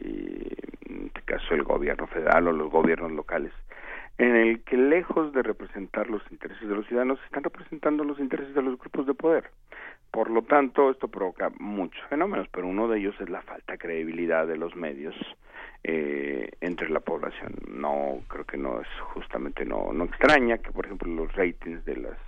[0.89, 3.53] en este caso, el gobierno federal o los gobiernos locales
[4.19, 8.55] en el que lejos de representar los intereses de los ciudadanos, están representando los intereses
[8.55, 9.45] de los grupos de poder.
[10.11, 13.79] Por lo tanto, esto provoca muchos fenómenos, pero uno de ellos es la falta de
[13.79, 15.15] credibilidad de los medios
[15.85, 17.55] eh, entre la población.
[17.69, 21.97] No, creo que no es justamente, no, no extraña que, por ejemplo, los ratings de
[21.97, 22.19] las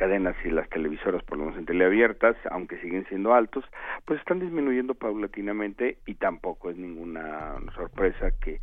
[0.00, 3.66] cadenas y las televisoras, por lo menos en teleabiertas, aunque siguen siendo altos,
[4.06, 8.60] pues están disminuyendo paulatinamente y tampoco es ninguna sorpresa que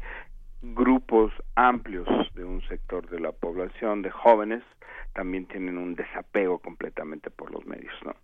[0.61, 4.63] grupos amplios de un sector de la población, de jóvenes,
[5.13, 8.15] también tienen un desapego completamente por los medios, ¿no?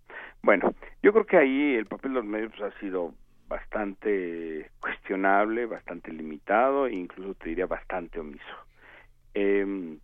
[0.41, 3.13] Bueno, yo creo que ahí el papel de los medios ha sido
[3.47, 8.55] bastante cuestionable, bastante limitado e incluso te diría bastante omiso.
[9.33, 9.97] Eh,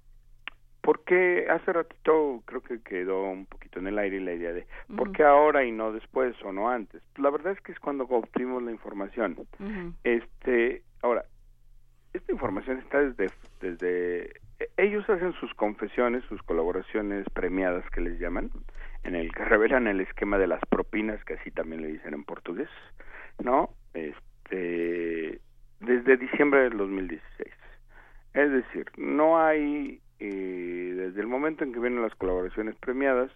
[0.81, 4.65] porque hace ratito creo que quedó un poquito en el aire la idea de
[4.95, 7.03] por qué ahora y no después o no antes.
[7.17, 9.37] La verdad es que es cuando obtuvimos la información.
[10.03, 11.25] Este, ahora,
[12.13, 13.31] esta información está desde,
[13.61, 14.33] desde
[14.77, 18.51] ellos hacen sus confesiones, sus colaboraciones premiadas que les llaman,
[19.03, 22.23] en el que revelan el esquema de las propinas, que así también le dicen en
[22.23, 22.69] portugués,
[23.43, 23.69] ¿no?
[23.93, 25.39] Este,
[25.79, 27.53] desde diciembre del 2016.
[28.33, 33.31] Es decir, no hay, eh, desde el momento en que vienen las colaboraciones premiadas,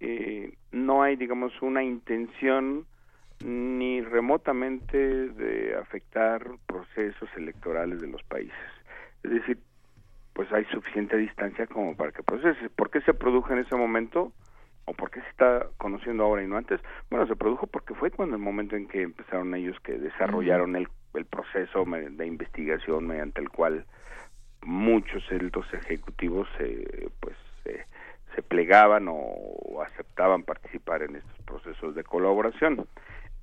[0.00, 2.86] eh, no hay, digamos, una intención
[3.44, 8.56] ni remotamente de afectar procesos electorales de los países.
[9.22, 9.58] Es decir,
[10.32, 12.70] pues hay suficiente distancia como para que procese.
[12.70, 14.32] ¿Por qué se produjo en ese momento?
[14.86, 16.80] ¿O por qué se está conociendo ahora y no antes?
[17.10, 20.88] Bueno, se produjo porque fue cuando el momento en que empezaron ellos que desarrollaron el,
[21.12, 23.84] el proceso de investigación mediante el cual
[24.62, 27.36] muchos altos ejecutivos se, pues,
[28.34, 32.86] se plegaban o aceptaban participar en estos procesos de colaboración.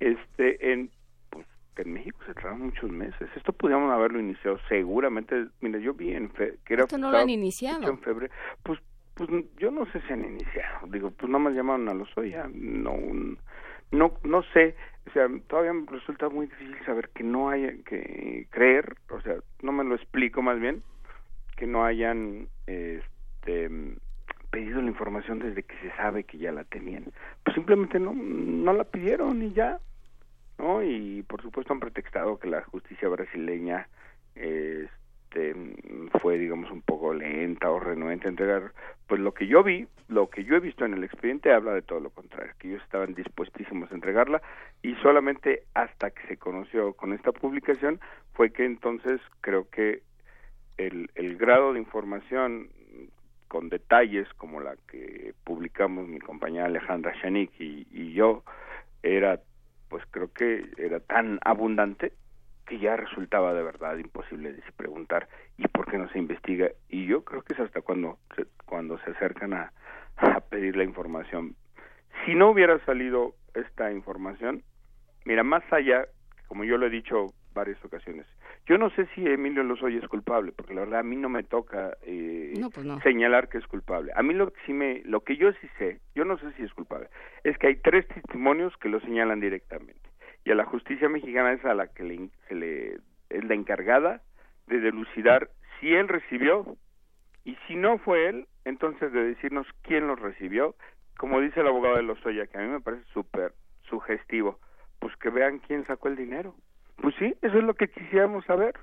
[0.02, 0.90] Este, en,
[1.30, 1.46] pues,
[1.76, 3.30] en México se trabajan muchos meses.
[3.36, 5.46] Esto podríamos haberlo iniciado seguramente.
[5.60, 6.82] Mira, yo vi en fe, que era.
[6.84, 7.88] Esto no lo han iniciado.
[7.88, 8.32] En febrero.
[8.64, 8.80] Pues,
[9.14, 10.88] pues yo no sé si han iniciado.
[10.88, 12.50] Digo, pues nada más llamaron a los Oya.
[12.52, 12.96] No,
[13.92, 14.74] no, no sé.
[15.08, 18.96] O sea, todavía me resulta muy difícil saber que no haya que creer.
[19.08, 20.82] O sea, no me lo explico más bien
[21.56, 23.70] que no hayan este
[24.50, 27.04] pedido la información desde que se sabe que ya la tenían.
[27.44, 29.78] Pues simplemente no, no la pidieron y ya.
[30.58, 30.82] ¿No?
[30.82, 33.88] Y por supuesto han pretextado que la justicia brasileña
[34.34, 35.54] este,
[36.20, 38.72] fue, digamos, un poco lenta o renuente a entregar.
[39.06, 41.82] Pues lo que yo vi, lo que yo he visto en el expediente habla de
[41.82, 44.42] todo lo contrario, que ellos estaban dispuestísimos a entregarla
[44.82, 48.00] y solamente hasta que se conoció con esta publicación
[48.34, 50.02] fue que entonces creo que
[50.78, 52.68] el, el grado de información
[53.48, 58.44] con detalles como la que publicamos mi compañera Alejandra Shanik y, y yo
[59.02, 59.40] era
[59.92, 62.14] pues creo que era tan abundante
[62.64, 65.28] que ya resultaba de verdad imposible de preguntar
[65.58, 68.98] y por qué no se investiga y yo creo que es hasta cuando se, cuando
[69.00, 69.70] se acercan a,
[70.16, 71.56] a pedir la información.
[72.24, 74.62] Si no hubiera salido esta información
[75.26, 76.06] mira más allá
[76.48, 78.24] como yo lo he dicho varias ocasiones
[78.66, 81.42] yo no sé si Emilio Lozoya es culpable, porque la verdad a mí no me
[81.42, 84.12] toca eh, pues señalar que es culpable.
[84.14, 86.62] A mí lo que sí me, lo que yo sí sé, yo no sé si
[86.62, 87.08] es culpable,
[87.44, 90.12] es que hay tres testimonios que lo señalan directamente
[90.44, 92.98] y a la justicia mexicana es a la que le, se le
[93.30, 94.22] es la encargada
[94.66, 96.76] de delucidar si él recibió
[97.44, 100.76] y si no fue él, entonces de decirnos quién lo recibió,
[101.16, 103.52] como dice el abogado de Lozoya, que a mí me parece súper
[103.88, 104.58] sugestivo,
[104.98, 106.54] pues que vean quién sacó el dinero.
[107.02, 108.74] Pues sí, eso es lo que quisiéramos saber,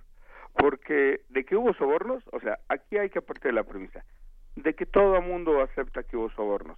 [0.54, 4.04] porque de que hubo sobornos, o sea, aquí hay que partir de la premisa,
[4.58, 6.78] de que todo el mundo acepta que hubo sobornos,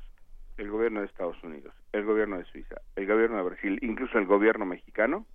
[0.57, 4.27] el gobierno de Estados Unidos, el gobierno de Suiza, el gobierno de Brasil, incluso el
[4.27, 5.25] gobierno mexicano,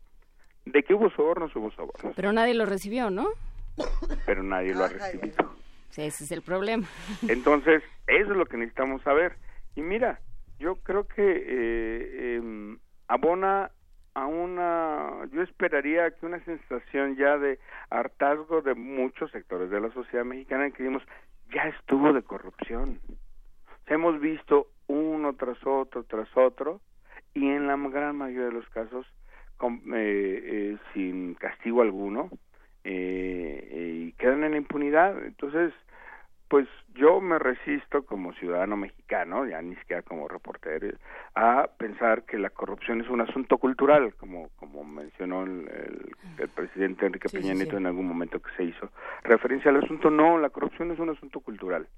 [0.65, 2.15] de que hubo sobornos, hubo sobornos.
[2.15, 3.27] Pero nadie lo recibió, ¿no?
[4.25, 5.57] Pero nadie lo ha recibido.
[5.91, 6.87] Sí, ese es el problema.
[7.29, 9.37] Entonces, eso es lo que necesitamos saber.
[9.75, 10.21] Y mira,
[10.61, 12.79] yo creo que eh, em,
[13.09, 13.73] abona
[14.17, 17.59] a una, yo esperaría que una sensación ya de
[17.91, 21.03] hartazgo de muchos sectores de la sociedad mexicana que digamos,
[21.53, 22.99] ya estuvo de corrupción.
[23.87, 26.81] hemos visto uno tras otro, tras otro,
[27.35, 29.07] y en la gran mayoría de los casos
[29.61, 32.31] eh, eh, sin castigo alguno,
[32.85, 35.27] y quedan en la impunidad.
[35.27, 35.75] Entonces,
[36.49, 40.97] pues yo me resisto como ciudadano mexicano, ya ni siquiera como reportero,
[41.35, 45.69] a pensar que la corrupción es un asunto cultural, como, como mencionó el,
[46.39, 48.91] el, presidente Enrique Peña Nieto en algún momento que se hizo
[49.25, 50.11] referencia al asunto.
[50.11, 51.89] No, la corrupción es un asunto cultural.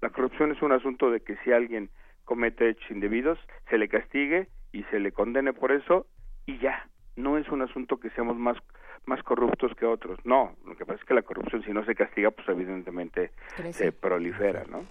[0.00, 1.88] La corrupción es un asunto de que si alguien
[2.24, 3.38] comete hechos indebidos,
[3.70, 6.06] se le castigue y se le condene por eso
[6.46, 6.88] y ya.
[7.16, 8.58] No es un asunto que seamos más
[9.06, 10.18] más corruptos que otros.
[10.24, 13.32] No, lo que pasa es que la corrupción si no se castiga, pues evidentemente
[13.72, 14.84] se prolifera, ¿no?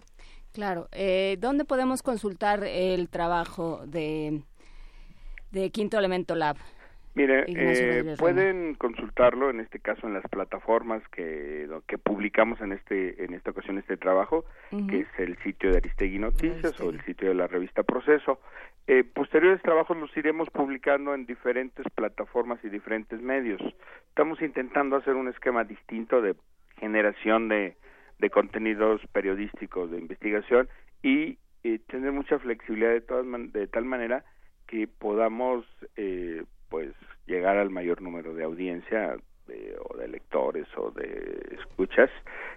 [0.53, 0.87] Claro.
[0.91, 4.41] Eh, ¿Dónde podemos consultar el trabajo de,
[5.51, 6.57] de Quinto Elemento Lab?
[7.15, 13.23] Mire, eh, pueden consultarlo en este caso en las plataformas que, que publicamos en este
[13.23, 14.45] en esta ocasión este trabajo,
[14.89, 18.39] que es el sitio de Aristegui Noticias o el sitio de la revista Proceso.
[18.87, 23.61] Eh, posteriores trabajos los iremos publicando en diferentes plataformas y diferentes medios.
[24.09, 26.35] Estamos intentando hacer un esquema distinto de
[26.79, 27.77] generación de,
[28.17, 30.67] de contenidos periodísticos de investigación
[31.03, 34.25] y eh, tener mucha flexibilidad de, todas de tal manera
[34.67, 35.65] que podamos
[35.95, 36.43] eh,
[36.73, 36.95] pues
[37.27, 39.15] llegar al mayor número de audiencia
[39.87, 42.09] o de lectores o de escuchas.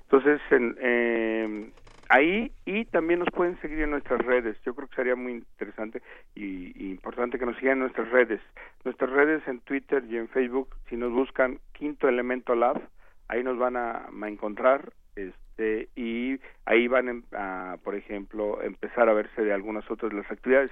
[0.05, 1.71] Entonces, en,
[2.09, 4.57] ahí y también nos pueden seguir en nuestras redes.
[4.65, 6.01] Yo creo que sería muy interesante
[6.35, 8.41] y, importante que nos sigan en nuestras redes.
[8.87, 12.81] Nuestras redes en Twitter y en Facebook, si nos buscan Quinto Elemento Lab,
[13.29, 19.43] ahí nos van a, encontrar este y ahí van a, por ejemplo, empezar a verse
[19.43, 20.71] de algunas otras de las actividades.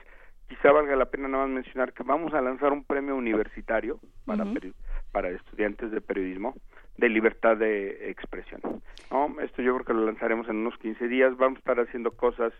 [0.48, 4.44] Quizá valga la pena nada más mencionar que vamos a lanzar un premio universitario para,
[5.12, 6.54] para estudiantes de periodismo
[6.96, 8.60] de libertad de expresión.
[9.10, 9.40] ¿no?
[9.40, 11.36] Esto yo creo que lo lanzaremos en unos 15 días.
[11.36, 12.52] Vamos a estar haciendo cosas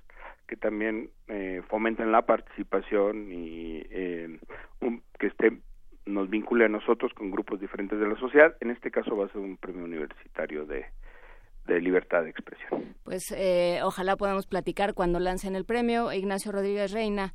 [0.46, 4.38] que también eh, fomenten la participación y eh,
[5.18, 5.58] que esté
[6.06, 8.54] nos vincule a nosotros con grupos diferentes de la sociedad.
[8.60, 10.84] En este caso va a ser un premio universitario de,
[11.66, 12.94] de libertad de expresión.
[13.04, 16.12] Pues eh, ojalá podamos platicar cuando lancen el premio.
[16.12, 17.32] Ignacio Rodríguez Reina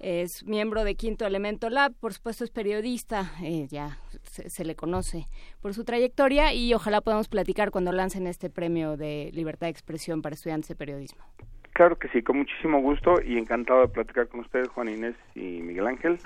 [0.00, 5.26] es miembro de Quinto Elemento Lab, por supuesto es periodista, eh, ya se, le conoce
[5.60, 10.22] por su trayectoria y ojalá podamos platicar cuando lancen este premio de libertad de expresión
[10.22, 11.24] para estudiantes de periodismo.
[11.72, 15.60] Claro que sí, con muchísimo gusto y encantado de platicar con ustedes, Juan Inés y
[15.60, 16.18] Miguel Ángel,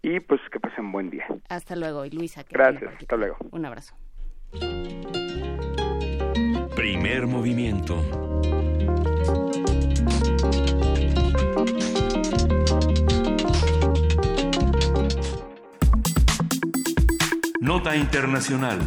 [0.00, 1.26] y pues que pasen buen día.
[1.48, 2.44] Hasta luego, y Luisa.
[2.48, 3.36] Gracias, hasta luego.
[3.50, 3.96] Un abrazo.
[6.76, 8.02] Primer movimiento.
[17.62, 18.80] Nota Internacional.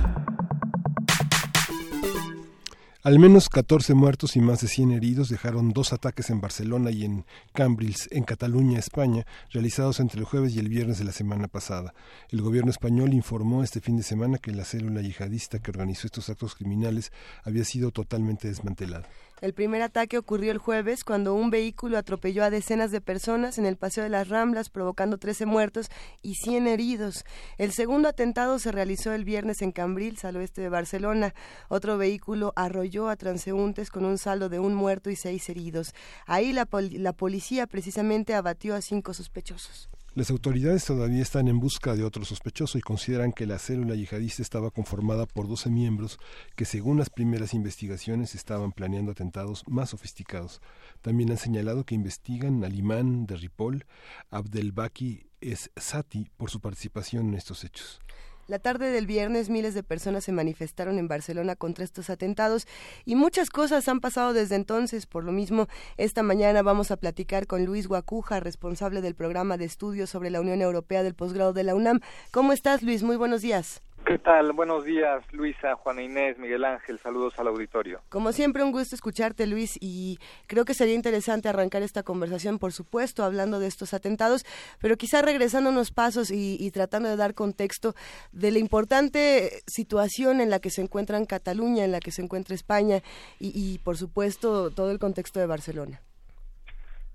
[3.03, 7.05] Al menos 14 muertos y más de 100 heridos dejaron dos ataques en Barcelona y
[7.05, 7.23] en
[7.53, 11.93] Cambrils, en Cataluña, España, realizados entre el jueves y el viernes de la semana pasada.
[12.29, 16.29] El gobierno español informó este fin de semana que la célula yihadista que organizó estos
[16.29, 17.13] actos criminales
[17.45, 19.07] había sido totalmente desmantelada.
[19.41, 23.65] El primer ataque ocurrió el jueves cuando un vehículo atropelló a decenas de personas en
[23.65, 25.89] el Paseo de las Ramblas, provocando 13 muertos
[26.21, 27.25] y 100 heridos.
[27.57, 31.33] El segundo atentado se realizó el viernes en Cambrils, al oeste de Barcelona.
[31.67, 35.93] Otro vehículo arrolló a transeúntes con un saldo de un muerto y seis heridos.
[36.25, 39.89] Ahí la, la policía precisamente abatió a cinco sospechosos.
[40.15, 44.41] Las autoridades todavía están en busca de otro sospechoso y consideran que la célula yihadista
[44.41, 46.19] estaba conformada por 12 miembros
[46.55, 50.61] que, según las primeras investigaciones, estaban planeando atentados más sofisticados.
[51.01, 53.83] También han señalado que investigan al imán de Ripoll,
[54.29, 57.99] Abdelbaki Es-Sati, por su participación en estos hechos.
[58.47, 62.67] La tarde del viernes miles de personas se manifestaron en Barcelona contra estos atentados
[63.03, 65.07] y muchas cosas han pasado desde entonces.
[65.07, 65.67] Por lo mismo,
[65.97, 70.41] esta mañana vamos a platicar con Luis Guacuja, responsable del programa de estudios sobre la
[70.41, 72.01] Unión Europea del posgrado de la UNAM.
[72.29, 73.01] ¿Cómo estás, Luis?
[73.01, 73.81] Muy buenos días.
[74.05, 74.51] ¿Qué tal?
[74.51, 76.99] Buenos días, Luisa, Juana Inés, Miguel Ángel.
[76.99, 78.01] Saludos al auditorio.
[78.09, 82.71] Como siempre, un gusto escucharte, Luis, y creo que sería interesante arrancar esta conversación, por
[82.71, 84.45] supuesto, hablando de estos atentados,
[84.79, 87.95] pero quizá regresando unos pasos y, tratando de dar contexto
[88.31, 92.21] de la importante situación en la que se encuentra en Cataluña, en la que se
[92.21, 93.01] encuentra España
[93.39, 95.99] y, por supuesto, todo el contexto de Barcelona.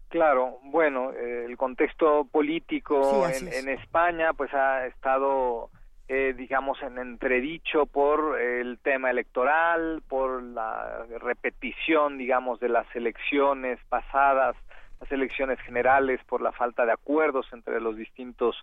[0.08, 5.70] Claro, bueno, eh, el contexto político en España pues ha estado
[6.12, 13.78] eh, digamos, en entredicho por el tema electoral, por la repetición, digamos, de las elecciones
[13.88, 14.56] pasadas,
[15.00, 18.56] las elecciones generales, por la falta de acuerdos entre los distintos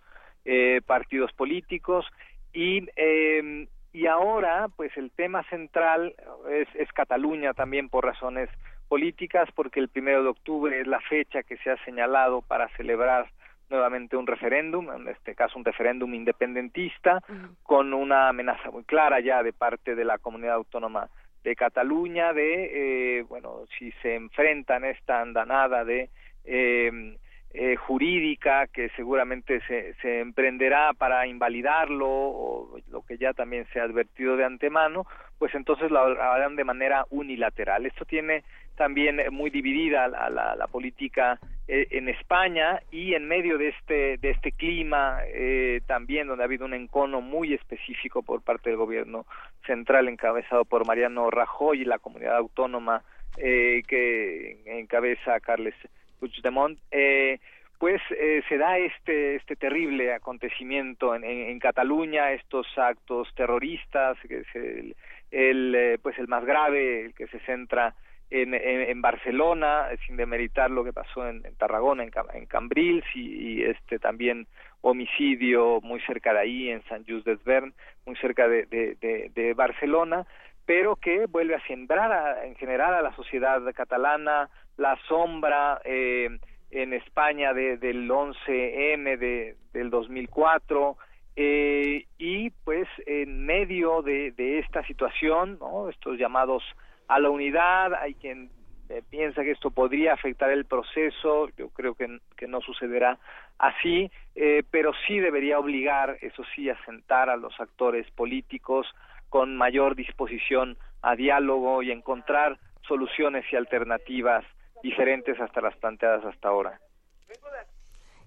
[0.44, 2.04] eh, partidos políticos.
[2.52, 6.14] Y eh, y ahora, pues el tema central
[6.50, 8.50] es, es Cataluña también por razones
[8.88, 13.30] políticas, porque el primero de octubre es la fecha que se ha señalado para celebrar
[13.70, 17.22] nuevamente un referéndum, en este caso un referéndum independentista,
[17.62, 21.08] con una amenaza muy clara ya de parte de la comunidad autónoma
[21.44, 26.10] de Cataluña de, eh, bueno, si se enfrentan esta andanada de
[26.44, 27.16] eh,
[27.54, 33.80] eh, jurídica que seguramente se, se emprenderá para invalidarlo o lo que ya también se
[33.80, 35.06] ha advertido de antemano,
[35.38, 37.86] pues entonces lo harán de manera unilateral.
[37.86, 38.44] Esto tiene
[38.78, 44.52] también muy dividida la, política eh, en España y en medio de este de este
[44.52, 49.26] clima eh, también donde ha habido un encono muy específico por parte del gobierno
[49.66, 53.02] central encabezado por Mariano Rajoy y la comunidad autónoma
[53.36, 55.74] eh, que encabeza Carles
[56.18, 57.38] Puigdemont, eh,
[57.78, 64.40] pues eh, se da este este terrible acontecimiento en, en, Cataluña, estos actos terroristas, que
[64.40, 64.96] es el,
[65.30, 67.94] el eh, pues el más grave, el que se centra
[68.30, 74.46] en, Barcelona, sin demeritar lo que pasó en, Tarragona, en, en Cambrils y, este también
[74.80, 77.74] homicidio muy cerca de ahí, en San Just Desvern,
[78.06, 80.26] muy cerca de, de, Barcelona,
[80.66, 86.38] pero que vuelve a sembrar en general a la sociedad catalana la sombra eh,
[86.70, 90.96] en España de, del 11M de, del 2004
[91.36, 95.88] eh, y pues en medio de, de esta situación, ¿no?
[95.88, 96.62] estos llamados
[97.08, 98.50] a la unidad, hay quien
[98.90, 103.18] eh, piensa que esto podría afectar el proceso, yo creo que, no sucederá
[103.58, 108.86] así, eh, pero sí debería obligar, eso sí, a sentar a los actores políticos
[109.28, 114.44] con mayor disposición a diálogo y encontrar soluciones y alternativas
[114.82, 116.80] diferentes hasta las planteadas hasta ahora.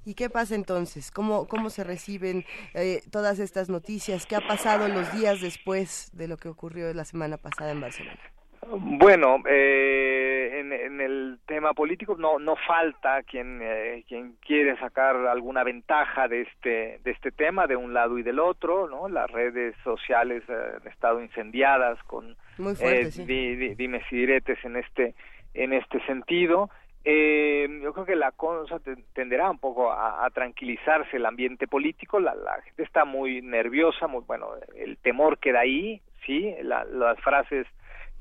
[0.05, 1.11] ¿Y qué pasa entonces?
[1.11, 2.43] ¿Cómo, cómo se reciben
[2.73, 4.25] eh, todas estas noticias?
[4.25, 8.19] ¿Qué ha pasado los días después de lo que ocurrió la semana pasada en Barcelona?
[8.67, 15.63] Bueno, eh, en, el tema político no no falta quien eh, quien quiere sacar alguna
[15.63, 19.09] ventaja de este de este tema de un lado y del otro, ¿no?
[19.09, 25.15] Las redes sociales han estado incendiadas con Muy fuerte, dimes y diretes en este
[25.53, 26.69] en este sentido.
[27.03, 28.79] Eh, yo creo que la cosa
[29.13, 34.23] tenderá un poco a, tranquilizarse el ambiente político, la, la, gente está muy nerviosa, muy
[34.27, 37.65] bueno, el temor queda ahí, sí, las frases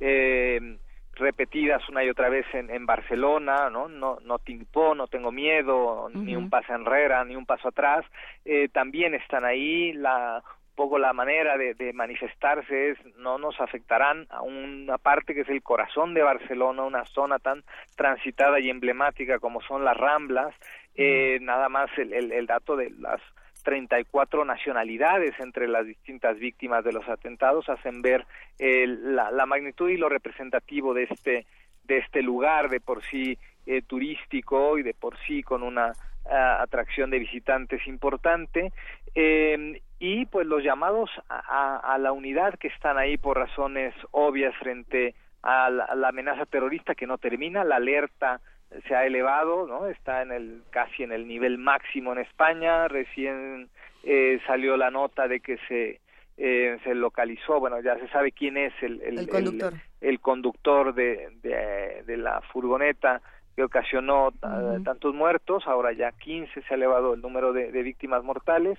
[0.01, 0.78] eh,
[1.14, 3.89] repetidas una y otra vez en, en Barcelona, ¿no?
[3.89, 8.05] No, no timpo, no tengo miedo, ni un paso enrera, ni un paso atrás,
[8.44, 10.43] eh, también están ahí, la
[10.74, 15.48] poco la manera de, de, manifestarse es no nos afectarán a una parte que es
[15.51, 17.64] el corazón de Barcelona, una zona tan
[17.97, 20.55] transitada y emblemática como son las Ramblas,
[20.94, 23.20] eh, nada más el, el, el dato de las
[23.62, 28.27] 34 nacionalidades entre las distintas víctimas de los atentados hacen ver
[28.59, 31.47] eh, la, la, magnitud y lo representativo de este
[31.85, 35.93] de este lugar de por sí eh, turístico y de por sí con una
[36.31, 38.73] ah, atracción de visitantes importante
[39.15, 44.55] eh, y pues los llamados a, a, la unidad que están ahí por razones obvias
[44.57, 48.41] frente a a la amenaza terrorista que no termina la alerta
[48.86, 49.86] se ha elevado, ¿no?
[49.86, 52.88] Está en el casi en el nivel máximo en España.
[52.88, 53.68] Recién
[54.05, 56.01] eh, salió la nota de que se
[56.42, 61.28] eh, se localizó, bueno, ya se sabe quién es el, el, conductor, el, conductor de,
[61.42, 63.20] de, de, la furgoneta
[63.55, 64.32] que ocasionó
[64.82, 68.78] tantos muertos, ahora ya 15 se ha elevado el número de, de víctimas mortales.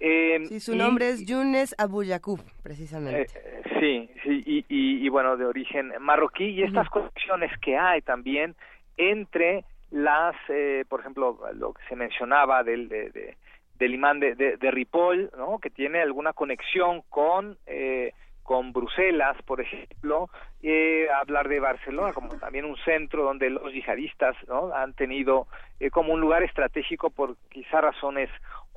[0.00, 3.22] Eh, sí, su nombre es Yunes Abuyakub, precisamente.
[3.22, 8.02] Eh, sí, sí y, y, y, bueno, de origen marroquí, y estas conexiones que hay
[8.02, 8.54] también
[8.98, 13.36] entre las, eh, por ejemplo, lo que se mencionaba del, de,
[13.78, 15.58] del imán de, de, Ripoll, ¿no?
[15.58, 18.12] que tiene alguna conexión con, eh,
[18.42, 20.28] con Bruselas, por ejemplo,
[20.62, 24.74] eh, hablar de Barcelona como también un centro donde los yihadistas ¿no?
[24.74, 25.46] han tenido
[25.78, 28.28] eh, como un lugar estratégico por quizá razones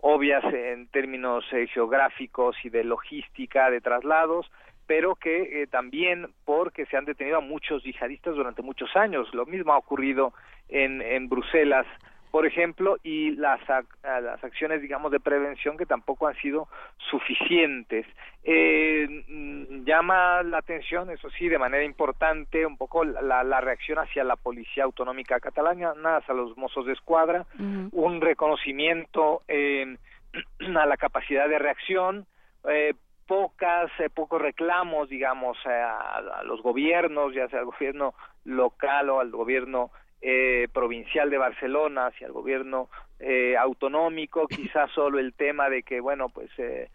[0.02, 4.52] obvias en términos eh, geográficos y de logística de traslados,
[4.88, 9.34] pero que eh, también porque se han detenido a muchos yihadistas durante muchos años.
[9.34, 10.34] Lo mismo ha ocurrido
[10.70, 11.86] en, en Bruselas
[12.32, 13.60] por ejemplo, y las,
[14.04, 16.70] las acciones, digamos, de prevención que tampoco han sido
[17.10, 18.08] suficientes.
[18.44, 24.00] Eh, mm, llama la atención, eso sí, de manera importante, un poco la, la reacción
[24.00, 25.94] hacia la Policía Autonómica Catalana,
[26.26, 27.46] a los mozos de escuadra,
[27.92, 29.98] un reconocimiento eh,
[30.76, 32.26] a la capacidad de reacción,
[32.70, 32.94] eh,
[33.32, 38.14] pocas, eh, pocos reclamos, digamos, a, a, los gobiernos, ya sea al gobierno
[38.44, 39.90] local o al gobierno
[40.22, 42.90] eh, provincial de Barcelona hacia el gobierno
[43.22, 46.90] eh, autonómico, quizás solo el tema de que, bueno, pues eh,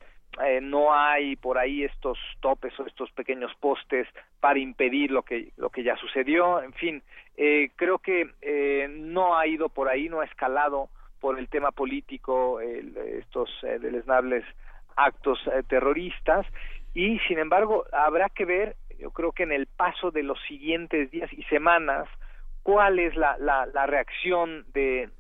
[0.45, 4.07] eh, no hay por ahí estos topes o estos pequeños postes
[4.39, 7.03] para impedir lo que, lo que ya sucedió, en fin,
[7.39, 11.71] eh, creo que eh, no ha ido por ahí, no ha escalado por el tema
[11.71, 14.45] político estos eh, deleznables
[14.97, 16.47] actos eh, terroristas
[16.95, 21.11] y sin embargo habrá que ver yo creo que en el paso de los siguientes
[21.11, 22.09] días y semanas
[22.63, 25.11] cuál es la, la, la reacción de,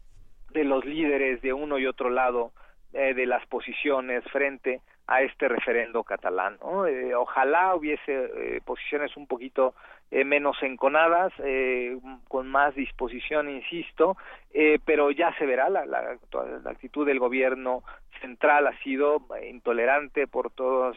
[0.50, 2.52] de los líderes de uno y otro lado
[2.92, 6.56] eh, de las posiciones frente a este referendo catalán.
[6.88, 9.74] Eh, ojalá hubiese eh, posiciones un poquito
[10.10, 14.16] eh, menos enconadas, eh, con más disposición, insisto,
[14.52, 16.16] eh, pero ya se verá, la, la,
[16.62, 17.82] la actitud del gobierno
[18.20, 20.96] central ha sido intolerante por todas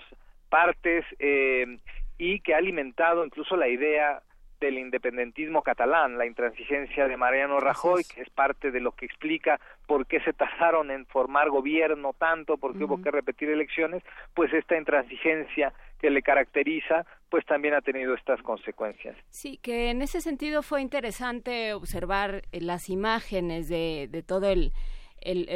[0.49, 1.77] partes eh,
[2.17, 4.21] y que ha alimentado incluso la idea
[4.59, 9.57] del independentismo catalán, la intransigencia de Mariano Rajoy, que es parte de lo que explica
[9.87, 12.95] por qué se tardaron en formar gobierno tanto, por qué uh -huh.
[12.95, 14.03] hubo que repetir elecciones,
[14.33, 15.71] pues esta intransigencia
[16.01, 19.15] que le caracteriza, pues también ha tenido estas consecuencias.
[19.29, 24.71] Sí, que en ese sentido fue interesante observar las imágenes de, de todo el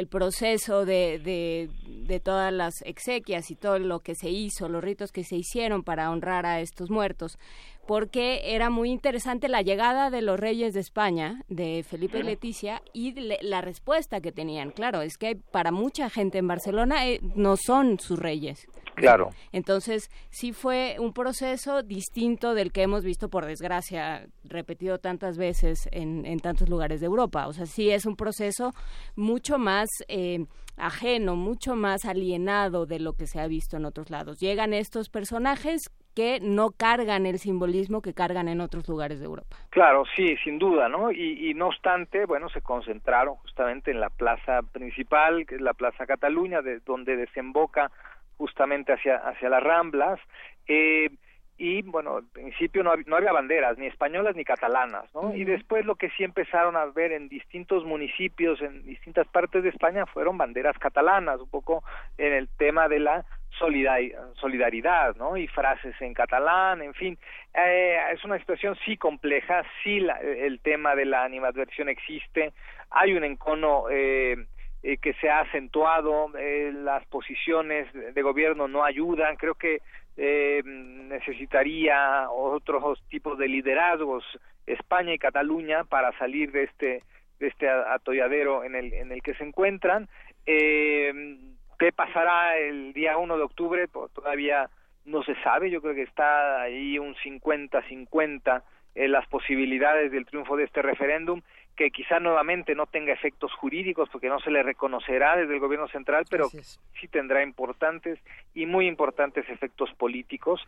[0.08, 1.68] proceso de,
[2.06, 5.82] de, todas las exequias y todo lo que se hizo, los ritos que se hicieron
[5.82, 7.38] para honrar a estos muertos,
[7.86, 12.82] porque era muy interesante la llegada de los reyes de España, de Felipe y Leticia,
[12.92, 14.70] y le, la respuesta que tenían.
[14.70, 18.66] Claro, es que para mucha gente en Barcelona eh, no son sus reyes.
[18.94, 19.30] Claro.
[19.52, 25.88] Entonces, sí fue un proceso distinto del que hemos visto, por desgracia, repetido tantas veces
[25.90, 27.48] en, en tantos lugares de Europa.
[27.48, 28.72] O sea, sí es un proceso
[29.16, 30.46] mucho más eh,
[30.76, 34.38] ajeno, mucho más alienado de lo que se ha visto en otros lados.
[34.38, 39.56] Llegan estos personajes que no cargan el simbolismo que cargan en otros lugares de Europa.
[39.70, 41.10] Claro, sí, sin duda, ¿no?
[41.10, 45.74] Y, y no obstante, bueno, se concentraron justamente en la plaza principal, que es la
[45.74, 47.90] Plaza Cataluña, de donde desemboca
[48.36, 50.20] justamente hacia, hacia las Ramblas.
[50.66, 51.10] Eh,
[51.56, 55.20] y bueno, en principio no, no, había banderas, ni españolas ni catalanas, ¿no?
[55.20, 55.38] Uh -huh.
[55.38, 59.68] Y después lo que sí empezaron a ver en distintos municipios, en distintas partes de
[59.68, 61.84] España, fueron banderas catalanas, un poco
[62.18, 63.24] en el tema de la
[63.58, 65.36] solidaridad, ¿no?
[65.36, 67.16] Y frases en catalán, en fin,
[67.54, 72.52] eh, es una situación sí compleja, sí la, el tema de la animadversión existe,
[72.90, 74.36] hay un encono eh,
[74.84, 79.80] eh, que se ha acentuado, eh, las posiciones de gobierno no ayudan, creo que
[80.18, 84.24] eh, necesitaría otros tipos de liderazgos
[84.66, 87.02] España y Cataluña para salir de este
[87.40, 90.06] de este atolladero en el en el que se encuentran.
[90.46, 91.38] Eh,
[91.78, 94.68] qué pasará el día 1 de octubre pues, todavía
[95.06, 98.62] no se sabe yo creo que está ahí un 50-50
[98.94, 101.40] eh, las posibilidades del triunfo de este referéndum
[101.76, 105.88] que quizá nuevamente no tenga efectos jurídicos porque no se le reconocerá desde el gobierno
[105.88, 108.18] central, pero sí tendrá importantes
[108.54, 110.60] y muy importantes efectos políticos.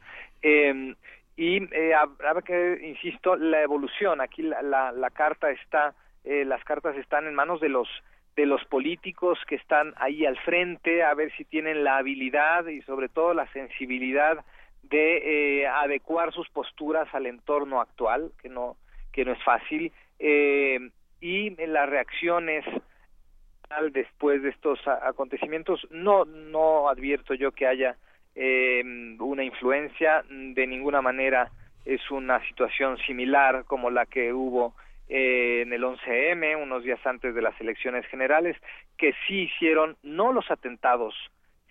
[0.42, 0.94] Eh,
[1.36, 4.20] y eh, habrá que, insisto, la evolución.
[4.20, 7.88] Aquí la, la, la carta está, eh, las cartas están en manos de los
[8.36, 12.82] de los políticos que están ahí al frente, a ver si tienen la habilidad y
[12.82, 14.44] sobre todo la sensibilidad
[14.82, 18.76] de eh, adecuar sus posturas al entorno actual, que no
[19.10, 20.78] que no es fácil, eh,
[21.20, 22.64] y las reacciones
[23.92, 27.96] después de estos acontecimientos no no advierto yo que haya
[28.34, 28.82] eh,
[29.18, 31.50] una influencia de ninguna manera
[31.84, 34.74] es una situación similar como la que hubo
[35.08, 38.56] eh, en el 11M unos días antes de las elecciones generales
[38.98, 41.14] que sí hicieron no los atentados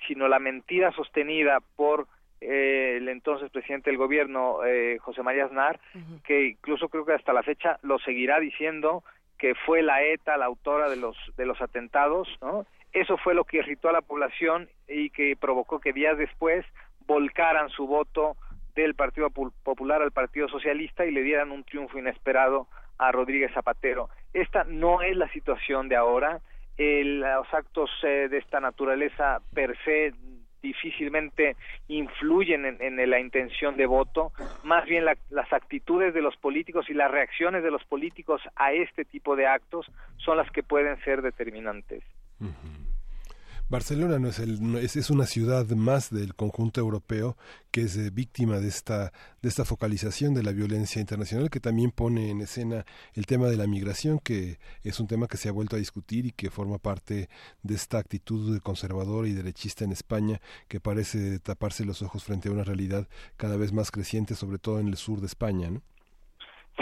[0.07, 2.07] sino la mentira sostenida por
[2.41, 6.21] eh, el entonces presidente del gobierno eh, José María Aznar uh -huh.
[6.23, 9.03] que incluso creo que hasta la fecha lo seguirá diciendo
[9.37, 12.65] que fue la ETA la autora de los de los atentados, ¿no?
[12.93, 16.65] Eso fue lo que irritó a la población y que provocó que días después
[17.05, 18.37] volcaran su voto
[18.75, 22.67] del Partido Popular al Partido Socialista y le dieran un triunfo inesperado
[22.97, 24.09] a Rodríguez Zapatero.
[24.33, 26.39] Esta no es la situación de ahora.
[26.77, 30.13] los actos de esta naturaleza per se
[30.65, 31.55] difícilmente
[31.87, 34.31] influyen en, la intención de voto,
[34.63, 39.05] más bien las actitudes de los políticos y las reacciones de los políticos a este
[39.05, 39.85] tipo de actos
[40.17, 42.03] son las que pueden ser determinantes.
[43.67, 47.35] Barcelona no es, el, es, una ciudad más del conjunto europeo
[47.71, 49.11] que es eh, víctima de esta,
[49.41, 52.85] de esta focalización de la violencia internacional que también pone en escena
[53.15, 56.27] el tema de la migración, que es un tema que se ha vuelto a discutir
[56.27, 57.27] y que forma parte
[57.63, 62.51] de esta actitud conservadora y derechista en España que parece taparse los ojos frente a
[62.51, 65.71] una realidad cada vez más creciente, sobre todo en el sur de España.
[65.71, 65.81] ¿no?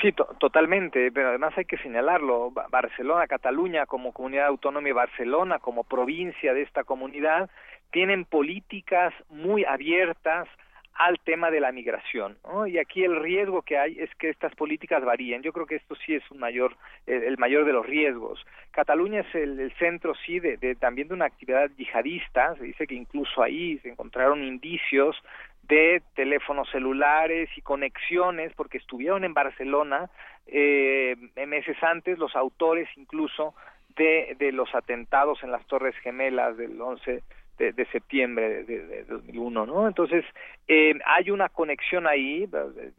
[0.01, 5.83] Sí, totalmente, pero además hay que señalarlo, Barcelona, Cataluña como comunidad autónoma y Barcelona como
[5.83, 7.49] provincia de esta comunidad
[7.91, 10.47] tienen políticas muy abiertas
[10.95, 12.37] al tema de la migración.
[12.67, 15.41] Y aquí el riesgo que hay es que estas políticas varíen.
[15.41, 16.75] Yo creo que esto sí es un mayor,
[17.07, 18.45] el mayor de los riesgos.
[18.71, 22.55] Cataluña es el, centro, sí, de, de, también de una actividad yihadista.
[22.55, 25.15] Se dice que incluso ahí se encontraron indicios
[25.63, 30.09] de teléfonos celulares y conexiones, porque estuvieron en Barcelona
[30.47, 31.15] eh,
[31.47, 33.55] meses antes los autores incluso
[33.95, 37.23] de, de los atentados en las Torres Gemelas del 11
[37.57, 39.87] de, septiembre de, de, 2001, ¿no?
[39.87, 40.25] Entonces,
[40.67, 42.49] eh, hay una conexión ahí,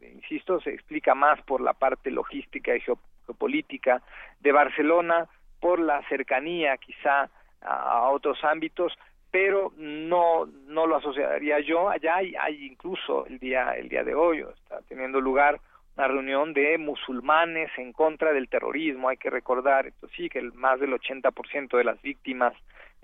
[0.01, 4.01] insisto, se explica más por la parte logística y geopolítica
[4.39, 5.27] de Barcelona,
[5.59, 7.29] por la cercanía quizá
[7.61, 8.97] a otros ámbitos,
[9.35, 14.15] pero no no lo asociaría yo allá hay, hay incluso el día el día de
[14.15, 15.59] hoy está teniendo lugar
[15.97, 20.53] una reunión de musulmanes en contra del terrorismo hay que recordar esto sí que el,
[20.53, 22.53] más del 80% de las víctimas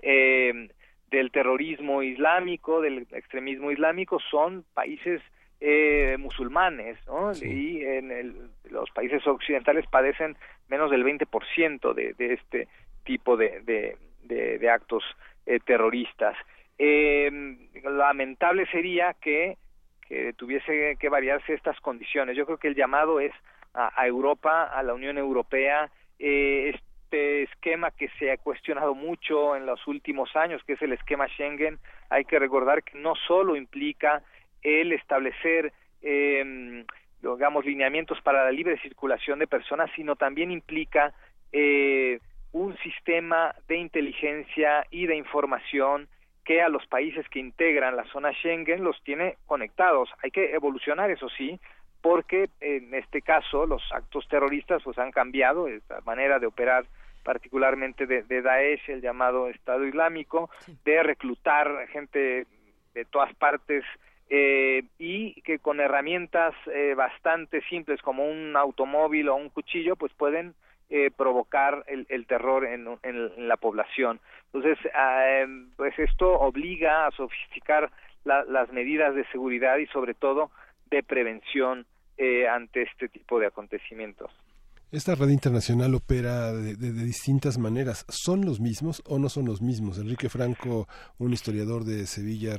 [0.00, 0.70] eh,
[1.10, 5.20] del terrorismo islámico del extremismo islámico son países
[5.60, 7.32] eh, musulmanes ¿no?
[7.34, 10.38] y en el, los países occidentales padecen
[10.70, 12.68] menos del 20% de, de este
[13.04, 15.04] tipo de, de, de, de actos
[15.46, 16.36] eh, terroristas.
[16.78, 17.30] Eh,
[17.84, 19.56] lamentable sería que,
[20.08, 22.36] que tuviese que variarse estas condiciones.
[22.36, 23.32] Yo creo que el llamado es
[23.74, 29.66] a, Europa, a la Unión Europea, eh, este esquema que se ha cuestionado mucho en
[29.66, 31.78] los últimos años, que es el esquema Schengen,
[32.10, 34.22] hay que recordar que no solo implica
[34.62, 36.84] el establecer eh,
[37.22, 41.14] digamos lineamientos para la libre circulación de personas, sino también implica
[41.52, 42.18] eh,
[42.52, 46.08] un sistema de inteligencia y de información
[46.44, 50.10] que a los países que integran la zona Schengen los tiene conectados.
[50.22, 51.58] Hay que evolucionar, eso sí,
[52.00, 56.84] porque en este caso los actos terroristas pues han cambiado esta manera de operar
[57.22, 60.50] particularmente de, de Daesh, el llamado Estado Islámico,
[60.84, 62.46] de reclutar gente
[62.94, 63.84] de todas partes
[64.28, 70.12] eh, y que con herramientas eh, bastante simples como un automóvil o un cuchillo pues
[70.14, 70.54] pueden
[70.94, 72.86] eh, provocar el, el terror en,
[73.48, 74.20] la población.
[74.52, 77.90] Entonces, eh, pues esto obliga a sofisticar
[78.24, 80.50] las medidas de seguridad y sobre todo
[80.90, 81.86] de prevención
[82.18, 84.30] eh, ante este tipo de acontecimientos.
[84.92, 88.04] Esta red internacional opera de, distintas maneras.
[88.10, 89.96] ¿Son los mismos o no son los mismos?
[89.96, 90.86] Enrique Franco,
[91.16, 92.58] un historiador de Sevilla,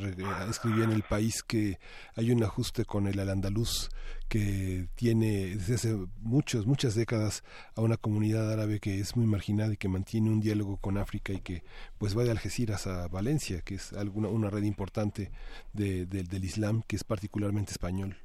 [0.49, 1.77] escribía en El País que
[2.15, 3.91] hay un ajuste con el al-andaluz
[4.29, 7.43] que tiene desde hace muchos, muchas décadas
[7.75, 11.33] a una comunidad árabe que es muy marginada y que mantiene un diálogo con África
[11.33, 11.61] y que
[11.99, 15.29] pues va de Algeciras a Valencia, que es alguna, una red importante
[15.71, 18.17] de, del Islam que es particularmente español.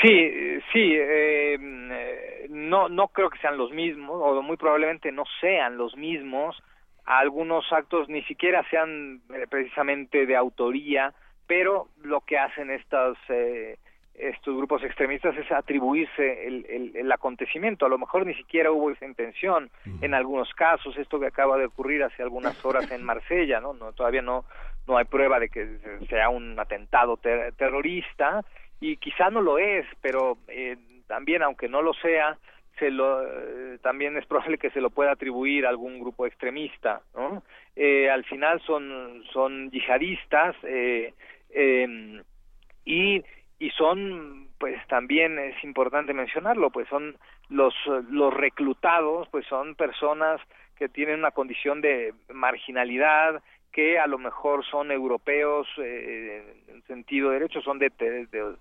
[0.00, 0.30] Sí,
[0.72, 1.58] sí, eh,
[2.48, 6.62] no, no creo que sean los mismos, o muy probablemente no sean los mismos.
[7.04, 11.12] Algunos actos ni siquiera sean eh, precisamente de autoría,
[11.46, 13.76] pero lo que hacen estos, eh,
[14.14, 17.86] estos grupos extremistas es atribuirse el, el, acontecimiento.
[17.86, 19.70] A lo mejor ni siquiera hubo esa intención
[20.00, 20.96] en algunos casos.
[20.96, 23.72] Esto que acaba de ocurrir hace algunas horas en Marsella, ¿no?
[23.72, 24.44] no todavía no,
[24.86, 25.78] no hay prueba de que
[26.08, 28.44] sea un atentado terrorista
[28.80, 30.76] y quizá no lo es, pero eh,
[31.12, 32.38] también aunque no lo sea,
[32.78, 37.02] se lo, eh, también es probable que se lo pueda atribuir a algún grupo extremista,
[37.14, 37.42] ¿no?
[37.76, 41.12] Eh, al final son son yihadistas eh,
[41.50, 42.22] em,
[42.86, 43.22] y
[43.58, 47.18] y son pues también es importante mencionarlo pues son
[47.50, 47.74] los
[48.08, 50.40] los reclutados pues son personas
[50.78, 53.42] que tienen una condición de marginalidad
[53.72, 57.90] que a lo mejor son europeos eh, en sentido de derecho, son de,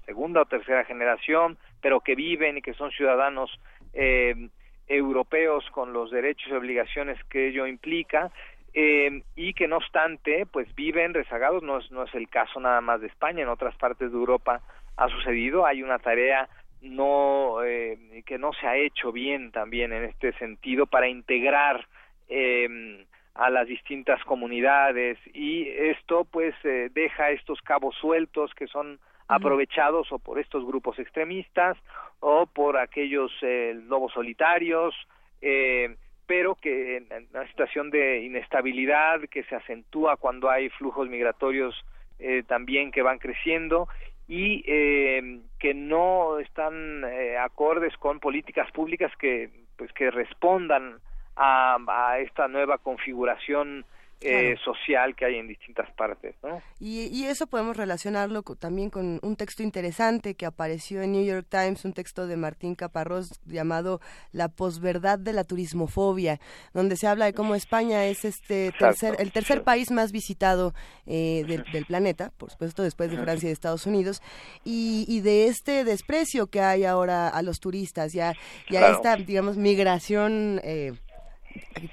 [0.06, 3.52] segunda o tercera generación, pero que viven y que son ciudadanos
[3.94, 4.50] eh,
[4.88, 8.32] europeos con los derechos y obligaciones que ello implica,
[8.74, 12.80] eh, y que no obstante, pues viven rezagados, no es, no es el caso nada
[12.80, 14.62] más de España, en otras partes de Europa
[14.96, 16.48] ha sucedido, hay una tarea
[16.82, 21.86] no que no se ha hecho bien también en este sentido para integrar
[22.28, 23.06] eh,
[23.36, 30.12] a las distintas comunidades y esto pues eh, deja estos cabos sueltos que son aprovechados
[30.12, 31.78] o por estos grupos extremistas
[32.20, 34.94] o por aquellos eh, lobos solitarios
[35.41, 35.95] eh,
[36.28, 41.76] pero que en una situación de inestabilidad que se acentúa cuando hay flujos migratorios
[42.20, 43.88] eh, también que van creciendo
[44.28, 50.99] y eh, que no están eh, acordes con políticas públicas que pues que respondan
[51.36, 53.86] a, a esta nueva configuración
[54.24, 56.36] eh, social que hay en distintas partes.
[56.44, 56.62] ¿no?
[56.80, 61.48] Y, y, eso podemos relacionarlo también con un texto interesante que apareció en New York
[61.49, 63.99] Times, un texto de Martín Caparrós llamado
[64.32, 66.40] La posverdad de la turismofobia,
[66.72, 70.76] donde se habla de cómo España es este tercer, el tercer país más visitado
[71.08, 74.22] eh, del, del, planeta, por supuesto después de Francia y de Estados Unidos,
[74.64, 78.34] y, y de este desprecio que hay ahora a los turistas, ya,
[78.70, 78.95] ya claro.
[78.95, 80.62] esta, digamos, migración...
[80.64, 80.94] Eh,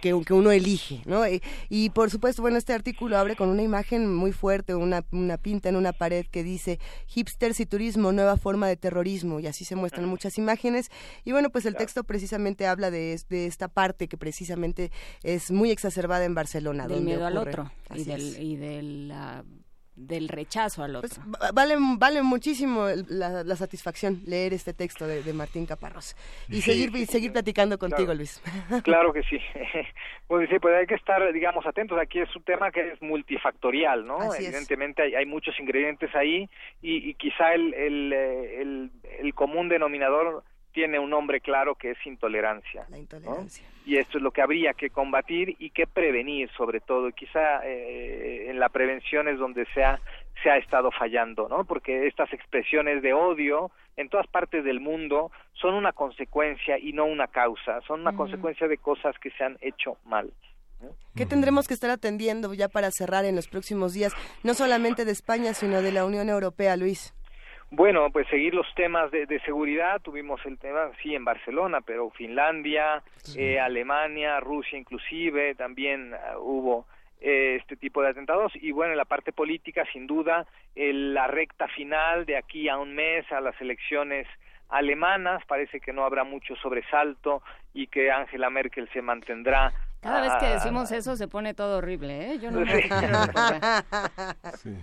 [0.00, 1.26] que, que, uno elige, ¿no?
[1.26, 5.38] Y, y, por supuesto, bueno, este artículo abre con una imagen muy fuerte, una, una
[5.38, 9.64] pinta en una pared que dice hipsters y turismo, nueva forma de terrorismo, y así
[9.64, 10.90] se muestran muchas imágenes.
[11.24, 14.90] Y bueno, pues el texto precisamente habla de, de esta parte que precisamente
[15.22, 16.86] es muy exacerbada en Barcelona.
[16.86, 17.40] Del miedo ocurre.
[17.40, 19.44] al otro y, del, y de la
[19.98, 21.10] del rechazo al otro.
[21.10, 26.16] Pues, vale, vale muchísimo la, la, satisfacción leer este texto de, de Martín Caparrós
[26.48, 28.18] y sí, seguir, seguir platicando contigo, claro.
[28.18, 28.42] Luis.
[28.84, 29.38] Claro que sí.
[30.28, 31.98] Pues sí, pues hay que estar, digamos, atentos.
[31.98, 34.18] Aquí es un tema que es multifactorial, ¿no?
[34.18, 36.50] Así Evidentemente hay, hay, muchos ingredientes ahí
[36.82, 42.06] y, y quizá el, el, el, el común denominador tiene un nombre claro que es
[42.06, 42.86] intolerancia.
[42.88, 43.66] La intolerancia.
[43.66, 43.78] ¿no?
[43.86, 47.08] Y esto es lo que habría que combatir y que prevenir, sobre todo.
[47.08, 50.00] Y quizá eh, en la prevención es donde se ha,
[50.42, 51.64] se ha estado fallando, ¿no?
[51.64, 57.06] Porque estas expresiones de odio en todas partes del mundo son una consecuencia y no
[57.06, 57.80] una causa.
[57.82, 60.32] Son una consecuencia de cosas que se han hecho mal.
[61.16, 64.12] ¿Qué tendremos que estar atendiendo ya para cerrar en los próximos días,
[64.44, 67.12] no solamente de España, sino de la Unión Europea, Luis?
[67.70, 72.08] Bueno, pues seguir los temas de, de, seguridad, tuvimos el tema, sí, en Barcelona, pero
[72.10, 73.40] Finlandia, sí.
[73.40, 76.86] eh, Alemania, Rusia inclusive, también uh, hubo
[77.20, 78.52] eh, este tipo de atentados.
[78.54, 82.78] Y bueno, en la parte política, sin duda, el, la recta final de aquí a
[82.78, 84.26] un mes a las elecciones
[84.70, 87.42] alemanas, parece que no habrá mucho sobresalto
[87.74, 92.32] y que Angela Merkel se mantendrá cada vez que decimos eso se pone todo horrible,
[92.32, 92.38] ¿eh?
[92.38, 92.82] Yo no sí.
[94.62, 94.76] sí.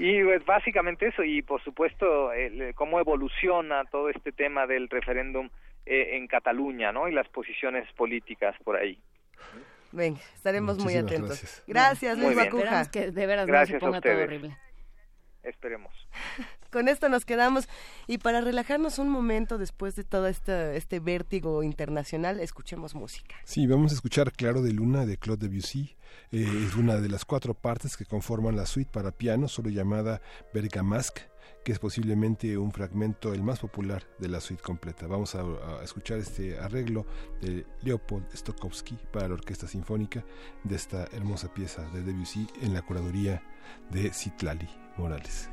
[0.00, 5.50] Y pues básicamente eso, y por supuesto el, cómo evoluciona todo este tema del referéndum
[5.84, 7.06] eh, en Cataluña, ¿no?
[7.06, 8.98] Y las posiciones políticas por ahí.
[9.92, 11.62] Venga, estaremos Muchísimas muy atentos.
[11.66, 12.90] Gracias, gracias Luis Bacuja.
[12.90, 14.56] que de veras gracias no se ponga todo horrible.
[15.42, 15.92] Esperemos.
[16.70, 17.68] Con esto nos quedamos
[18.06, 23.36] y para relajarnos un momento después de todo este, este vértigo internacional, escuchemos música.
[23.44, 25.94] Sí, vamos a escuchar Claro de Luna de Claude Debussy.
[26.32, 30.20] Eh, es una de las cuatro partes que conforman la suite para piano, solo llamada
[30.54, 31.22] Bergamasque,
[31.64, 35.06] que es posiblemente un fragmento el más popular de la suite completa.
[35.06, 37.06] Vamos a, a escuchar este arreglo
[37.40, 40.24] de Leopold Stokowski para la Orquesta Sinfónica
[40.64, 43.42] de esta hermosa pieza de Debussy en la curaduría
[43.90, 45.50] de Citlali Morales.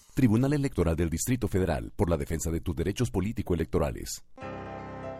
[0.13, 4.25] Tribunal Electoral del Distrito Federal por la defensa de tus derechos político-electorales.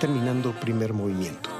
[0.00, 1.50] terminando primer movimiento.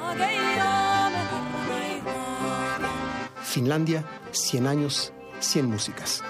[3.42, 6.22] Finlandia, 100 años, 100 músicas.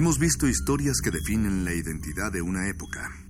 [0.00, 3.29] Hemos visto historias que definen la identidad de una época.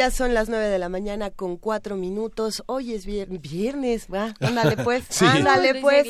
[0.00, 2.62] Ya son las nueve de la mañana con cuatro minutos.
[2.64, 5.26] Hoy es viernes, viernes, va, ándale pues, Sí.
[5.26, 6.08] ándale pues.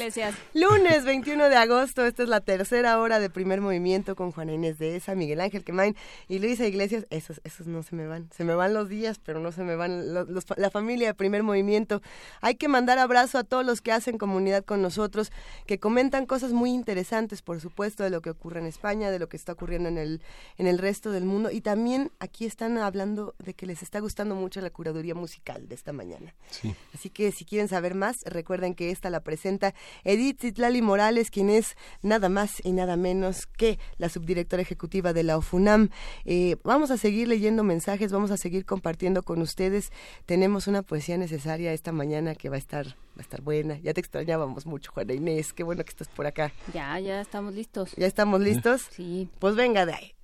[0.54, 4.78] Lunes 21 de agosto, esta es la tercera hora de primer movimiento con Juana Inés
[4.78, 5.96] de esa, Miguel Ángel Quemain
[6.28, 7.04] y Luisa Iglesias.
[7.10, 9.74] Esos, esos no se me van, se me van los días, pero no se me
[9.74, 12.00] van los- los- la familia de primer movimiento.
[12.42, 15.32] Hay que mandar abrazo a todos los que hacen comunidad con nosotros,
[15.66, 19.28] que comentan cosas muy interesantes, por supuesto, de lo que ocurre en España, de lo
[19.28, 20.22] que está ocurriendo en el,
[20.58, 21.50] en el resto del mundo.
[21.50, 25.66] Y también aquí están hablando de que les les está gustando mucho la curaduría musical
[25.66, 26.34] de esta mañana.
[26.50, 26.74] Sí.
[26.94, 29.74] Así que si quieren saber más, recuerden que esta la presenta
[30.04, 35.22] Edith Zitlali Morales, quien es nada más y nada menos que la subdirectora ejecutiva de
[35.22, 35.88] la OFUNAM.
[36.26, 39.90] Eh, vamos a seguir leyendo mensajes, vamos a seguir compartiendo con ustedes.
[40.26, 43.78] Tenemos una poesía necesaria esta mañana que va a estar va a estar buena.
[43.78, 45.52] Ya te extrañábamos mucho, Juana Inés.
[45.52, 46.52] Qué bueno que estás por acá.
[46.74, 47.92] Ya, ya estamos listos.
[47.96, 48.88] ¿Ya estamos listos?
[48.90, 49.28] Sí.
[49.38, 50.14] Pues venga de ahí.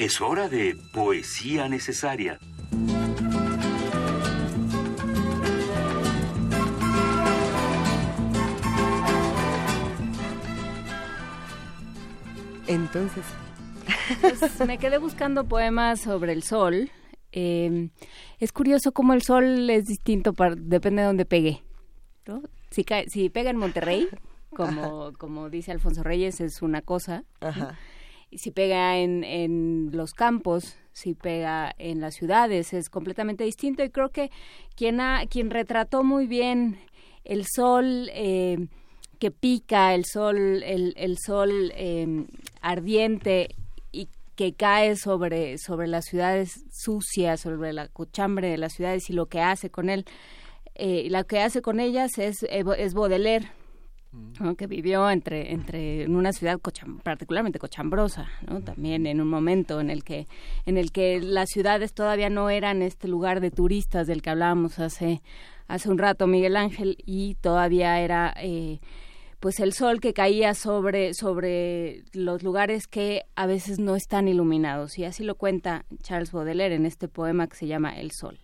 [0.00, 2.38] Es hora de poesía necesaria.
[12.66, 13.26] Entonces.
[14.22, 16.90] Pues me quedé buscando poemas sobre el sol.
[17.32, 17.90] Eh,
[18.38, 21.62] es curioso cómo el sol es distinto, para, depende de dónde pegue.
[22.26, 22.40] ¿no?
[22.70, 24.08] Si, cae, si pega en Monterrey,
[24.48, 27.24] como, como dice Alfonso Reyes, es una cosa.
[27.40, 27.76] Ajá.
[28.32, 33.82] Si pega en, en los campos, si pega en las ciudades, es completamente distinto.
[33.82, 34.30] Y creo que
[34.76, 36.78] quien, ha, quien retrató muy bien
[37.24, 38.66] el sol eh,
[39.18, 42.24] que pica, el sol, el, el sol eh,
[42.60, 43.54] ardiente
[43.92, 49.12] y que cae sobre, sobre las ciudades sucias, sobre la cochambre de las ciudades y
[49.12, 50.06] lo que hace con él,
[50.74, 53.50] eh, lo que hace con ellas es, es Baudelaire
[54.56, 56.58] que vivió entre, entre en una ciudad
[57.02, 58.60] particularmente cochambrosa, ¿no?
[58.60, 60.26] también en un momento en el que
[60.66, 64.78] en el que las ciudades todavía no eran este lugar de turistas del que hablábamos
[64.80, 65.22] hace
[65.68, 68.80] hace un rato Miguel Ángel y todavía era eh,
[69.38, 74.98] pues el sol que caía sobre sobre los lugares que a veces no están iluminados
[74.98, 78.40] y así lo cuenta Charles Baudelaire en este poema que se llama El Sol.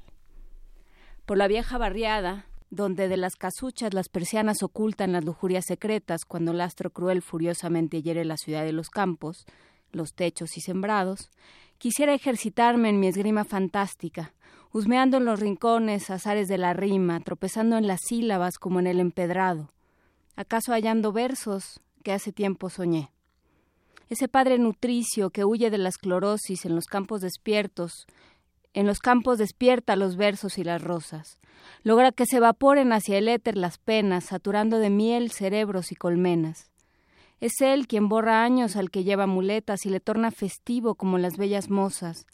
[1.24, 6.52] Por la vieja barriada donde de las casuchas las persianas ocultan las lujurias secretas cuando
[6.52, 9.46] el astro cruel furiosamente hiere la ciudad de los campos,
[9.92, 11.30] los techos y sembrados,
[11.78, 14.32] quisiera ejercitarme en mi esgrima fantástica,
[14.72, 19.00] husmeando en los rincones azares de la rima, tropezando en las sílabas como en el
[19.00, 19.70] empedrado,
[20.34, 23.10] acaso hallando versos que hace tiempo soñé.
[24.08, 28.06] Ese padre nutricio que huye de la esclerosis en los campos despiertos,
[28.76, 31.38] en los campos despierta los versos y las rosas.
[31.82, 36.70] Logra que se evaporen hacia el éter las penas, saturando de miel cerebros y colmenas.
[37.40, 41.38] Es él quien borra años al que lleva muletas y le torna festivo como las
[41.38, 42.26] bellas mozas,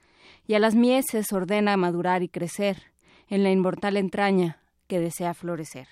[0.44, 2.92] y a las mieses ordena madurar y crecer
[3.28, 4.58] en la inmortal entraña
[4.88, 5.86] que desea florecer.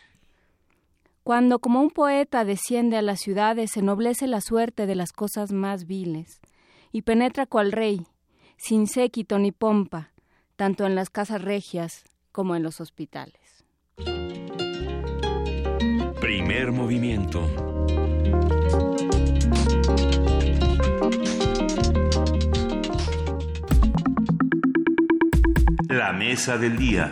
[1.23, 5.87] Cuando como un poeta desciende a las ciudades, ennoblece la suerte de las cosas más
[5.87, 6.41] viles,
[6.91, 8.09] y penetra cual rey,
[8.57, 10.11] sin séquito ni pompa,
[10.61, 13.65] tanto en las casas regias como en los hospitales.
[16.21, 17.49] Primer movimiento.
[25.89, 27.11] La mesa del día.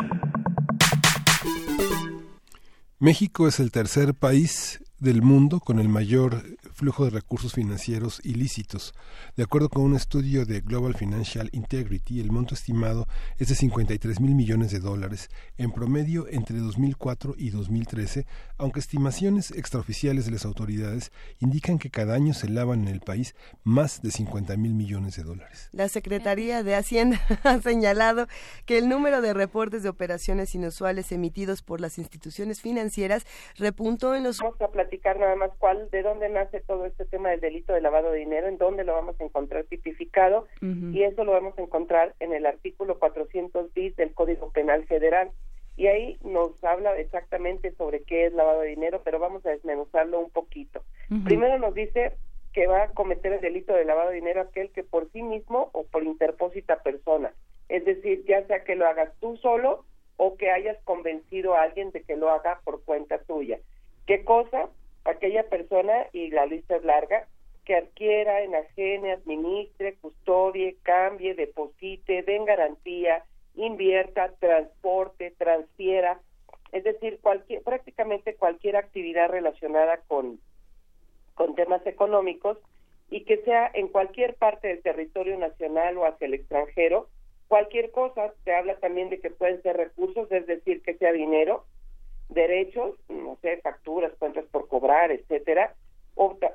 [2.98, 6.42] México es el tercer país del mundo con el mayor
[6.78, 8.94] flujo de recursos financieros ilícitos.
[9.36, 14.20] De acuerdo con un estudio de Global Financial Integrity, el monto estimado es de 53
[14.20, 18.26] mil millones de dólares, en promedio entre 2004 y 2013,
[18.58, 21.10] aunque estimaciones extraoficiales de las autoridades
[21.40, 23.34] indican que cada año se lavan en el país
[23.64, 25.70] más de 50 mil millones de dólares.
[25.72, 28.28] La Secretaría de Hacienda ha señalado
[28.66, 33.26] que el número de reportes de operaciones inusuales emitidos por las instituciones financieras
[33.56, 34.38] repuntó en los...
[34.38, 37.80] Vamos a platicar nada más cuál, de dónde nace todo este tema del delito de
[37.80, 41.62] lavado de dinero, en dónde lo vamos a encontrar tipificado y eso lo vamos a
[41.62, 45.30] encontrar en el artículo 400 bis del Código Penal Federal.
[45.76, 50.20] Y ahí nos habla exactamente sobre qué es lavado de dinero, pero vamos a desmenuzarlo
[50.20, 50.82] un poquito.
[51.24, 52.12] Primero nos dice
[52.52, 55.70] que va a cometer el delito de lavado de dinero aquel que por sí mismo
[55.72, 57.32] o por interpósita persona,
[57.68, 59.84] es decir, ya sea que lo hagas tú solo
[60.16, 63.58] o que hayas convencido a alguien de que lo haga por cuenta tuya.
[64.06, 64.68] ¿Qué cosa?
[65.04, 67.26] Aquella persona, y la lista es larga,
[67.64, 76.20] que adquiera, enajene, administre, custodie, cambie, deposite, den garantía, invierta, transporte, transfiera,
[76.72, 80.38] es decir, cualquier, prácticamente cualquier actividad relacionada con,
[81.34, 82.58] con temas económicos
[83.10, 87.08] y que sea en cualquier parte del territorio nacional o hacia el extranjero,
[87.48, 91.64] cualquier cosa, se habla también de que pueden ser recursos, es decir, que sea dinero,
[92.28, 95.74] derechos, no sé, facturas, cuentas por cobrar, etcétera,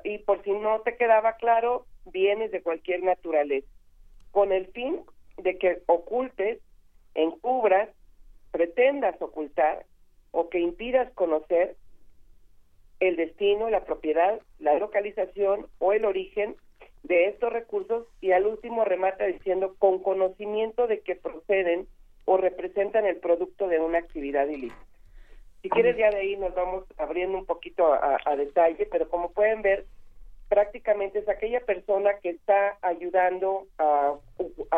[0.04, 3.66] y por si no te quedaba claro, bienes de cualquier naturaleza,
[4.30, 5.00] con el fin
[5.38, 6.60] de que ocultes,
[7.14, 7.88] encubras,
[8.50, 9.84] pretendas ocultar
[10.30, 11.76] o que impidas conocer
[13.00, 16.56] el destino, la propiedad, la localización o el origen
[17.02, 21.86] de estos recursos y al último remata diciendo con conocimiento de que proceden
[22.24, 24.93] o representan el producto de una actividad ilícita.
[25.64, 29.62] Si quieres ya de ahí nos vamos abriendo un poquito a, detalle, pero como pueden
[29.62, 29.86] ver,
[30.50, 34.12] prácticamente es aquella persona que está ayudando a,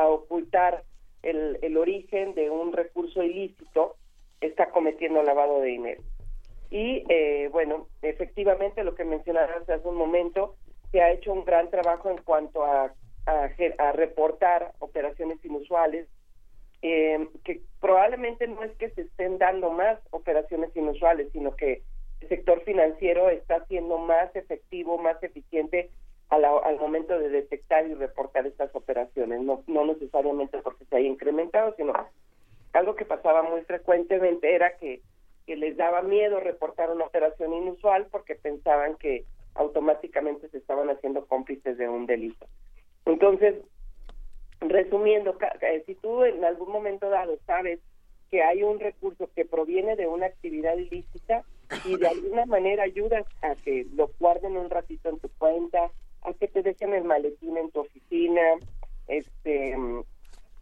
[0.07, 0.85] ocultar
[1.25, 3.97] el, origen de un recurso ilícito,
[4.41, 6.03] está cometiendo lavado de dinero.
[6.71, 10.55] Y eh, bueno, efectivamente lo que mencionaste hace un momento,
[10.93, 12.95] se ha hecho un gran trabajo en cuanto a,
[13.93, 16.07] reportar operaciones inusuales,
[16.83, 21.83] eh, que probablemente no es que se estén dando más operaciones inusuales, sino que
[22.21, 25.91] el sector financiero está siendo más efectivo, más eficiente
[26.29, 31.73] al momento de detectar y reportar estas operaciones, no, no necesariamente porque se haya incrementado,
[31.77, 31.93] sino
[32.73, 35.03] algo que pasaba muy frecuentemente era que
[35.47, 39.25] les daba miedo reportar una operación inusual porque pensaban que
[39.55, 42.47] automáticamente se estaban haciendo cómplices de un delito.
[43.05, 43.55] Entonces,
[44.61, 45.37] resumiendo,
[45.87, 47.81] si tú en algún momento dado sabes
[48.31, 51.45] que hay un recurso que proviene de una actividad ilícita
[51.85, 55.91] y de alguna manera ayudas a que lo guarden un ratito en tu cuenta,
[56.23, 58.43] a que te dejen el maletín en tu oficina,
[59.07, 59.77] este,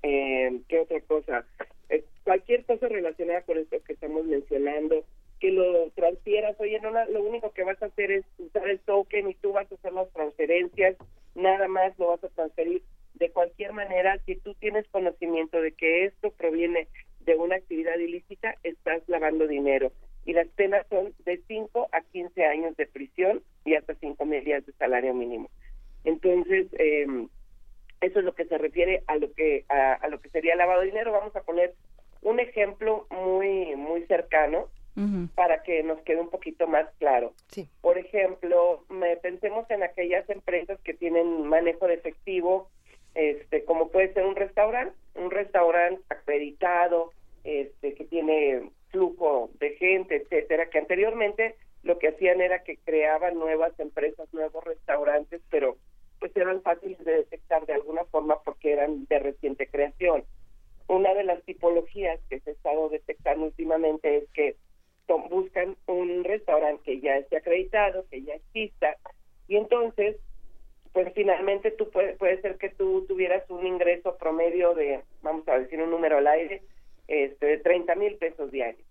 [0.03, 1.47] eh, ¿qué otra cosa?
[1.89, 5.05] Eh, cualquier cosa relacionada con esto que estamos mencionando,
[5.41, 9.31] que lo transfieras, oye, no, lo único que vas a hacer es usar el token
[9.31, 10.97] y tú vas a hacer las transferencias,
[11.35, 12.83] nada más lo vas a transferir.
[13.15, 16.89] De cualquier manera, si tú tienes conocimiento de que esto proviene
[17.21, 19.93] de una actividad ilícita, estás lavando dinero.
[20.25, 24.43] Y las penas son de 5 a 15 años de prisión y hasta 5 mil
[24.45, 25.51] días de salario mínimo.
[26.05, 27.07] Entonces, eh,
[28.01, 30.89] eso es lo que se refiere a lo que a, lo que sería lavado de
[30.89, 31.13] dinero.
[31.13, 31.75] Vamos a poner
[32.23, 34.69] un ejemplo muy muy cercano
[35.35, 37.33] para que nos quede un poquito más claro.
[37.81, 42.71] Por ejemplo, me, pensemos en aquellas empresas que tienen manejo de efectivo,
[43.15, 47.13] este, como puede ser un restaurante, un restaurante acreditado,
[47.45, 53.39] este, que tiene flujo de gente, etcétera, que anteriormente lo que hacían era que creaban
[53.39, 55.77] nuevas empresas, nuevos restaurantes, pero
[56.19, 60.25] pues eran fáciles de detectar de alguna forma porque eran de reciente creación.
[60.87, 64.57] Una de las tipologías que se ha estado detectando últimamente es que
[65.29, 68.97] buscan un restaurante que ya esté acreditado, que ya exista,
[69.49, 70.17] y entonces,
[70.95, 75.59] pues finalmente tú puede, puede ser que tú tuvieras un ingreso promedio de, vamos a
[75.59, 76.63] decir un número al aire,
[77.09, 78.87] este, de 30 mil pesos diarios.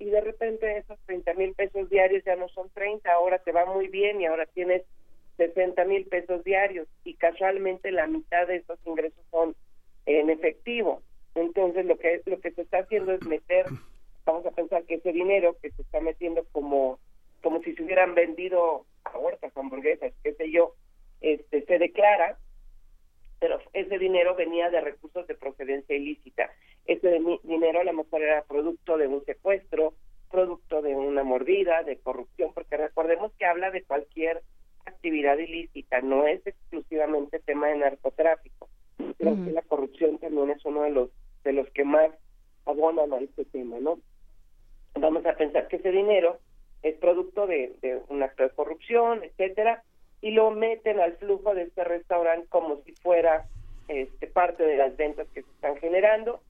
[0.00, 3.64] y de repente esos 30 mil pesos diarios ya no son 30, ahora te va
[3.66, 4.82] muy bien y ahora tienes
[5.36, 9.54] 60 mil pesos diarios y casualmente la mitad de esos ingresos son
[10.06, 11.02] en efectivo.
[11.36, 13.66] Entonces lo que lo que se está haciendo es meter
[14.26, 16.98] vamos a pensar que ese dinero que se está metiendo como
[17.42, 20.74] como si se hubieran vendido huertas, hamburguesas, qué sé yo,
[21.20, 22.38] este se declara,
[23.38, 26.50] pero ese dinero venía de recursos de procedencia ilícita.
[26.86, 29.94] Ese dinero a lo mejor era producto de un secuestro,
[30.30, 34.42] producto de una mordida, de corrupción, porque recordemos que habla de cualquier
[34.86, 38.68] actividad ilícita, no es exclusivamente tema de narcotráfico.
[39.18, 41.10] Creo que la corrupción también es uno de los
[41.44, 42.10] de los que más
[42.66, 43.98] abonan a este tema, ¿no?
[44.94, 46.38] vamos a pensar que ese dinero
[46.82, 49.82] es producto de, un acto de corrupción, etcétera,
[50.20, 53.46] y lo meten al flujo de este restaurante como si fuera
[53.88, 56.40] este, parte de las ventas que se están generando,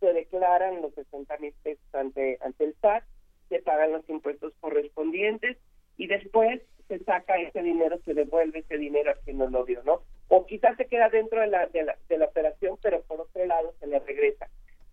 [0.00, 3.04] se declaran los 60 mil pesos ante, ante el SAT,
[3.48, 5.58] se pagan los impuestos correspondientes
[5.96, 9.82] y después se saca ese dinero, se devuelve ese dinero a quien nos lo dio,
[9.84, 10.02] ¿no?
[10.28, 13.44] O quizás se queda dentro de la, de la, de la operación, pero por otro
[13.46, 14.48] lado se le regresa.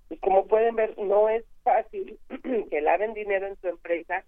[0.09, 2.19] Y como pueden ver, no es fácil
[2.69, 4.23] que laven dinero en tu empresa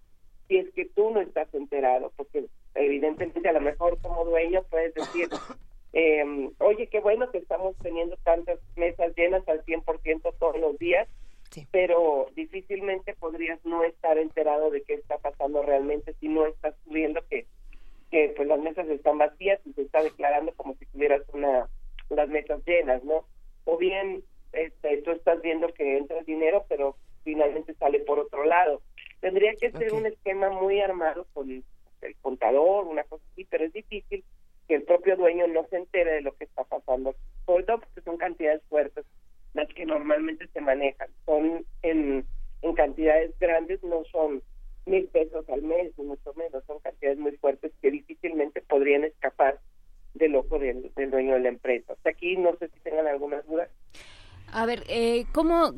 [0.48, 4.94] si es que tú no estás enterado, porque evidentemente a lo mejor como dueño puedes
[4.94, 5.28] decir,
[5.92, 11.08] eh, oye, qué bueno que estamos teniendo tantas mesas llenas al 100% todos los días,
[11.70, 17.24] pero difícilmente podrías no estar enterado de qué está pasando realmente si no estás viendo
[17.28, 17.46] que,
[18.10, 21.68] que pues las mesas están vacías y se está declarando como si tuvieras una
[22.10, 23.24] las mesas llenas, ¿no?
[23.64, 28.44] O bien este, tú estás viendo que entra el dinero, pero finalmente sale por otro
[28.44, 28.82] lado.
[29.24, 31.64] Tendría que ser un esquema muy armado con el,
[32.20, 34.22] contador, una cosa así, pero es difícil
[34.68, 37.14] que el propio dueño no se entere de lo que está pasando,
[37.46, 39.06] sobre todo porque son cantidades fuertes
[39.54, 41.08] las que normalmente se manejan.
[41.24, 42.26] Son en,
[42.60, 44.42] en cantidades grandes, no son
[44.84, 49.58] mil pesos al mes, ni mucho menos, son cantidades muy fuertes que difícilmente podrían escapar
[50.12, 51.94] del ojo del, del dueño de la empresa.
[51.94, 53.70] Hasta aquí no sé si tengan algunas dudas.
[54.52, 55.74] A ver, eh, ¿cómo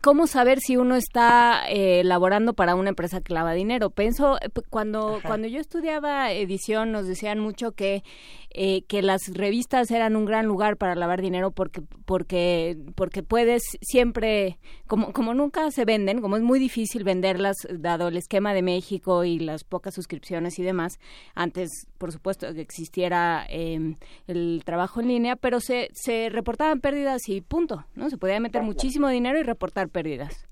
[0.00, 3.90] ¿cómo saber si uno está eh, laborando para una empresa que lava dinero?
[3.90, 4.38] Pienso,
[4.70, 8.04] cuando, cuando yo estudiaba edición nos decían mucho que
[8.54, 13.62] eh, que las revistas eran un gran lugar para lavar dinero porque porque porque puedes
[13.80, 18.62] siempre como como nunca se venden como es muy difícil venderlas dado el esquema de
[18.62, 20.98] México y las pocas suscripciones y demás
[21.34, 23.96] antes por supuesto que existiera em,
[24.26, 28.62] el trabajo en línea pero se se reportaban pérdidas y punto no se podía meter
[28.62, 30.46] muchísimo dinero y reportar pérdidas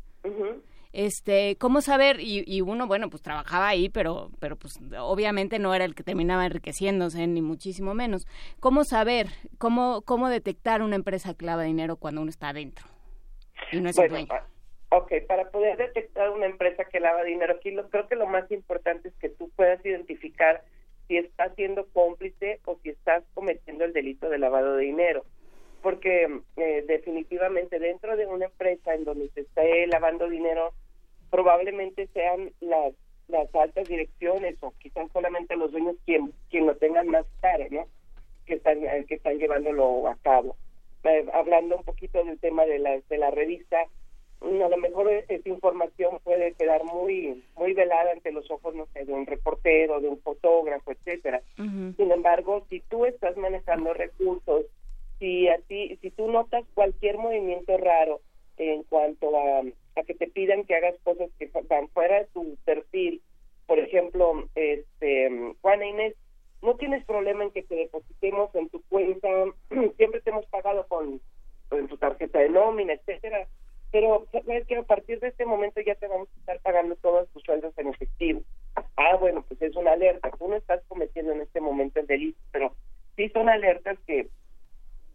[0.92, 5.84] este cómo saber y, uno bueno pues trabajaba ahí pero pero pues obviamente no era
[5.84, 8.26] el que terminaba enriqueciéndose ni muchísimo menos.
[8.58, 12.86] Cómo saber cómo cómo detectar una empresa que lava dinero cuando uno está adentro
[13.72, 14.26] y no es bueno,
[14.92, 18.50] Ok, para poder detectar una empresa que lava dinero, aquí lo, creo que lo más
[18.50, 20.64] importante es que tú puedas identificar
[21.06, 25.24] si estás siendo cómplice o si estás cometiendo el delito de lavado de dinero
[25.82, 30.72] porque eh, definitivamente dentro de una empresa en donde se esté lavando dinero,
[31.30, 32.92] probablemente sean las,
[33.28, 37.86] las altas direcciones o quizás solamente los dueños quien, quien lo tengan más caro, ¿no?
[38.46, 40.56] Que están, eh, que están llevándolo a cabo.
[41.04, 43.86] Eh, hablando un poquito del tema de la, de la revista,
[44.42, 49.04] a lo mejor esa información puede quedar muy muy velada ante los ojos no sé
[49.04, 54.64] de un reportero de un fotógrafo etcétera sin embargo si tú estás manejando recursos
[55.20, 58.20] si así si tú notas cualquier movimiento raro
[58.56, 62.56] en cuanto a, a que te pidan que hagas cosas que van fuera de tu
[62.64, 63.22] perfil
[63.66, 66.16] por ejemplo este Juana Inés
[66.62, 69.28] no tienes problema en que te depositemos en tu cuenta
[69.96, 71.20] siempre te hemos pagado con,
[71.68, 73.46] con tu tarjeta de nómina etcétera
[73.92, 77.28] pero sabes que a partir de este momento ya te vamos a estar pagando todos
[77.30, 78.40] tus sueldos en efectivo.
[78.96, 82.38] Ah bueno pues es una alerta tú no estás cometiendo en este momento el delito
[82.52, 82.74] pero
[83.16, 84.28] sí son alertas que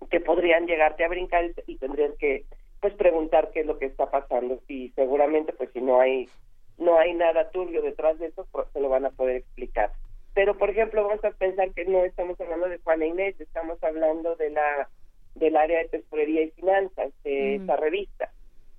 [0.10, 2.46] que podrían llegarte a brincar y tendrías que
[2.82, 4.62] pues preguntar qué es lo que está pasando.
[4.68, 6.30] Y seguramente pues si no hay
[6.78, 9.92] no hay nada turbio detrás de eso pues, se lo van a poder explicar.
[10.34, 14.36] Pero por ejemplo vamos a pensar que no estamos hablando de Juana Inés estamos hablando
[14.36, 14.90] de la
[15.36, 18.32] del área de tesorería y finanzas de esa revista.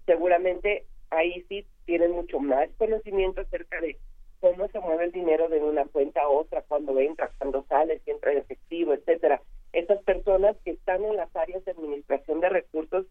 [0.06, 3.96] Seguramente ahí sí tienen mucho más conocimiento acerca de
[4.40, 8.10] cómo se mueve el dinero de una cuenta a otra cuando entra cuando sale si
[8.10, 9.40] entra en efectivo etcétera
[9.76, 13.04] esas personas que están en las áreas de administración de recursos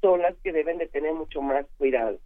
[0.00, 2.18] son las que deben de tener mucho más cuidado.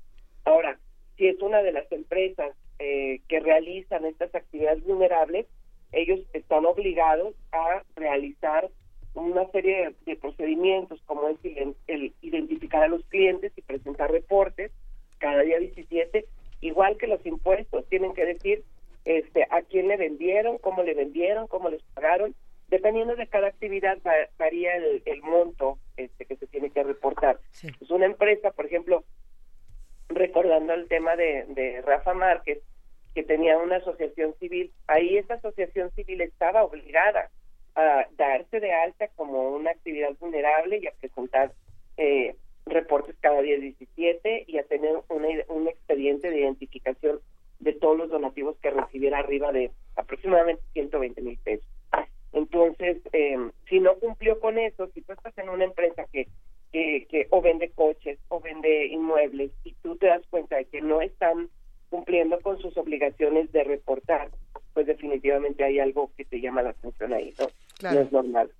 [0.44, 0.78] Ahora,
[1.16, 5.47] si es una de las empresas eh, que realizan estas actividades vulnerables,
[5.93, 8.70] ellos están obligados a realizar
[9.14, 11.36] una serie de, procedimientos como es
[11.86, 14.73] el, identificar a los clientes y presentar reportes
[15.19, 16.24] cada día 17,
[16.62, 18.64] igual que los impuestos, tienen que decir
[19.05, 22.35] este a quién le vendieron, cómo le vendieron, cómo les pagaron
[22.73, 23.99] Dependiendo de cada actividad
[24.39, 27.39] varía el, monto este, que se tiene que reportar.
[27.62, 29.05] Es una empresa, por ejemplo,
[30.09, 32.61] recordando el tema de, Rafa Márquez,
[33.15, 37.28] que tenía una asociación civil, ahí esa asociación civil estaba obligada
[37.74, 41.53] a darse de alta como una actividad vulnerable y a presentar
[41.99, 47.20] eh, reportes cada día 17 y a tener un expediente de identificación
[47.61, 51.69] de todos los donativos que recibiera arriba de aproximadamente 120 mil pesos.
[52.33, 53.37] Entonces, eh,
[53.69, 56.29] si no cumplió con eso, si tú estás en una empresa que,
[56.73, 60.81] que, que o vende coches o vende inmuebles y tú te das cuenta de que
[60.81, 61.51] no están
[61.91, 64.31] cumpliendo con sus obligaciones de reportar,
[64.73, 67.47] pues definitivamente hay algo que te llama la atención ahí, ¿no?
[67.93, 68.51] No es normal.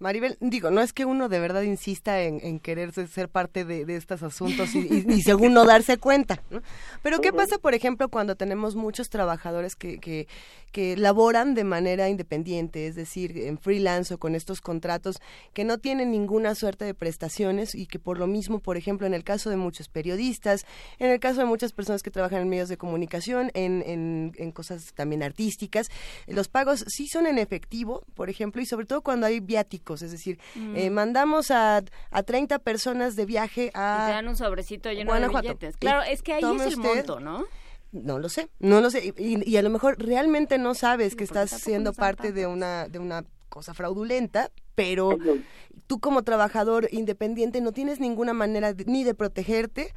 [0.00, 3.84] Maribel, digo, no es que uno de verdad insista en, en querer ser parte de,
[3.94, 6.62] estos asuntos y, según no darse cuenta, ¿no?
[7.02, 10.26] Pero ¿qué pasa, por ejemplo, cuando tenemos muchos trabajadores que, que,
[10.72, 15.16] que laboran de manera independiente, es decir, en freelance o con estos contratos
[15.52, 19.12] que no tienen ninguna suerte de prestaciones y que por lo mismo, por ejemplo, en
[19.12, 20.64] el caso de muchos periodistas,
[20.98, 24.50] en el caso de muchas personas que trabajan en medios de comunicación, en, en, en
[24.52, 25.88] cosas también artísticas,
[26.26, 30.10] los pagos sí son en efectivo, por ejemplo, y sobre todo cuando hay viáticos es
[30.10, 30.38] decir,
[30.74, 30.92] eh, mm.
[30.92, 34.04] mandamos a, a 30 personas de viaje a...
[34.04, 35.76] Y te dan un sobrecito lleno de billetes.
[35.76, 37.46] Claro, es que ahí es el monto, ¿no?
[37.92, 39.12] No lo sé, no lo sé.
[39.16, 43.24] Y, a lo mejor realmente no sabes que estás siendo parte de una, de una
[43.48, 45.18] cosa fraudulenta, pero
[45.88, 49.92] tú como trabajador independiente no tienes ninguna manera ni de protegerte,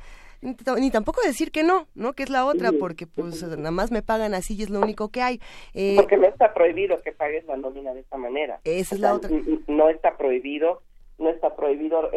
[0.78, 2.14] ni tampoco decir que no, ¿no?
[2.14, 5.10] Que es la otra, porque pues nada más me pagan así y es lo único
[5.10, 5.40] que hay.
[5.74, 8.60] Eh, porque no está prohibido que pagues la nómina de esta manera.
[8.64, 9.30] Esa es la otra.
[9.68, 10.82] No está prohibido,
[11.18, 12.10] no está prohibido.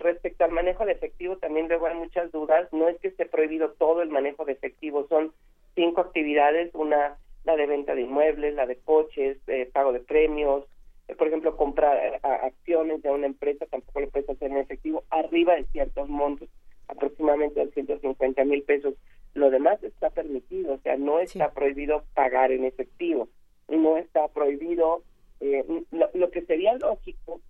[0.00, 2.68] respecto al manejo de efectivo también luego hay muchas dudas.
[2.72, 5.32] No es que esté prohibido todo el manejo de efectivo, son
[5.74, 10.64] cinco actividades, una la de venta de inmuebles, la de coches, eh, pago de premios,
[11.08, 15.54] eh, por ejemplo, comprar acciones de una empresa tampoco lo puedes hacer en efectivo arriba
[15.54, 16.48] de ciertos montos
[16.90, 18.94] aproximadamente 250 mil pesos.
[19.34, 23.28] Lo demás está permitido, o sea, no está prohibido pagar en efectivo,
[23.68, 25.02] no está prohibido,
[25.40, 27.40] eh, lo, que sería lógico,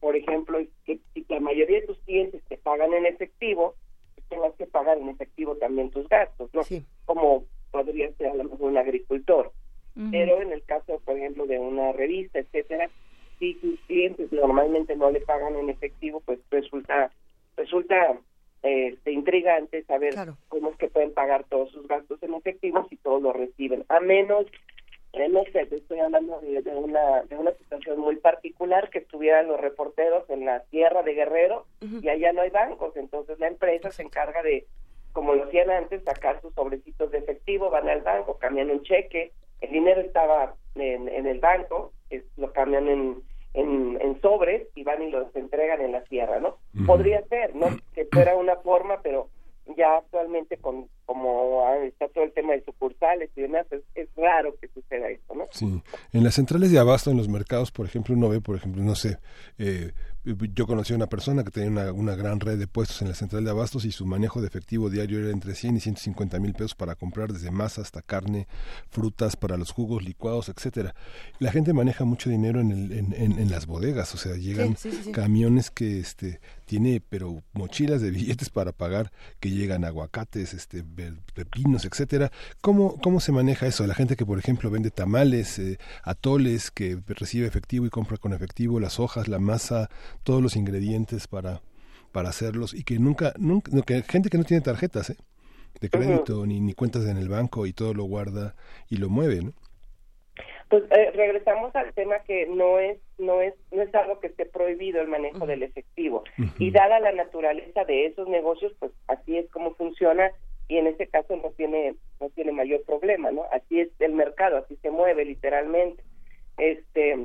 [0.00, 3.74] por ejemplo, es que si la mayoría de tus clientes te pagan en efectivo,
[4.14, 6.62] pues tengas que pagar en efectivo también tus gastos, ¿no?
[7.04, 9.52] Como podría ser a lo mejor un agricultor.
[10.12, 12.88] Pero en el caso, por ejemplo, de una revista, etcétera,
[13.40, 17.10] si tus clientes normalmente no le pagan en efectivo, pues resulta
[17.56, 18.16] resulta
[18.62, 20.14] este, intrigante saber
[20.48, 24.00] cómo es que pueden pagar todos sus gastos en efectivo si todos lo reciben, a
[24.00, 24.46] menos
[25.30, 30.28] no sé, estoy hablando de, una de una situación muy particular que estuvieran los reporteros
[30.30, 34.42] en la tierra de Guerrero y allá no hay bancos, entonces la empresa se encarga
[34.42, 34.66] de,
[35.12, 39.32] como lo hacían antes, sacar sus sobrecitos de efectivo, van al banco, cambian un cheque,
[39.60, 41.92] el dinero estaba en, en el banco,
[42.36, 43.22] lo cambian en,
[43.54, 46.56] en, sobres y van y los entregan en la tierra, ¿no?
[46.86, 47.68] Podría ser, ¿no?
[47.94, 49.28] Que fuera una forma, pero
[49.76, 54.68] ya actualmente con como está todo el tema de sucursales y demás, es, raro que
[54.68, 55.46] suceda esto, ¿no?
[55.50, 55.80] Sí,
[56.12, 58.94] en las centrales de abasto, en los mercados, por ejemplo, uno ve, por ejemplo, no
[58.94, 59.18] sé,
[59.58, 59.92] eh,
[60.54, 63.14] yo conocí a una persona que tenía una, una, gran red de puestos en la
[63.14, 66.52] central de abastos y su manejo de efectivo diario era entre 100 y 150 mil
[66.52, 68.46] pesos para comprar desde masa hasta carne,
[68.90, 70.94] frutas para los jugos licuados, etcétera.
[71.38, 74.76] La gente maneja mucho dinero en, el, en, en, las bodegas, o sea, llegan
[75.12, 80.84] camiones que este tiene pero mochilas de billetes para pagar que llegan aguacates, este
[81.34, 82.30] pepinos, etcétera.
[82.60, 83.86] ¿Cómo, ¿Cómo se maneja eso?
[83.86, 88.34] La gente que, por ejemplo, vende tamales, eh, atoles, que recibe efectivo y compra con
[88.34, 89.88] efectivo las hojas, la masa,
[90.28, 91.62] todos los ingredientes para,
[92.12, 95.16] para hacerlos y que nunca, nunca que gente que no tiene tarjetas ¿eh?
[95.80, 98.54] de crédito ni, ni cuentas en el banco y todo lo guarda
[98.90, 99.52] y lo mueve, ¿no?
[100.68, 104.44] Pues eh, regresamos al tema que no es no es no es algo que esté
[104.44, 106.24] prohibido el manejo del efectivo
[106.58, 110.30] y dada la naturaleza de esos negocios, pues así es como funciona
[110.68, 113.44] y en este caso no tiene no tiene mayor problema, ¿no?
[113.50, 116.02] Así es el mercado, así se mueve literalmente.
[116.58, 117.16] Este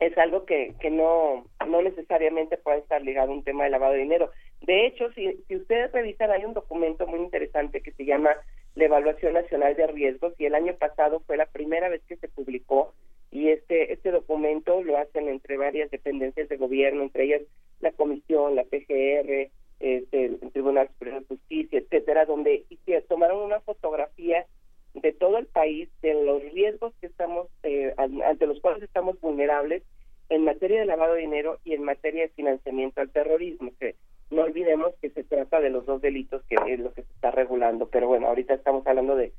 [0.00, 3.92] es algo que, que no, no necesariamente puede estar ligado a un tema de lavado
[3.92, 4.30] de dinero.
[4.62, 8.30] De hecho, si, si ustedes revisan, hay un documento muy interesante que se llama
[8.74, 12.28] la Evaluación Nacional de Riesgos y el año pasado fue la primera vez que se
[12.28, 12.94] publicó
[13.30, 17.42] y este, este documento lo hacen entre varias dependencias de gobierno, entre ellas
[17.80, 22.64] la Comisión, la PGR, este, el Tribunal Superior de Justicia, etcétera, donde
[23.08, 24.46] tomaron una fotografía
[24.94, 29.82] de todo el país de los riesgos que estamos eh, ante los cuales estamos vulnerables
[30.28, 33.96] en materia de lavado de dinero y en materia de financiamiento al terrorismo que
[34.30, 37.30] no olvidemos que se trata de los dos delitos que es lo que se está
[37.30, 37.88] regulando.
[37.88, 39.32] Pero bueno ahorita estamos hablando de,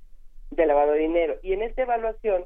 [0.52, 1.38] de lavado de dinero.
[1.42, 2.46] Y en esta evaluación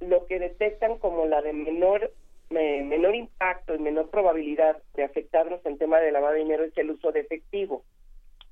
[0.00, 2.12] lo que detectan como la de menor
[2.50, 6.90] menor impacto y menor probabilidad de afectarnos en tema de lavado de dinero es el
[6.90, 7.82] uso de efectivo.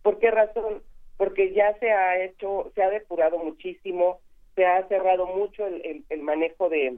[0.02, 0.82] ¿por qué razón?
[1.22, 4.18] Porque ya se ha hecho, se ha depurado muchísimo,
[4.56, 6.96] se ha cerrado mucho el, el, manejo de,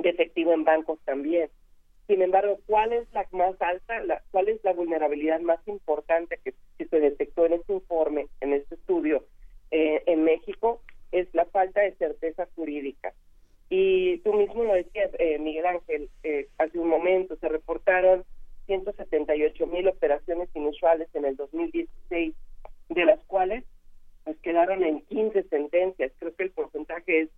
[0.00, 1.48] efectivo en bancos también.
[2.08, 6.52] Sin embargo, ¿cuál es la más alta, la, cuál es la vulnerabilidad más importante que,
[6.84, 9.24] se detectó en este informe, en este estudio
[9.70, 10.82] eh, en México?
[11.10, 13.14] Es la falta de certeza jurídica.
[13.70, 18.24] Y tú mismo lo decías, eh, Miguel Ángel, eh, hace un momento se reportaron
[18.66, 22.34] 178 mil operaciones inusuales en el 2016
[22.88, 23.64] de las cuales
[24.24, 26.12] pues quedaron en 15 sentencias.
[26.18, 27.28] Creo que el porcentaje es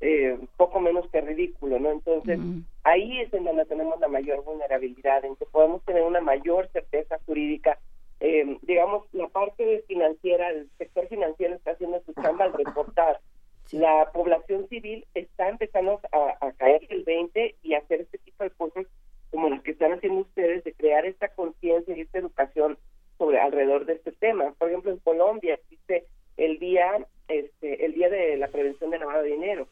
[0.00, 1.90] eh, poco menos que ridículo, ¿no?
[1.90, 2.38] Entonces,
[2.84, 7.18] ahí es en donde tenemos la mayor vulnerabilidad, en que podemos tener una mayor certeza
[7.26, 7.78] jurídica.
[8.20, 13.20] Eh, digamos, la parte financiera, el sector financiero está haciendo su chamba al reportar.
[13.72, 18.42] La población civil está empezando a, a caer el 20 y a hacer este tipo
[18.42, 18.84] de cosas
[19.30, 22.78] como las que están haciendo ustedes, de crear esta conciencia y esta educación
[23.20, 24.54] sobre alrededor de este tema.
[24.58, 26.06] Por ejemplo, en Colombia existe
[26.38, 29.68] el día este el día de la prevención del lavado de dinero.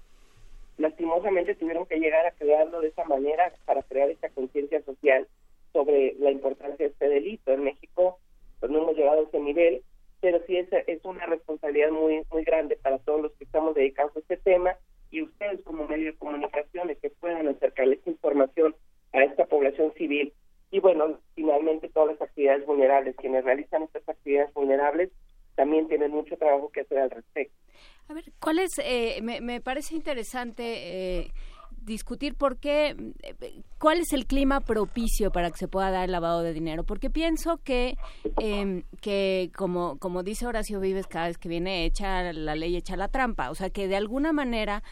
[0.76, 5.26] Lastimosamente tuvieron que llegar a crearlo de esa manera para crear esta conciencia social
[5.72, 7.50] sobre la importancia de este delito.
[7.50, 8.18] En México
[8.60, 9.82] pues no hemos llegado a ese nivel,
[10.20, 14.14] pero sí es, es una responsabilidad muy muy grande para todos los que estamos dedicados
[14.14, 14.76] a este tema
[15.10, 18.76] y ustedes como medio de comunicación que puedan acercarles información
[19.14, 20.34] a esta población civil
[20.70, 25.10] y bueno, finalmente todas las actividades vulnerables, quienes realizan estas actividades vulnerables
[25.54, 27.54] también tienen mucho trabajo que hacer al respecto.
[28.08, 30.62] A ver, ¿cuál es, eh, me, me, parece interesante
[31.20, 31.32] eh,
[31.88, 32.94] discutir por qué,
[33.78, 37.10] cuál es el clima propicio para que se pueda dar el lavado de dinero, porque
[37.10, 37.96] pienso que,
[38.40, 42.96] eh, que como, como dice Horacio Vives, cada vez que viene hecha la ley, echa
[42.96, 44.82] la trampa, o sea que de alguna manera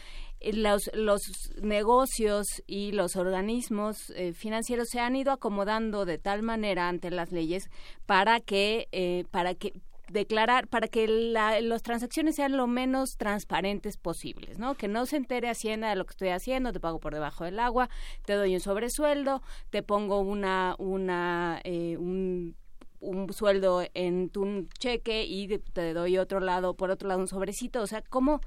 [0.41, 1.21] los, los
[1.61, 7.33] negocios y los organismos eh, financieros se han ido acomodando de tal manera ante las
[7.33, 7.69] leyes
[8.07, 9.73] para que eh, para que
[10.09, 14.75] declarar para que las transacciones sean lo menos transparentes posibles, ¿no?
[14.75, 17.59] Que no se entere Hacienda de lo que estoy haciendo, te pago por debajo del
[17.59, 17.89] agua,
[18.25, 22.55] te doy un sobresueldo, te pongo una una eh, un
[23.01, 27.83] un sueldo en tu cheque y te doy otro lado, por otro lado un sobrecito,
[27.83, 28.41] o sea, ¿cómo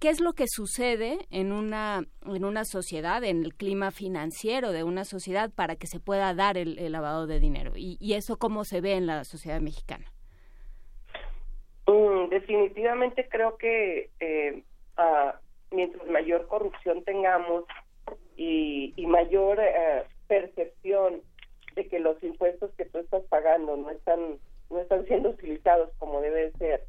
[0.00, 4.82] qué es lo que sucede en una en una sociedad, en el clima financiero de
[4.82, 8.80] una sociedad para que se pueda dar el, lavado de dinero y, eso cómo se
[8.80, 10.06] ve en la sociedad mexicana.
[11.86, 14.64] Mm, definitivamente creo que eh,
[15.70, 17.64] mientras mayor corrupción tengamos
[18.36, 21.20] y, mayor eh, percepción
[21.74, 24.38] de que los impuestos que tú estás pagando no están
[24.70, 26.84] no están siendo utilizados como debe ser,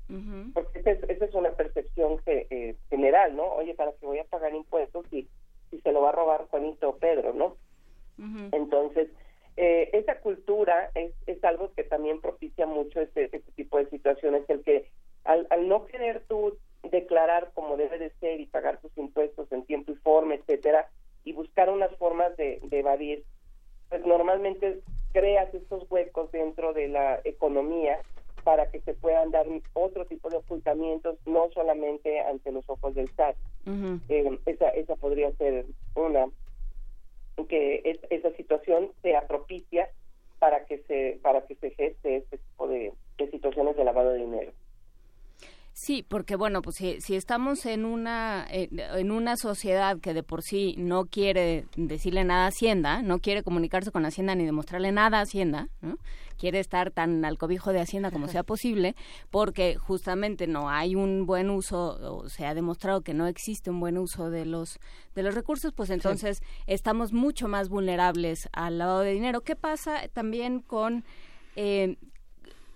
[0.54, 3.44] porque esa es, una percepción que, eh, general, ¿no?
[3.54, 5.28] Oye, ¿para qué voy a pagar impuestos si,
[5.70, 7.58] si se lo va a robar Juanito o Pedro, ¿no?
[8.52, 9.10] Entonces,
[9.58, 14.48] eh, esa cultura es, es algo que también propicia mucho este, este tipo de situaciones,
[14.48, 14.90] el que
[15.24, 19.66] al, al no querer tú declarar como debe de ser y pagar tus impuestos en
[19.66, 20.90] tiempo y forma, etcétera,
[21.24, 23.24] y buscar unas formas de, de evadir,
[23.92, 24.80] pues normalmente
[25.12, 28.00] creas estos huecos dentro de la economía
[28.46, 33.10] para que se puedan dar otro tipo de ocultamientos, no solamente ante los ojos del
[33.10, 33.36] SAT.
[34.08, 36.28] Eh, esa, esa podría ser una,
[37.50, 39.90] que esa situación sea propicia
[40.40, 42.94] para que se para que se geste este tipo de
[43.30, 44.54] situaciones de lavado de dinero.
[45.74, 50.44] Sí, porque bueno, pues si, si estamos en una en una sociedad que de por
[50.44, 55.20] sí no quiere decirle nada a Hacienda, no quiere comunicarse con Hacienda ni demostrarle nada
[55.20, 55.98] a Hacienda, ¿no?
[56.42, 58.96] quiere estar tan al cobijo de Hacienda como sea posible,
[59.30, 63.80] porque justamente no hay un buen uso, o se ha demostrado que no existe un
[63.80, 64.80] buen uso de los
[65.14, 69.42] de los recursos, pues entonces estamos mucho más vulnerables al lavado de dinero.
[69.42, 71.04] ¿Qué pasa también con
[71.56, 71.98] eh,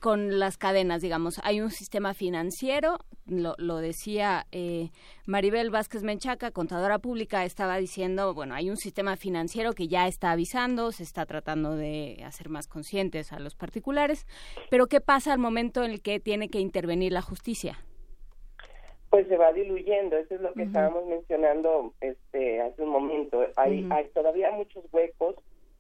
[0.06, 1.42] con las cadenas, digamos.
[1.44, 4.92] Hay un sistema financiero, lo, lo decía eh,
[5.26, 10.30] Maribel Vázquez Menchaca, contadora pública, estaba diciendo, bueno, hay un sistema financiero que ya está
[10.30, 14.28] avisando, se está tratando de hacer más conscientes a los particulares,
[14.70, 17.80] pero ¿qué pasa al momento en el que tiene que intervenir la justicia?
[19.10, 23.44] Pues se va diluyendo, eso es lo que estábamos mencionando este hace un momento.
[23.56, 25.34] Hay, hay todavía muchos huecos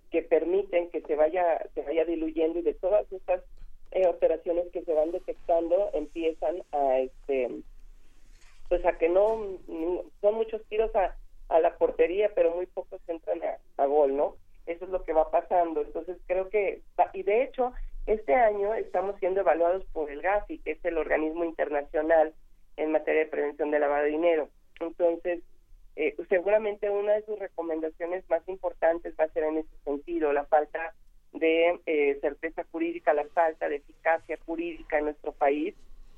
[0.09, 3.43] que permiten que se vaya se vaya diluyendo y de todas estas
[3.95, 7.49] eh, operaciones que se van detectando empiezan a este
[8.67, 9.57] pues a que no
[10.19, 11.15] son muchos tiros a,
[11.47, 13.39] a la portería pero muy pocos entran
[13.77, 15.81] a, gol no eso es lo que va pasando.
[15.81, 16.81] Entonces creo que
[17.13, 17.71] y de hecho
[18.05, 22.33] este año estamos siendo evaluados por el GAFI que es el organismo internacional
[22.75, 24.49] en materia de prevención de lavado de dinero.
[24.81, 25.39] Entonces
[25.95, 30.43] eh, seguramente una de sus recomendaciones más importantes va a ser en ese sentido la
[30.47, 30.93] falta
[31.35, 35.75] de eh, certeza jurídica, la falta de eficacia jurídica en nuestro país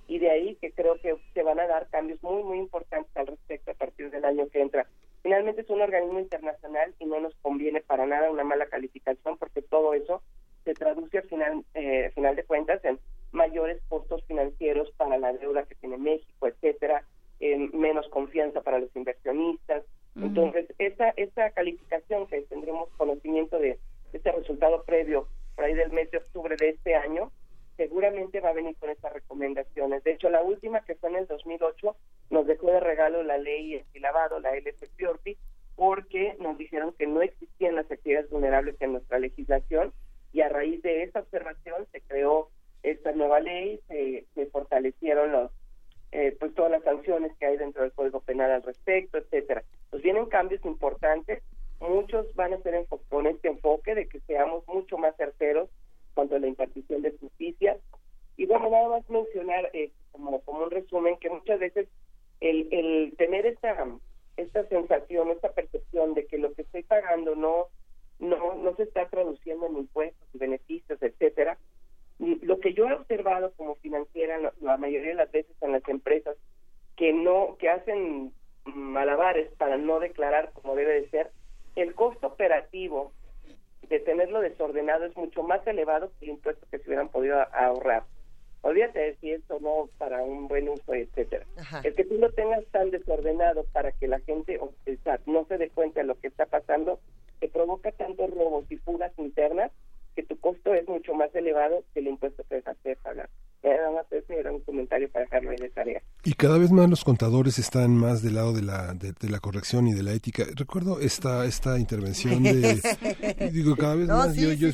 [0.08, 3.28] y de ahí que creo que se van a dar cambios muy, muy importantes al
[3.28, 4.88] respecto a partir del año que entra.
[5.22, 9.62] Finalmente es un organismo internacional y no nos conviene para nada una mala calificación porque
[9.62, 10.22] todo eso
[10.64, 13.00] se traduce al final, eh, final de cuentas en
[13.32, 17.04] mayores costos financieros para la deuda que tiene México, etcétera,
[17.40, 19.84] en menos confianza para los inversionistas.
[20.16, 23.78] Entonces, esa, esa calificación que tendremos conocimiento de
[24.18, 27.32] este resultado previo por ahí del mes de octubre de este año,
[27.78, 30.04] seguramente va a venir con estas recomendaciones.
[30.04, 31.96] De hecho, la última que fue en el 2008
[32.30, 35.38] nos dejó de regalo la ley lavado, la LFPORPI,
[35.76, 39.94] porque nos dijeron que no existían las actividades vulnerables en nuestra legislación
[40.34, 42.50] y a raíz de esa observación se creó
[42.84, 45.52] esta nueva ley, se, se fortalecieron los
[46.12, 49.64] eh, pues todas las sanciones que hay dentro del Código Penal al respecto, etcétera.
[49.90, 51.44] Pues vienen cambios importantes
[51.80, 55.70] muchos van a ser con este enfoque de que seamos mucho más certeros
[56.14, 57.78] cuanto a la impartición de justicia.
[58.36, 61.88] Y bueno, nada más mencionar eh, como, como un resumen que muchas veces
[62.40, 63.88] el, el tener esta,
[64.38, 67.68] esta sensación, esta percepción de que lo que estoy pagando no,
[68.20, 71.58] no, no se está traduciendo en impuestos y beneficios, etcétera.
[72.20, 76.36] Lo que yo he observado como financiera la mayoría de las veces en las empresas
[76.96, 78.34] que no, que hacen
[78.66, 81.32] malabares para no declarar como debe de ser,
[81.78, 83.12] el costo operativo
[83.88, 88.04] de tenerlo desordenado es mucho más elevado que el impuesto que se hubieran podido ahorrar.
[88.64, 91.46] Olvídate de si esto no para un buen uso, etcétera.
[91.84, 94.74] El que tú lo tengas tan desordenado para que la gente o
[95.28, 97.00] no se dé cuenta de lo que está pasando,
[97.40, 99.72] te provoca tantos robos y fugas internas
[100.16, 103.30] que tu costo es mucho más elevado que el impuesto que dejaste de pagar.
[103.64, 106.02] Nada más ese era un comentario para dejarlo ahí de tarea.
[106.24, 109.88] Y cada vez más los contadores están más del lado de la, de, la corrección
[109.88, 110.46] y de la ética.
[110.56, 112.82] Recuerdo esta, esta intervención de,
[113.52, 114.70] digo, cada vez más, yo, yo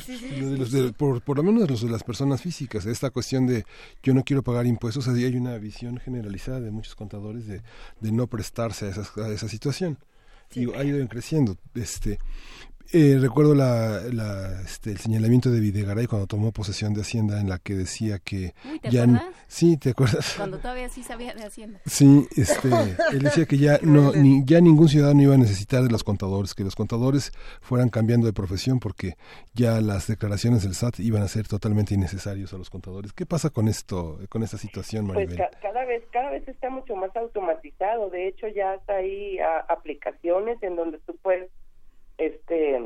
[0.96, 3.64] por, por, lo menos los de las personas físicas, esta cuestión de
[4.02, 7.62] yo no quiero pagar impuestos, así hay una visión generalizada de muchos contadores de,
[8.00, 9.98] de no prestarse a, esas, a esa situación.
[10.54, 11.56] Y ha ido creciendo.
[11.74, 12.18] Este,
[12.92, 17.48] eh, recuerdo la, la, este, el señalamiento de Videgaray cuando tomó posesión de Hacienda en
[17.48, 19.24] la que decía que ¿te ya acuerdas?
[19.48, 21.80] sí te acuerdas cuando todavía sí sabía de Hacienda.
[21.86, 22.68] Sí este
[23.12, 26.54] él decía que ya no ni, ya ningún ciudadano iba a necesitar de los contadores
[26.54, 29.14] que los contadores fueran cambiando de profesión porque
[29.54, 33.12] ya las declaraciones del SAT iban a ser totalmente innecesarios a los contadores.
[33.12, 36.70] Qué pasa con esto con esta situación pues Maribel pues cada vez cada vez está
[36.70, 38.10] mucho más automatizado.
[38.10, 41.50] De hecho ya está ahí a, aplicaciones en donde tú puedes
[42.18, 42.80] este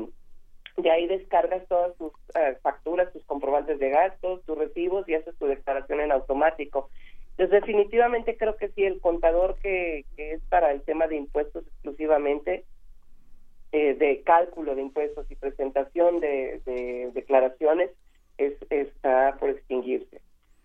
[0.77, 5.35] de ahí descargas todas tus eh, facturas, tus comprobantes de gastos, tus recibos y haces
[5.37, 6.89] tu declaración en automático.
[7.31, 11.65] Entonces, definitivamente creo que sí, el contador que, que es para el tema de impuestos
[11.67, 12.65] exclusivamente,
[13.71, 17.91] eh, de cálculo de impuestos y presentación de, de declaraciones,
[18.37, 20.21] es, está por extinguirse.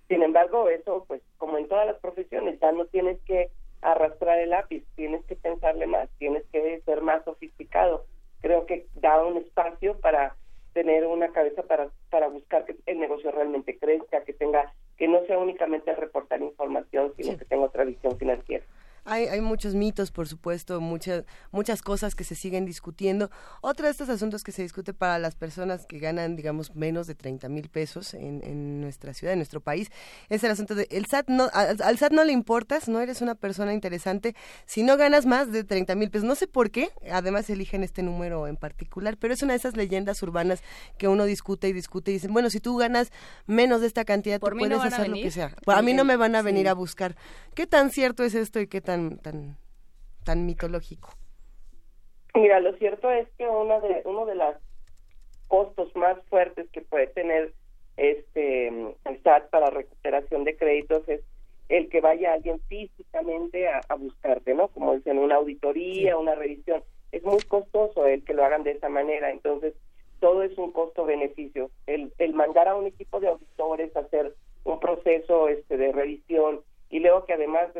[0.08, 3.50] Sin embargo, eso, pues, como en todas las profesiones, ya no tienes que
[3.82, 8.06] arrastrar el lápiz, tienes que pensarle más, tienes que ser más sofisticado
[8.44, 10.36] creo que da un espacio para
[10.74, 15.24] tener una cabeza para para buscar que el negocio realmente crezca, que tenga que no
[15.24, 18.62] sea únicamente reportar información, sino que tenga otra visión financiera.
[19.04, 23.30] Hay, hay muchos mitos, por supuesto, muchas, muchas cosas que se siguen discutiendo.
[23.60, 27.14] Otro de estos asuntos que se discute para las personas que ganan, digamos, menos de
[27.14, 29.90] 30 mil pesos en, en, nuestra ciudad, en nuestro país,
[30.28, 33.34] es el asunto de, el SAT no, al, SAT no le importas, no eres una
[33.34, 34.34] persona interesante
[34.66, 36.26] si no ganas más de 30 mil pesos.
[36.26, 39.76] No sé por qué, además eligen este número en particular, pero es una de esas
[39.76, 40.62] leyendas urbanas
[40.98, 43.12] que uno discute y discute y dicen, bueno, si tú ganas
[43.46, 45.54] menos de esta cantidad, tú puedes hacer lo que sea.
[45.66, 47.16] a mí no me van a venir a buscar.
[47.54, 49.56] ¿Qué tan cierto es esto y qué tan tan
[50.24, 51.10] tan mitológico?
[52.34, 54.56] Mira, lo cierto es que uno de uno de los
[55.48, 57.52] costos más fuertes que puede tener
[57.96, 61.20] este el SAT para recuperación de créditos es
[61.68, 64.68] el que vaya alguien físicamente a, buscarte, ¿no?
[64.68, 66.82] Como dicen, una auditoría, una revisión.
[67.10, 69.30] Es muy costoso el que lo hagan de esa manera.
[69.30, 69.74] Entonces,
[70.20, 71.70] todo es un costo-beneficio.
[71.86, 76.60] El, el mandar a un equipo de auditores a hacer un proceso este de revisión
[76.90, 77.74] y luego que además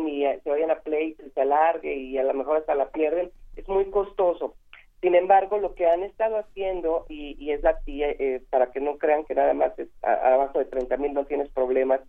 [0.00, 3.30] y se vayan a play y se alargue y a lo mejor hasta la pierden,
[3.56, 4.54] es muy costoso.
[5.00, 9.24] Sin embargo, lo que han estado haciendo, y, es la eh, para que no crean
[9.24, 12.00] que nada más es abajo de 30 mil no tienes problemas,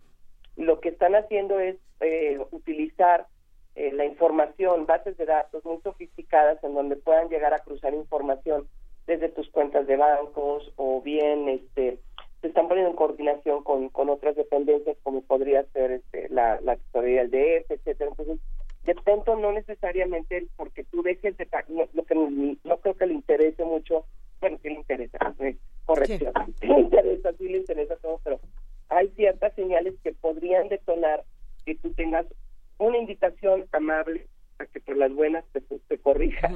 [0.56, 3.26] lo que están haciendo es eh, utilizar
[3.74, 8.68] eh, la información, bases de datos muy sofisticadas en donde puedan llegar a cruzar información
[9.06, 11.98] desde tus cuentas de bancos o bien este
[12.44, 16.76] se están poniendo en coordinación con, con otras dependencias como podría ser este, la, la
[16.76, 18.10] tesorería del DF, etcétera.
[18.10, 18.38] Entonces,
[18.84, 23.14] de pronto no necesariamente porque tú dejes de no, lo que no creo que le
[23.14, 24.04] interese mucho,
[24.42, 25.18] bueno, sí le interesa,
[25.86, 26.66] corrección, sí.
[26.66, 28.38] le interesa, sí le interesa todo, pero
[28.90, 31.24] hay ciertas señales que podrían detonar
[31.64, 32.26] que tú tengas
[32.76, 34.26] una invitación amable
[34.58, 36.50] a que por las buenas te, te corrija.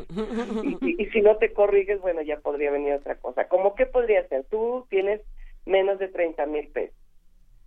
[0.83, 3.49] y, y, si no te corriges, bueno, ya podría venir otra cosa.
[3.49, 4.45] ¿Cómo qué podría ser?
[4.51, 5.23] Tú tienes
[5.69, 6.97] menos de 30 mil pesos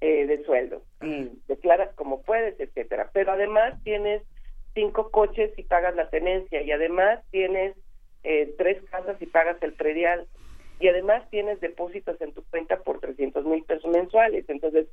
[0.02, 3.10] eh, de sueldo y declaras como puedes, etcétera.
[3.14, 4.24] Pero además tienes
[4.74, 7.76] cinco coches y pagas la tenencia y además tienes
[8.24, 10.28] eh, tres casas y pagas el predial
[10.80, 14.46] y además tienes depósitos en tu cuenta por 300 mil pesos mensuales.
[14.50, 14.88] Entonces,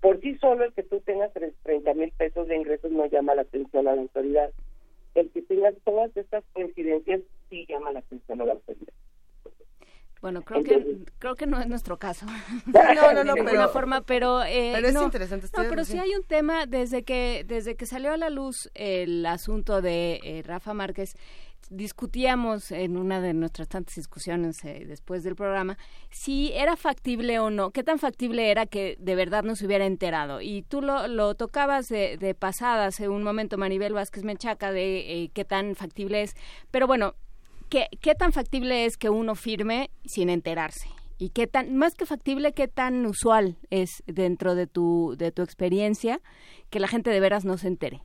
[0.00, 3.42] por sí solo el que tú tengas 30 mil pesos de ingresos no llama la
[3.42, 4.50] atención a la autoridad.
[5.14, 8.92] El que tengas todas estas coincidencias sí llama la atención a la autoridad.
[10.20, 10.84] Bueno, creo que
[11.18, 12.26] creo que no es nuestro caso.
[12.66, 15.46] No, no, no, de pero, forma, pero eh, pero es no, interesante.
[15.56, 19.24] No, pero sí hay un tema desde que desde que salió a la luz el
[19.26, 21.14] asunto de eh, Rafa Márquez
[21.70, 25.76] discutíamos en una de nuestras tantas discusiones eh, después del programa
[26.10, 29.86] si era factible o no, qué tan factible era que de verdad no se hubiera
[29.86, 30.40] enterado.
[30.40, 35.24] Y tú lo, lo tocabas de, de pasada hace un momento, Maribel Vázquez Menchaca, de
[35.24, 36.34] eh, qué tan factible es.
[36.70, 37.14] Pero bueno,
[37.68, 40.88] ¿qué, ¿qué tan factible es que uno firme sin enterarse?
[41.18, 45.42] Y qué tan más que factible qué tan usual es dentro de tu de tu
[45.42, 46.20] experiencia
[46.70, 48.02] que la gente de veras no se entere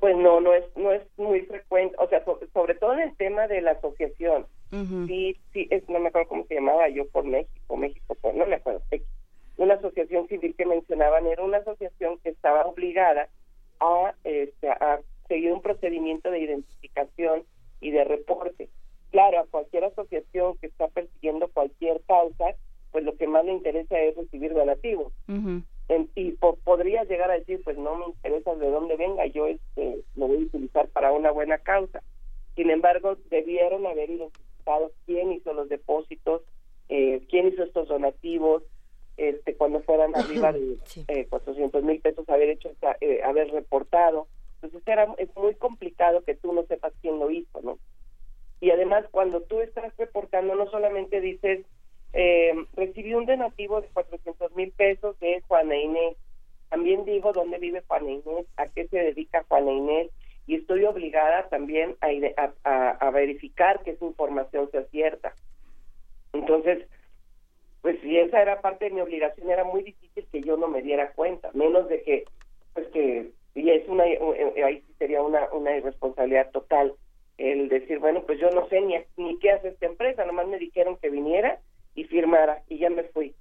[0.00, 3.46] pues no no es no es muy frecuente o sea sobre, todo en el tema
[3.46, 4.46] de la asociación.
[5.06, 8.46] Sí sí es, no me acuerdo cómo se llamaba yo por México México por, no
[8.46, 8.80] me acuerdo
[9.60, 13.28] una asociación civil que mencionaban era una asociación que estaba obligada
[13.78, 17.44] a este, a seguir un procedimiento de identificación
[17.80, 18.70] y de reporte.
[19.10, 22.54] Claro, a cualquier asociación que está persiguiendo cualquier causa,
[22.92, 25.12] pues lo que más le interesa es recibir donativos.
[26.14, 26.32] y
[26.64, 30.36] podría llegar a decir, pues no me interesa de dónde venga, yo este, lo voy
[30.38, 32.02] a utilizar para una buena causa.
[32.54, 36.42] Sin embargo, debieron haber identificado quién hizo los depósitos,
[36.88, 38.62] eh, quién hizo estos donativos,
[39.16, 44.28] este, cuando fueran arriba de eh, 400 mil pesos, haber hecho, eh, haber reportado.
[44.56, 47.78] Entonces era, es muy complicado que tú no sepas quién lo hizo, ¿no?
[48.60, 51.64] Y además, cuando tú estás reportando, no solamente dices,
[52.12, 56.16] eh, recibí un donativo de 400 mil pesos de Juana Inés,
[56.68, 60.10] también digo dónde vive Juana Inés, a qué se dedica Juana Inés,
[60.46, 65.34] y estoy obligada también a, verificar que esa información sea cierta.
[66.32, 66.86] Entonces,
[67.82, 70.82] pues si esa era parte de mi obligación, era muy difícil que yo no me
[70.82, 72.24] diera cuenta, menos de que,
[72.74, 76.94] pues que, y es una, ahí sería una, una irresponsabilidad total
[77.40, 80.58] el decir, bueno, pues yo no sé ni, ni qué hace esta empresa, nomás me
[80.58, 81.58] dijeron que viniera
[81.94, 83.34] y firmara y ya me fui.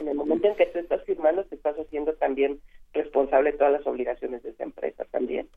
[0.00, 2.60] En el momento en que tú estás firmando, te estás haciendo también
[2.92, 5.48] responsable de todas las obligaciones de esa empresa también.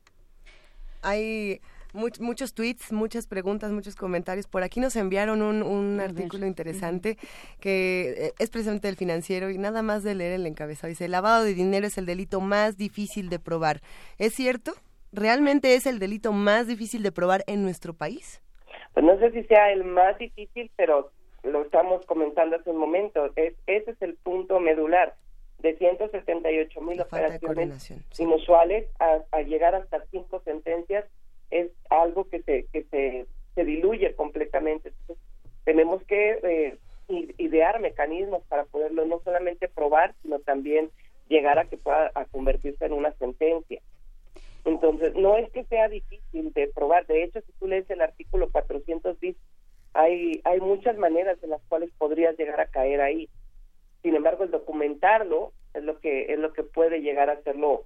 [1.01, 1.59] Hay
[1.93, 4.45] muchos tweets, muchas preguntas, muchos comentarios.
[4.45, 7.17] Por aquí nos enviaron un, un artículo interesante
[7.59, 10.89] que eh, es precisamente del financiero y nada más de leer el encabezado.
[10.89, 13.81] Dice, el lavado de dinero es el delito más difícil de probar.
[14.19, 14.75] ¿Es cierto?
[15.17, 18.41] ¿Realmente es el delito más difícil de probar en nuestro país?
[18.93, 21.11] Pues no sé si sea el más difícil, pero
[21.43, 23.31] lo estamos comentando hace un momento.
[23.35, 25.15] Es, ese es el punto medular
[25.59, 31.05] de 178 mil operaciones inusuales a, llegar hasta cinco sentencias
[31.49, 34.93] es algo que se que se, se diluye completamente.
[35.63, 36.77] tenemos que eh,
[37.37, 40.91] idear mecanismos para poderlo no solamente probar, sino también
[41.27, 43.81] llegar a que pueda a convertirse en una sentencia.
[44.67, 47.07] Entonces, no es que sea difícil de probar.
[47.07, 49.37] De hecho, si tú lees el artículo 400 bis,
[49.93, 53.29] hay, hay muchas maneras en las cuales podrías llegar a caer ahí.
[54.03, 57.85] Sin embargo, el documentarlo es lo que es lo que puede llegar a hacerlo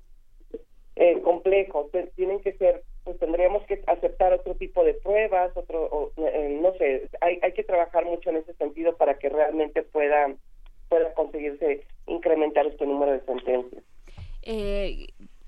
[0.95, 1.92] eh, complejo.
[2.16, 7.08] tienen que ser, pues tendríamos que aceptar otro tipo de pruebas, otro, eh, no sé,
[7.22, 10.35] hay, hay que trabajar mucho en ese sentido para que realmente pueda
[10.90, 13.84] pueda conseguirse incrementar este número de sentencias.
[14.43, 15.08] Eh,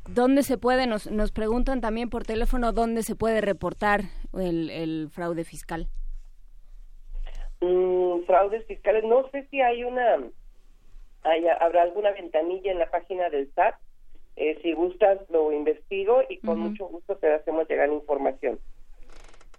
[0.10, 0.86] ¿Dónde se puede?
[0.88, 4.02] Nos, nos preguntan también por teléfono dónde se puede reportar
[4.34, 5.88] el, el fraude fiscal.
[7.62, 10.18] Mm, fraudes fiscales, no sé si hay una,
[11.60, 13.76] habrá alguna ventanilla en la página del SAT.
[14.36, 18.60] Eh, si gustas, lo investigo y con mucho gusto te hacemos llegar información.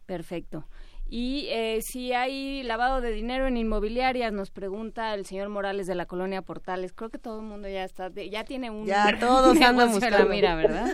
[0.04, 0.64] Perfecto.
[1.06, 5.94] Y eh, si hay lavado de dinero en inmobiliarias, nos pregunta el señor Morales de
[5.94, 6.92] la colonia Portales.
[6.92, 10.28] Creo que todo el mundo ya está, ya tiene un ya todos andan buscando.
[10.30, 10.86] mira, ¿verdad?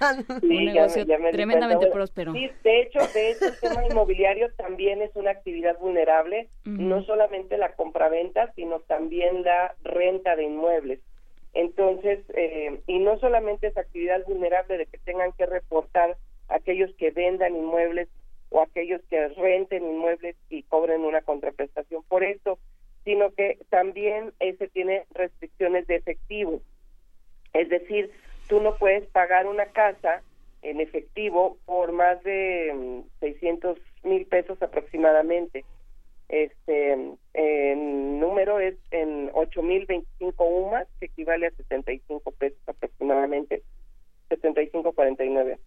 [0.42, 2.32] un negocio tremendamente próspero.
[2.32, 7.58] Sí, de hecho, de hecho, el tema inmobiliario también es una actividad vulnerable, no solamente
[7.58, 11.00] la compraventa, sino también la renta de inmuebles.
[11.52, 16.16] Entonces, eh, y no solamente es actividad vulnerable de que tengan que reportar
[16.48, 18.08] aquellos que vendan inmuebles
[18.60, 22.58] o aquellos que renten inmuebles y cobren una contraprestación por eso,
[23.04, 26.60] sino que también ese tiene restricciones de efectivo.
[27.54, 28.10] Es decir,
[28.48, 30.22] tú no puedes pagar una casa
[30.62, 35.64] en efectivo por más de 600 mm, mil pesos aproximadamente.
[36.28, 36.92] Este
[37.34, 43.62] en número es en 8025 UMAS, que equivale a 75 pesos aproximadamente,
[44.28, 45.58] 75.49.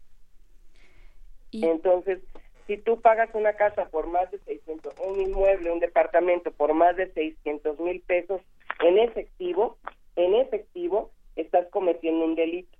[1.51, 1.65] Y...
[1.65, 2.19] Entonces,
[2.67, 6.95] si tú pagas una casa por más de 600, un inmueble, un departamento por más
[6.95, 8.41] de 600 mil pesos
[8.81, 9.77] en efectivo,
[10.15, 12.77] en efectivo, estás cometiendo un delito.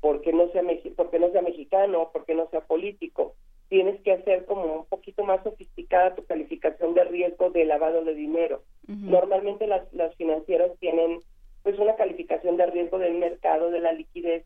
[0.00, 0.62] porque no sea
[0.96, 3.34] porque no sea mexicano, porque no sea político.
[3.68, 8.14] Tienes que hacer como un poquito más sofisticada tu calificación de riesgo de lavado de
[8.14, 8.62] dinero.
[8.86, 11.20] Normalmente las, las financieras tienen
[11.62, 14.44] pues una calificación de riesgo del mercado, de la liquidez,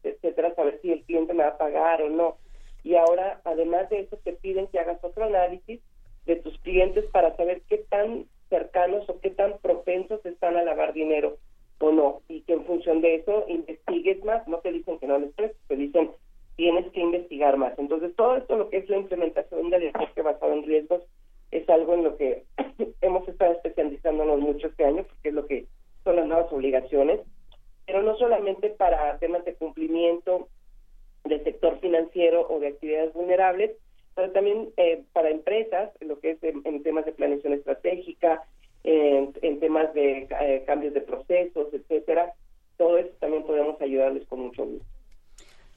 [3.44, 5.80] además de eso te piden que hagas otro análisis
[6.26, 10.92] de tus clientes para saber qué tan cercanos o qué tan propensos están a lavar
[10.92, 11.38] dinero
[11.80, 15.18] o no, y que en función de eso investigues más, no te dicen que no
[15.18, 16.10] les prestes, te dicen
[16.56, 17.76] tienes que investigar más.
[17.78, 21.02] Entonces, todo esto lo que es la implementación del enfoque basado en riesgos
[21.50, 22.44] es algo en lo que
[23.00, 25.66] hemos estado especializándonos mucho este año, porque es lo que
[26.04, 27.20] son las nuevas obligaciones,
[27.86, 30.48] pero no solamente para temas de cumplimiento
[31.24, 33.72] del sector financiero o de actividades vulnerables,
[34.14, 38.44] pero también eh, para empresas, lo que es en, temas de planeación estratégica,
[38.84, 42.34] en, temas de eh, cambios de procesos, etcétera.
[42.76, 44.93] Todo eso también podemos ayudarles con mucho gusto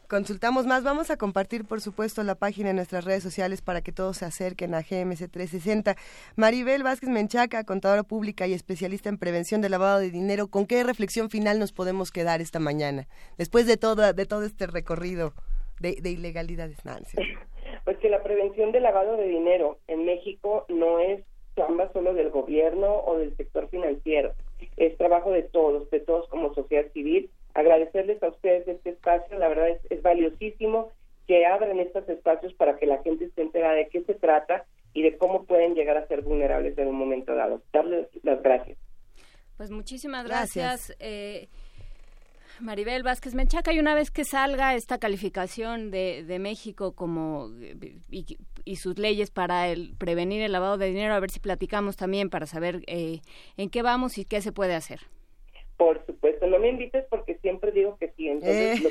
[0.07, 0.83] consultamos más.
[0.83, 4.25] Vamos a compartir, por supuesto, la página en nuestras redes sociales para que todos se
[4.25, 5.95] acerquen a GMC 360.
[6.35, 10.83] Maribel Vázquez Menchaca, contadora pública y especialista en prevención de lavado de dinero, ¿con qué
[10.83, 13.07] reflexión final nos podemos quedar esta mañana?
[13.37, 15.33] Después de todo, de todo este recorrido
[15.79, 17.17] de, ilegalidades, Nancy.
[17.83, 21.23] Pues que la prevención del lavado de dinero en México no es
[21.55, 24.33] chamba solo del gobierno o del sector financiero,
[24.75, 29.47] es trabajo de todos, de todos como sociedad civil agradecerles a ustedes este espacio, la
[29.47, 30.91] verdad es, valiosísimo
[31.25, 35.01] que abran estos espacios para que la gente esté enterada de qué se trata y
[35.01, 37.63] de cómo pueden llegar a ser vulnerables en un momento dado.
[37.73, 38.77] Darles las gracias.
[39.57, 40.95] Pues muchísimas gracias.
[40.99, 41.47] Eh,
[42.59, 47.49] Maribel Vázquez Menchaca, y una vez que salga esta calificación de, de México como
[48.09, 52.29] y, sus leyes para el, prevenir el lavado de dinero, a ver si platicamos también
[52.29, 53.21] para saber eh,
[53.57, 54.99] en qué vamos y qué se puede hacer.
[55.77, 58.29] Por supuesto, no me invites porque siempre digo que sí.
[58.29, 58.89] Entonces, eh.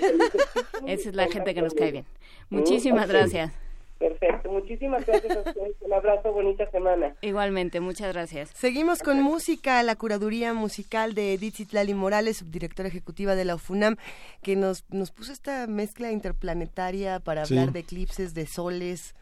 [0.87, 2.07] Esa es la gente que nos cae bien.
[2.49, 3.53] Muchísimas gracias.
[3.99, 5.75] Perfecto, muchísimas gracias a ustedes.
[5.81, 7.17] Un abrazo, bonita semana.
[7.23, 8.51] Igualmente, muchas gracias.
[8.51, 13.97] Seguimos con música, la curaduría musical de Edith Citlali Morales, subdirectora ejecutiva de la UFUNAM,
[14.43, 19.15] que nos, nos puso esta mezcla interplanetaria para hablar de eclipses, de soles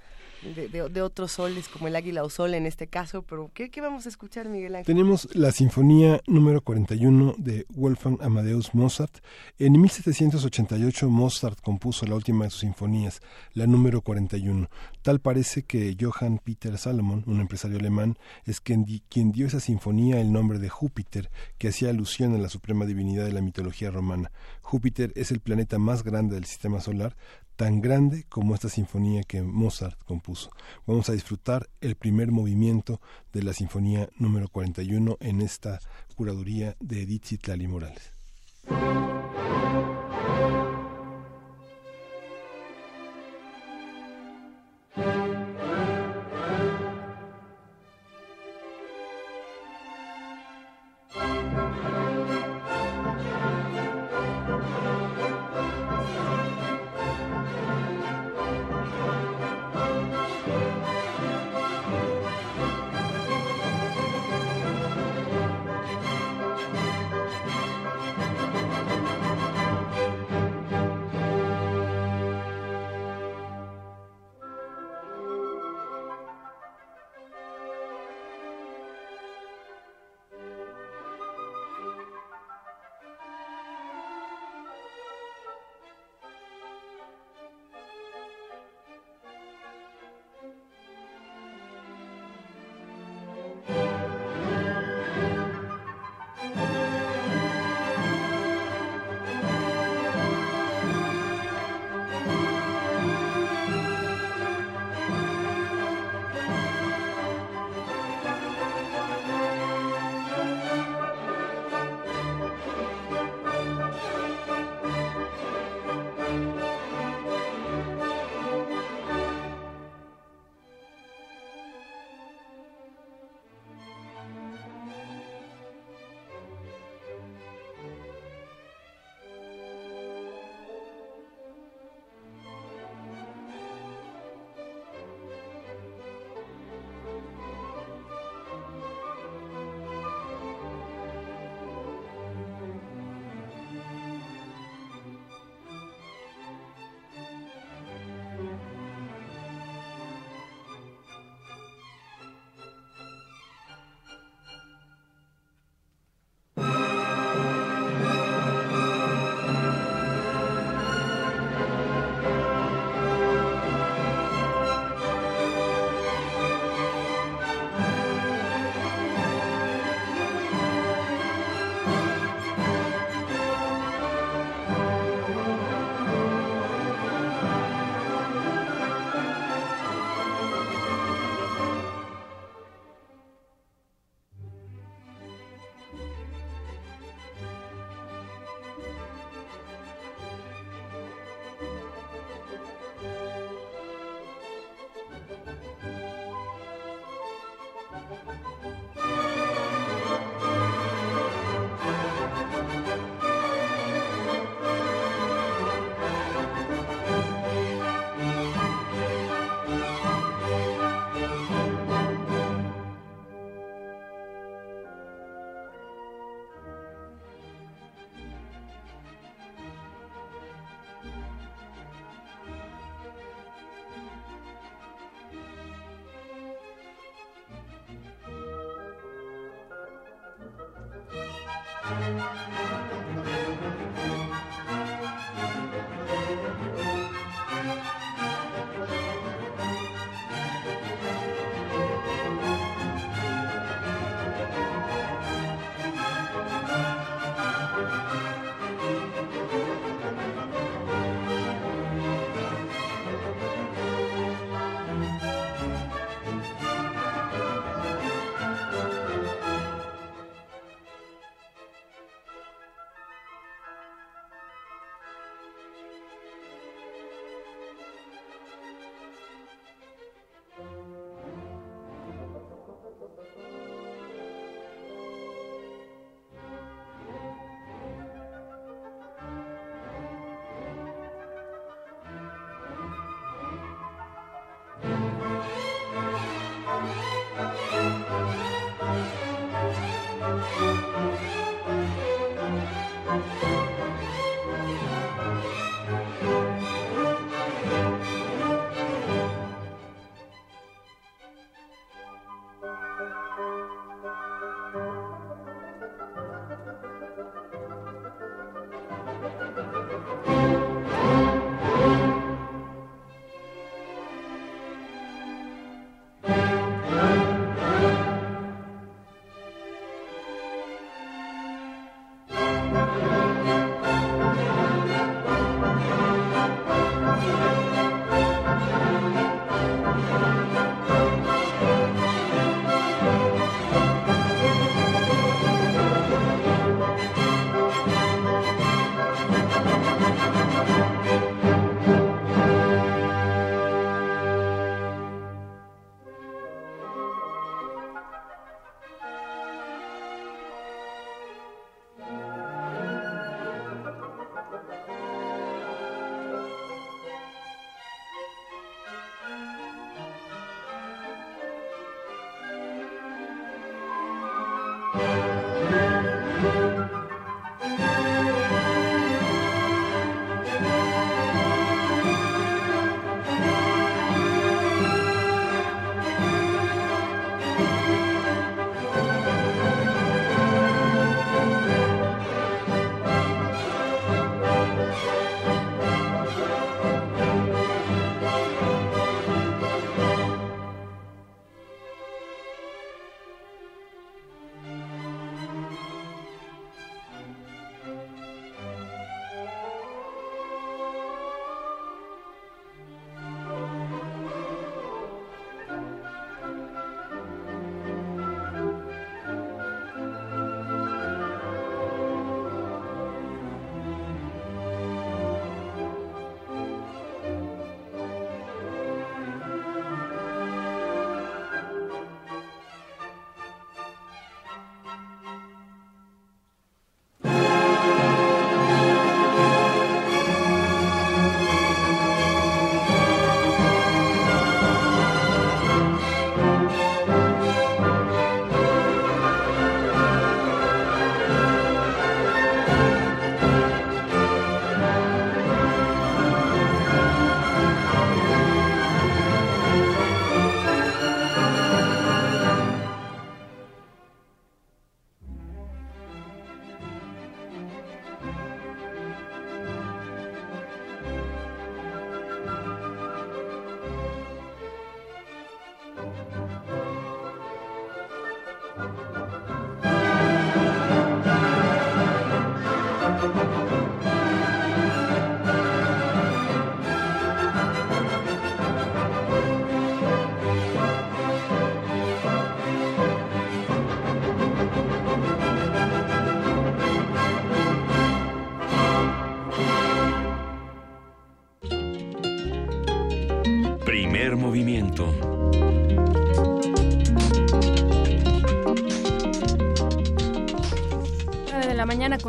[0.53, 4.09] de, otros soles, como el águila o sol en este caso, pero ¿qué, vamos a
[4.09, 4.87] escuchar, Miguel Ángel?
[4.87, 9.19] Tenemos la Sinfonía número 41 de Wolfgang Amadeus Mozart.
[9.59, 13.21] En 1788 Mozart compuso la última de sus sinfonías,
[13.53, 14.69] la número 41.
[15.03, 20.21] Tal parece que Johann Peter Salomon, un empresario alemán, es quien, quien dio esa sinfonía
[20.21, 24.31] el nombre de Júpiter, que hacía alusión a la suprema divinidad de la mitología romana.
[24.63, 27.17] Júpiter es el planeta más grande del sistema solar,
[27.57, 30.51] tan grande como esta sinfonía que Mozart compuso.
[30.87, 33.01] Vamos a disfrutar el primer movimiento
[33.33, 35.81] de la sinfonía número 41 en esta
[36.17, 38.13] curaduría de Edith Zitlali Morales.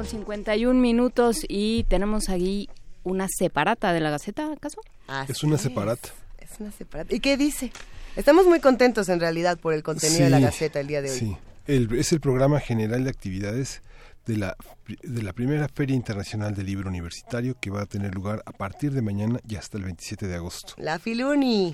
[0.06, 2.70] Con 51 minutos y tenemos aquí
[3.04, 4.82] una separata de la Gaceta, ¿acaso?
[5.28, 6.10] es una separata.
[6.38, 7.14] Es, una separata.
[7.14, 7.72] ¿Y qué dice?
[8.16, 11.18] Estamos muy contentos en realidad por el contenido de la Gaceta el día de hoy.
[11.18, 13.82] Sí, es el programa general de actividades
[14.28, 18.44] de la, de la primera Feria Internacional del Libro Universitario que va a tener lugar
[18.46, 20.74] a partir de mañana y hasta el 27 de agosto.
[20.78, 21.74] La Filuni.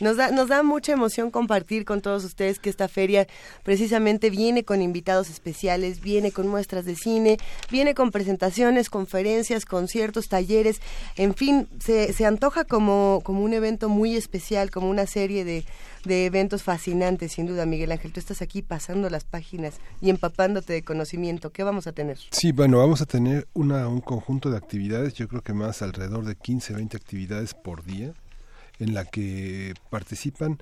[0.00, 3.26] Nos da, nos da mucha emoción compartir con todos ustedes que esta feria
[3.62, 7.36] precisamente viene con invitados especiales, viene con muestras de cine,
[7.70, 10.80] viene con presentaciones, conferencias, conciertos, talleres,
[11.16, 15.66] en fin, se, se antoja como, como un evento muy especial, como una serie de,
[16.06, 18.12] de eventos fascinantes, sin duda, Miguel Ángel.
[18.12, 21.50] Tú estás aquí pasando las páginas y empapándote de conocimiento.
[21.50, 22.18] ¿Qué vamos a tener?
[22.30, 26.24] Sí, bueno, vamos a tener una, un conjunto de actividades, yo creo que más alrededor
[26.24, 28.14] de 15, 20 actividades por día
[28.80, 30.58] en la que participan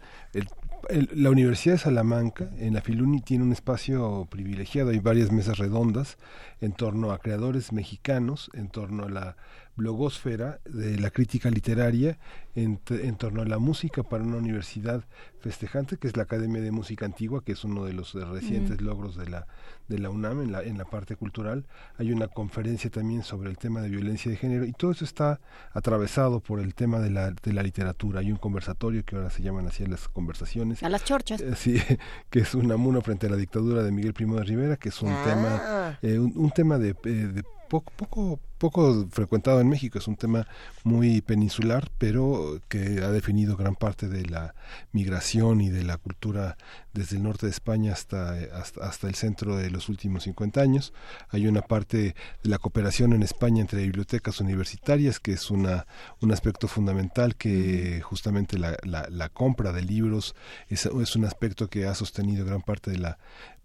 [0.90, 6.18] la Universidad de Salamanca, en la Filuni, tiene un espacio privilegiado, hay varias mesas redondas
[6.60, 9.36] en torno a creadores mexicanos, en torno a la
[9.78, 12.18] blogosfera de la crítica literaria
[12.56, 15.04] en, en, torno a la música para una universidad
[15.40, 19.16] festejante que es la Academia de Música Antigua que es uno de los recientes logros
[19.16, 19.46] de la
[19.86, 21.64] de la UNAM en la en la parte cultural.
[21.96, 25.40] Hay una conferencia también sobre el tema de violencia de género y todo eso está
[25.72, 28.20] atravesado por el tema de la de la literatura.
[28.20, 30.82] Hay un conversatorio que ahora se llaman así las conversaciones.
[30.82, 31.40] A las chorchas.
[31.40, 31.80] Eh, sí
[32.30, 35.00] que es un amuno frente a la dictadura de Miguel Primo de Rivera que es
[35.00, 35.22] un ah.
[35.24, 39.98] tema eh, un, tema de, eh, de poco, poco, poco frecuentado en México.
[39.98, 40.46] Es un tema
[40.84, 44.54] muy peninsular, pero que ha definido gran parte de la
[44.92, 46.56] migración y de la cultura
[46.92, 48.36] desde el norte de España hasta,
[48.82, 50.92] hasta, el centro de los últimos 50 años.
[51.30, 55.86] Hay una parte de la cooperación en España entre bibliotecas universitarias, que es una,
[56.20, 60.34] un aspecto fundamental que justamente la, la, compra de libros
[60.68, 63.18] es, es un aspecto que ha sostenido gran parte de la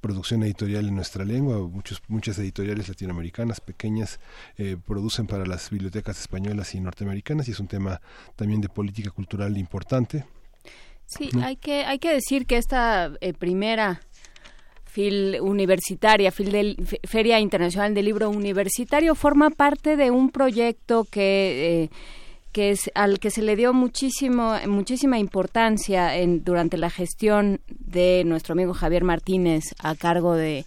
[0.04, 1.58] producción editorial en nuestra lengua.
[1.68, 4.20] Muchos, muchas editoriales latinoamericanas pequeñas
[4.58, 8.02] eh, producen para las bibliotecas españolas y norteamericanas y es un tema
[8.36, 10.26] también de política cultural importante.
[11.06, 14.02] Sí, hay, que, hay que decir que esta eh, primera
[14.84, 21.84] FIL universitaria, FIL del, Feria Internacional del Libro Universitario, forma parte de un proyecto que...
[21.84, 22.23] Eh,
[22.54, 28.24] que es al que se le dio muchísimo muchísima importancia en, durante la gestión de
[28.26, 30.66] nuestro amigo Javier Martínez a cargo de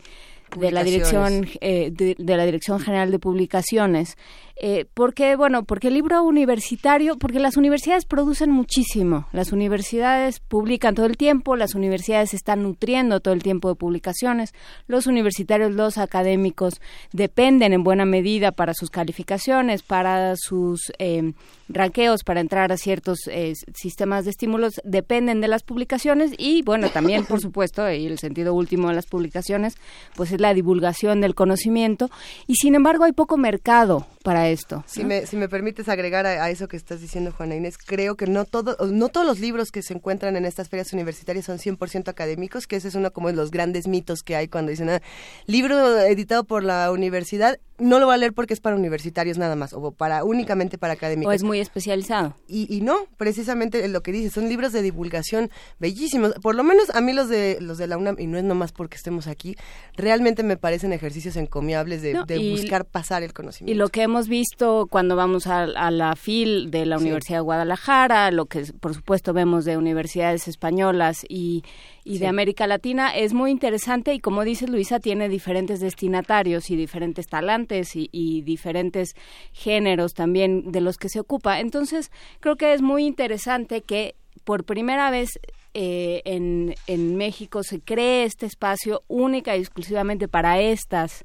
[0.54, 4.16] de la dirección eh, de, la dirección general de publicaciones
[4.56, 9.26] eh, porque bueno porque el libro universitario porque las universidades producen muchísimo.
[9.32, 14.54] Las universidades publican todo el tiempo las universidades están nutriendo todo el tiempo de publicaciones
[14.86, 16.80] los universitarios los académicos
[17.12, 21.32] dependen en buena medida para sus calificaciones para sus eh,
[21.68, 26.88] ranqueos para entrar a ciertos eh, sistemas de estímulos dependen de las publicaciones y bueno
[26.90, 29.76] también por supuesto y el sentido último de las publicaciones
[30.14, 32.10] pues es la divulgación del conocimiento.
[32.46, 34.84] Y sin embargo hay poco mercado para esto.
[34.86, 38.26] Si, me, si me permites agregar a, eso que estás diciendo, Juana Inés, creo que
[38.26, 42.08] no, todo, no todos los libros que se encuentran en estas ferias universitarias son 100%
[42.08, 45.00] académicos, que ese es uno como de los grandes mitos que hay cuando dicen, ah,
[45.46, 49.54] libro editado por la universidad, no lo va a leer porque es para universitarios nada
[49.54, 51.30] más, o para únicamente para académicos.
[51.30, 52.34] O es muy especializado.
[52.48, 56.32] Y, y no, precisamente lo que dice, son libros de divulgación bellísimos.
[56.42, 58.72] Por lo menos a mí los de, los de la UNAM, y no es nomás
[58.72, 59.56] porque estemos aquí,
[59.94, 62.14] realmente me parecen ejercicios encomiables de,
[62.50, 63.74] buscar pasar el conocimiento.
[63.74, 67.42] Y lo que hemos hemos visto cuando vamos a, la FIL de la Universidad de
[67.42, 71.62] Guadalajara, lo que por supuesto vemos de universidades españolas y,
[72.04, 77.26] de América Latina, es muy interesante y como dice Luisa, tiene diferentes destinatarios y diferentes
[77.28, 79.14] talantes y, diferentes
[79.52, 81.60] géneros también de los que se ocupa.
[81.60, 85.40] Entonces, creo que es muy interesante que por primera vez
[85.72, 91.24] eh, en, en México se cree este espacio única y exclusivamente para estas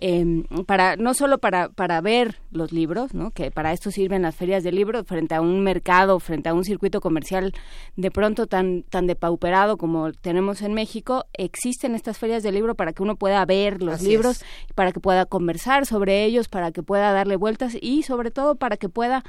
[0.00, 3.30] eh, para no solo para, para ver los libros, ¿no?
[3.30, 6.64] que para esto sirven las ferias de libros frente a un mercado, frente a un
[6.64, 7.52] circuito comercial
[7.96, 12.92] de pronto tan, tan depauperado como tenemos en México, existen estas ferias de libro para
[12.92, 17.12] que uno pueda ver los libros, para que pueda conversar sobre ellos, para que pueda
[17.12, 19.24] darle vueltas y sobre todo para que pueda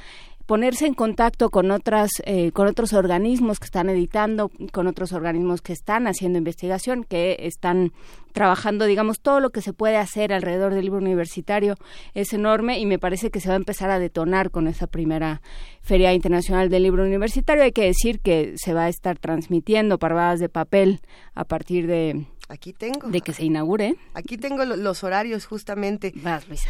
[0.45, 5.61] ponerse en contacto con otras eh, con otros organismos que están editando con otros organismos
[5.61, 7.93] que están haciendo investigación que están
[8.35, 11.75] trabajando digamos todo lo que se puede hacer alrededor del libro universitario
[12.13, 15.41] es enorme y me parece que se va a empezar a detonar con esa primera
[15.81, 17.63] feria internacional del libro universitario.
[17.63, 20.99] Hay que decir que se va a estar transmitiendo parvadas de papel
[21.33, 23.09] a partir de Aquí tengo.
[23.09, 23.95] De que se inaugure.
[24.13, 26.13] Aquí tengo los horarios justamente.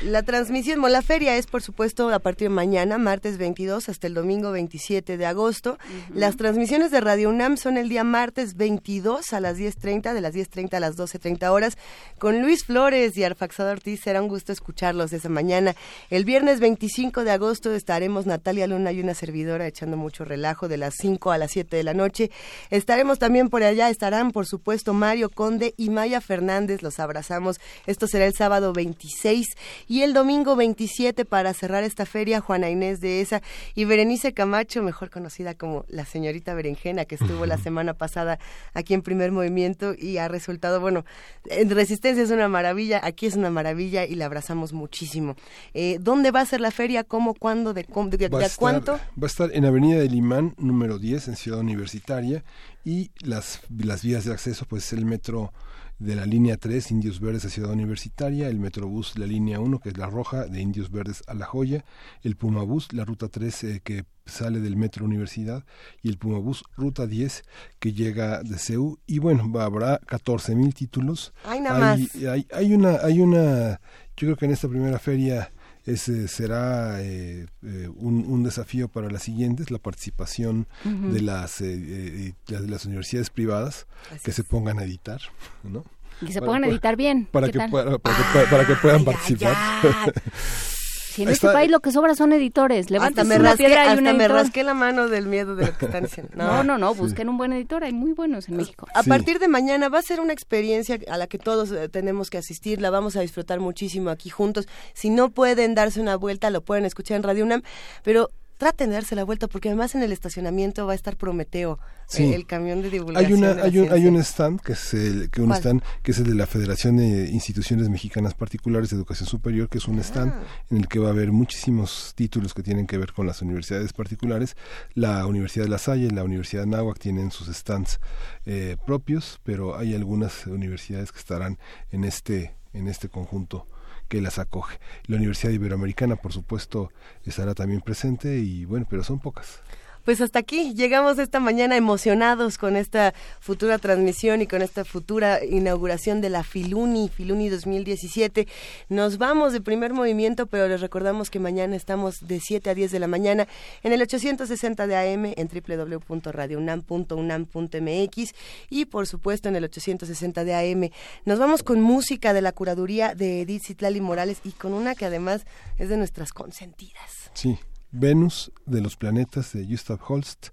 [0.03, 4.13] La transmisión, la feria es por supuesto a partir de mañana, martes 22 hasta el
[4.13, 5.77] domingo 27 de agosto.
[6.13, 10.33] Las transmisiones de Radio UNAM son el día martes 22 a las 10.30, de las
[10.33, 11.77] 10.30 a las 12.30 horas,
[12.19, 14.01] con Luis Flores y Arfaxado Ortiz.
[14.01, 15.75] Será un gusto escucharlos esa mañana.
[16.09, 20.77] El viernes 25 de agosto estaremos Natalia Luna y una servidora echando mucho relajo de
[20.77, 22.31] las 5 a las 7 de la noche.
[22.69, 26.81] Estaremos también por allá, estarán por supuesto Mario Conde Y Maya Fernández.
[26.81, 27.59] Los abrazamos.
[27.87, 29.47] Esto será el sábado 26
[29.87, 32.41] y el domingo 27 para cerrar esta feria.
[32.41, 33.41] Juana Inés de esa
[33.73, 38.39] y Berenice Camacho, mejor conocida como la señorita Berenjena, que estuvo la semana pasada
[38.73, 41.05] aquí en Primer Movimiento y ha resultado, bueno,
[41.45, 45.35] en Resistencia es una maravilla, aquí es una maravilla y la abrazamos muchísimo.
[45.73, 47.03] Eh, ¿Dónde va a ser la feria?
[47.03, 47.33] ¿Cómo?
[47.33, 47.73] ¿Cuándo?
[47.73, 48.93] ¿De, de, cuánto?
[48.93, 52.43] Va a estar en Avenida del Imán, número 10, en Ciudad Universitaria
[52.85, 55.51] y las, las vías de acceso, pues el metro
[55.97, 59.89] de la línea 3, Indios Verdes a Ciudad Universitaria, el Metrobús, la línea 1, que
[59.89, 61.83] es la roja, de Indios Verdes a La Joya,
[62.21, 65.65] el Pumabús, la ruta 3, eh, que sale del Metro Universidad,
[66.03, 67.43] y el Pumabús, ruta 10,
[67.79, 71.33] que llega de CEU, y bueno, habrá 14 mil títulos.
[71.45, 72.15] Hay nada más.
[72.15, 73.79] Hay, hay, una, hay una,
[74.17, 75.51] yo creo que en esta primera feria
[75.85, 82.33] ese será eh, eh, un, un, desafío para las siguientes, la participación de, las, eh,
[82.47, 83.85] de las universidades privadas
[84.23, 85.21] que se pongan a editar,
[85.63, 85.85] ¿no?
[86.25, 87.27] Que se pongan a editar bien.
[87.31, 89.55] Para, que, para, para, que, puedan participar.
[91.15, 94.63] Si en este país lo que sobra son editores, hasta me rasqué, hasta me rasqué
[94.65, 96.33] la mano del miedo de lo que están diciendo.
[96.35, 98.85] No, no, no, busquen un buen editor, hay muy buenos en México.
[98.93, 102.29] A partir de mañana va a ser una experiencia a la que todos eh, tenemos
[102.29, 104.67] que asistir, la vamos a disfrutar muchísimo aquí juntos.
[104.93, 107.61] Si no pueden darse una vuelta, lo pueden escuchar en Radio UNAM,
[108.03, 111.79] pero traten de darse la vuelta porque además en el estacionamiento va a estar Prometeo,
[112.17, 113.25] eh, el camión de divulgación.
[113.25, 116.17] Hay una hay un, hay un stand que es el que un stand que es
[116.19, 120.33] el de la Federación de Instituciones Mexicanas Particulares de Educación Superior, que es un stand
[120.33, 120.43] ah.
[120.69, 123.93] en el que va a haber muchísimos títulos que tienen que ver con las universidades
[123.93, 124.55] particulares.
[124.93, 127.99] La Universidad de La Salle la Universidad de Náhuac tienen sus stands
[128.45, 131.57] eh, propios, pero hay algunas universidades que estarán
[131.91, 133.67] en este en este conjunto
[134.07, 134.79] que las acoge.
[135.07, 136.91] La Universidad Iberoamericana, por supuesto,
[137.23, 139.61] estará también presente y bueno, pero son pocas.
[140.05, 145.43] Pues hasta aquí llegamos esta mañana emocionados con esta futura transmisión y con esta futura
[145.43, 148.47] inauguración de la Filuni, Filuni 2017.
[148.87, 152.91] Nos vamos de primer movimiento, pero les recordamos que mañana estamos de 7 a 10
[152.91, 153.47] de la mañana
[153.81, 158.35] en el 860 de AM en www.radiounam.unam.mx
[158.69, 160.91] y por supuesto en el 860 de AM.
[161.25, 165.05] Nos vamos con música de la curaduría de Edith Citlali Morales y con una que
[165.05, 165.47] además
[165.79, 167.31] es de nuestras consentidas.
[167.33, 167.57] Sí,
[167.97, 170.47] Venus de los planetas de Gustav Holst,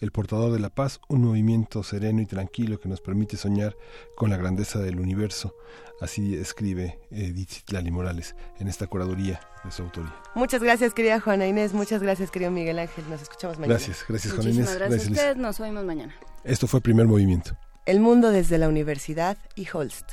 [0.00, 3.76] El portador de la paz, un movimiento sereno y tranquilo que nos permite soñar
[4.16, 5.54] con la grandeza del universo.
[6.00, 10.14] Así escribe Edith Lali Morales en esta curaduría de su autoría.
[10.34, 11.74] Muchas gracias, querida Juana Inés.
[11.74, 13.04] Muchas gracias, querido Miguel Ángel.
[13.10, 13.74] Nos escuchamos mañana.
[13.74, 14.66] Gracias, gracias, Juana Inés.
[14.66, 15.36] Gracias, gracias a ustedes.
[15.36, 16.14] Nos oímos mañana.
[16.44, 17.56] Esto fue el primer movimiento.
[17.84, 20.12] El mundo desde la universidad y Holst.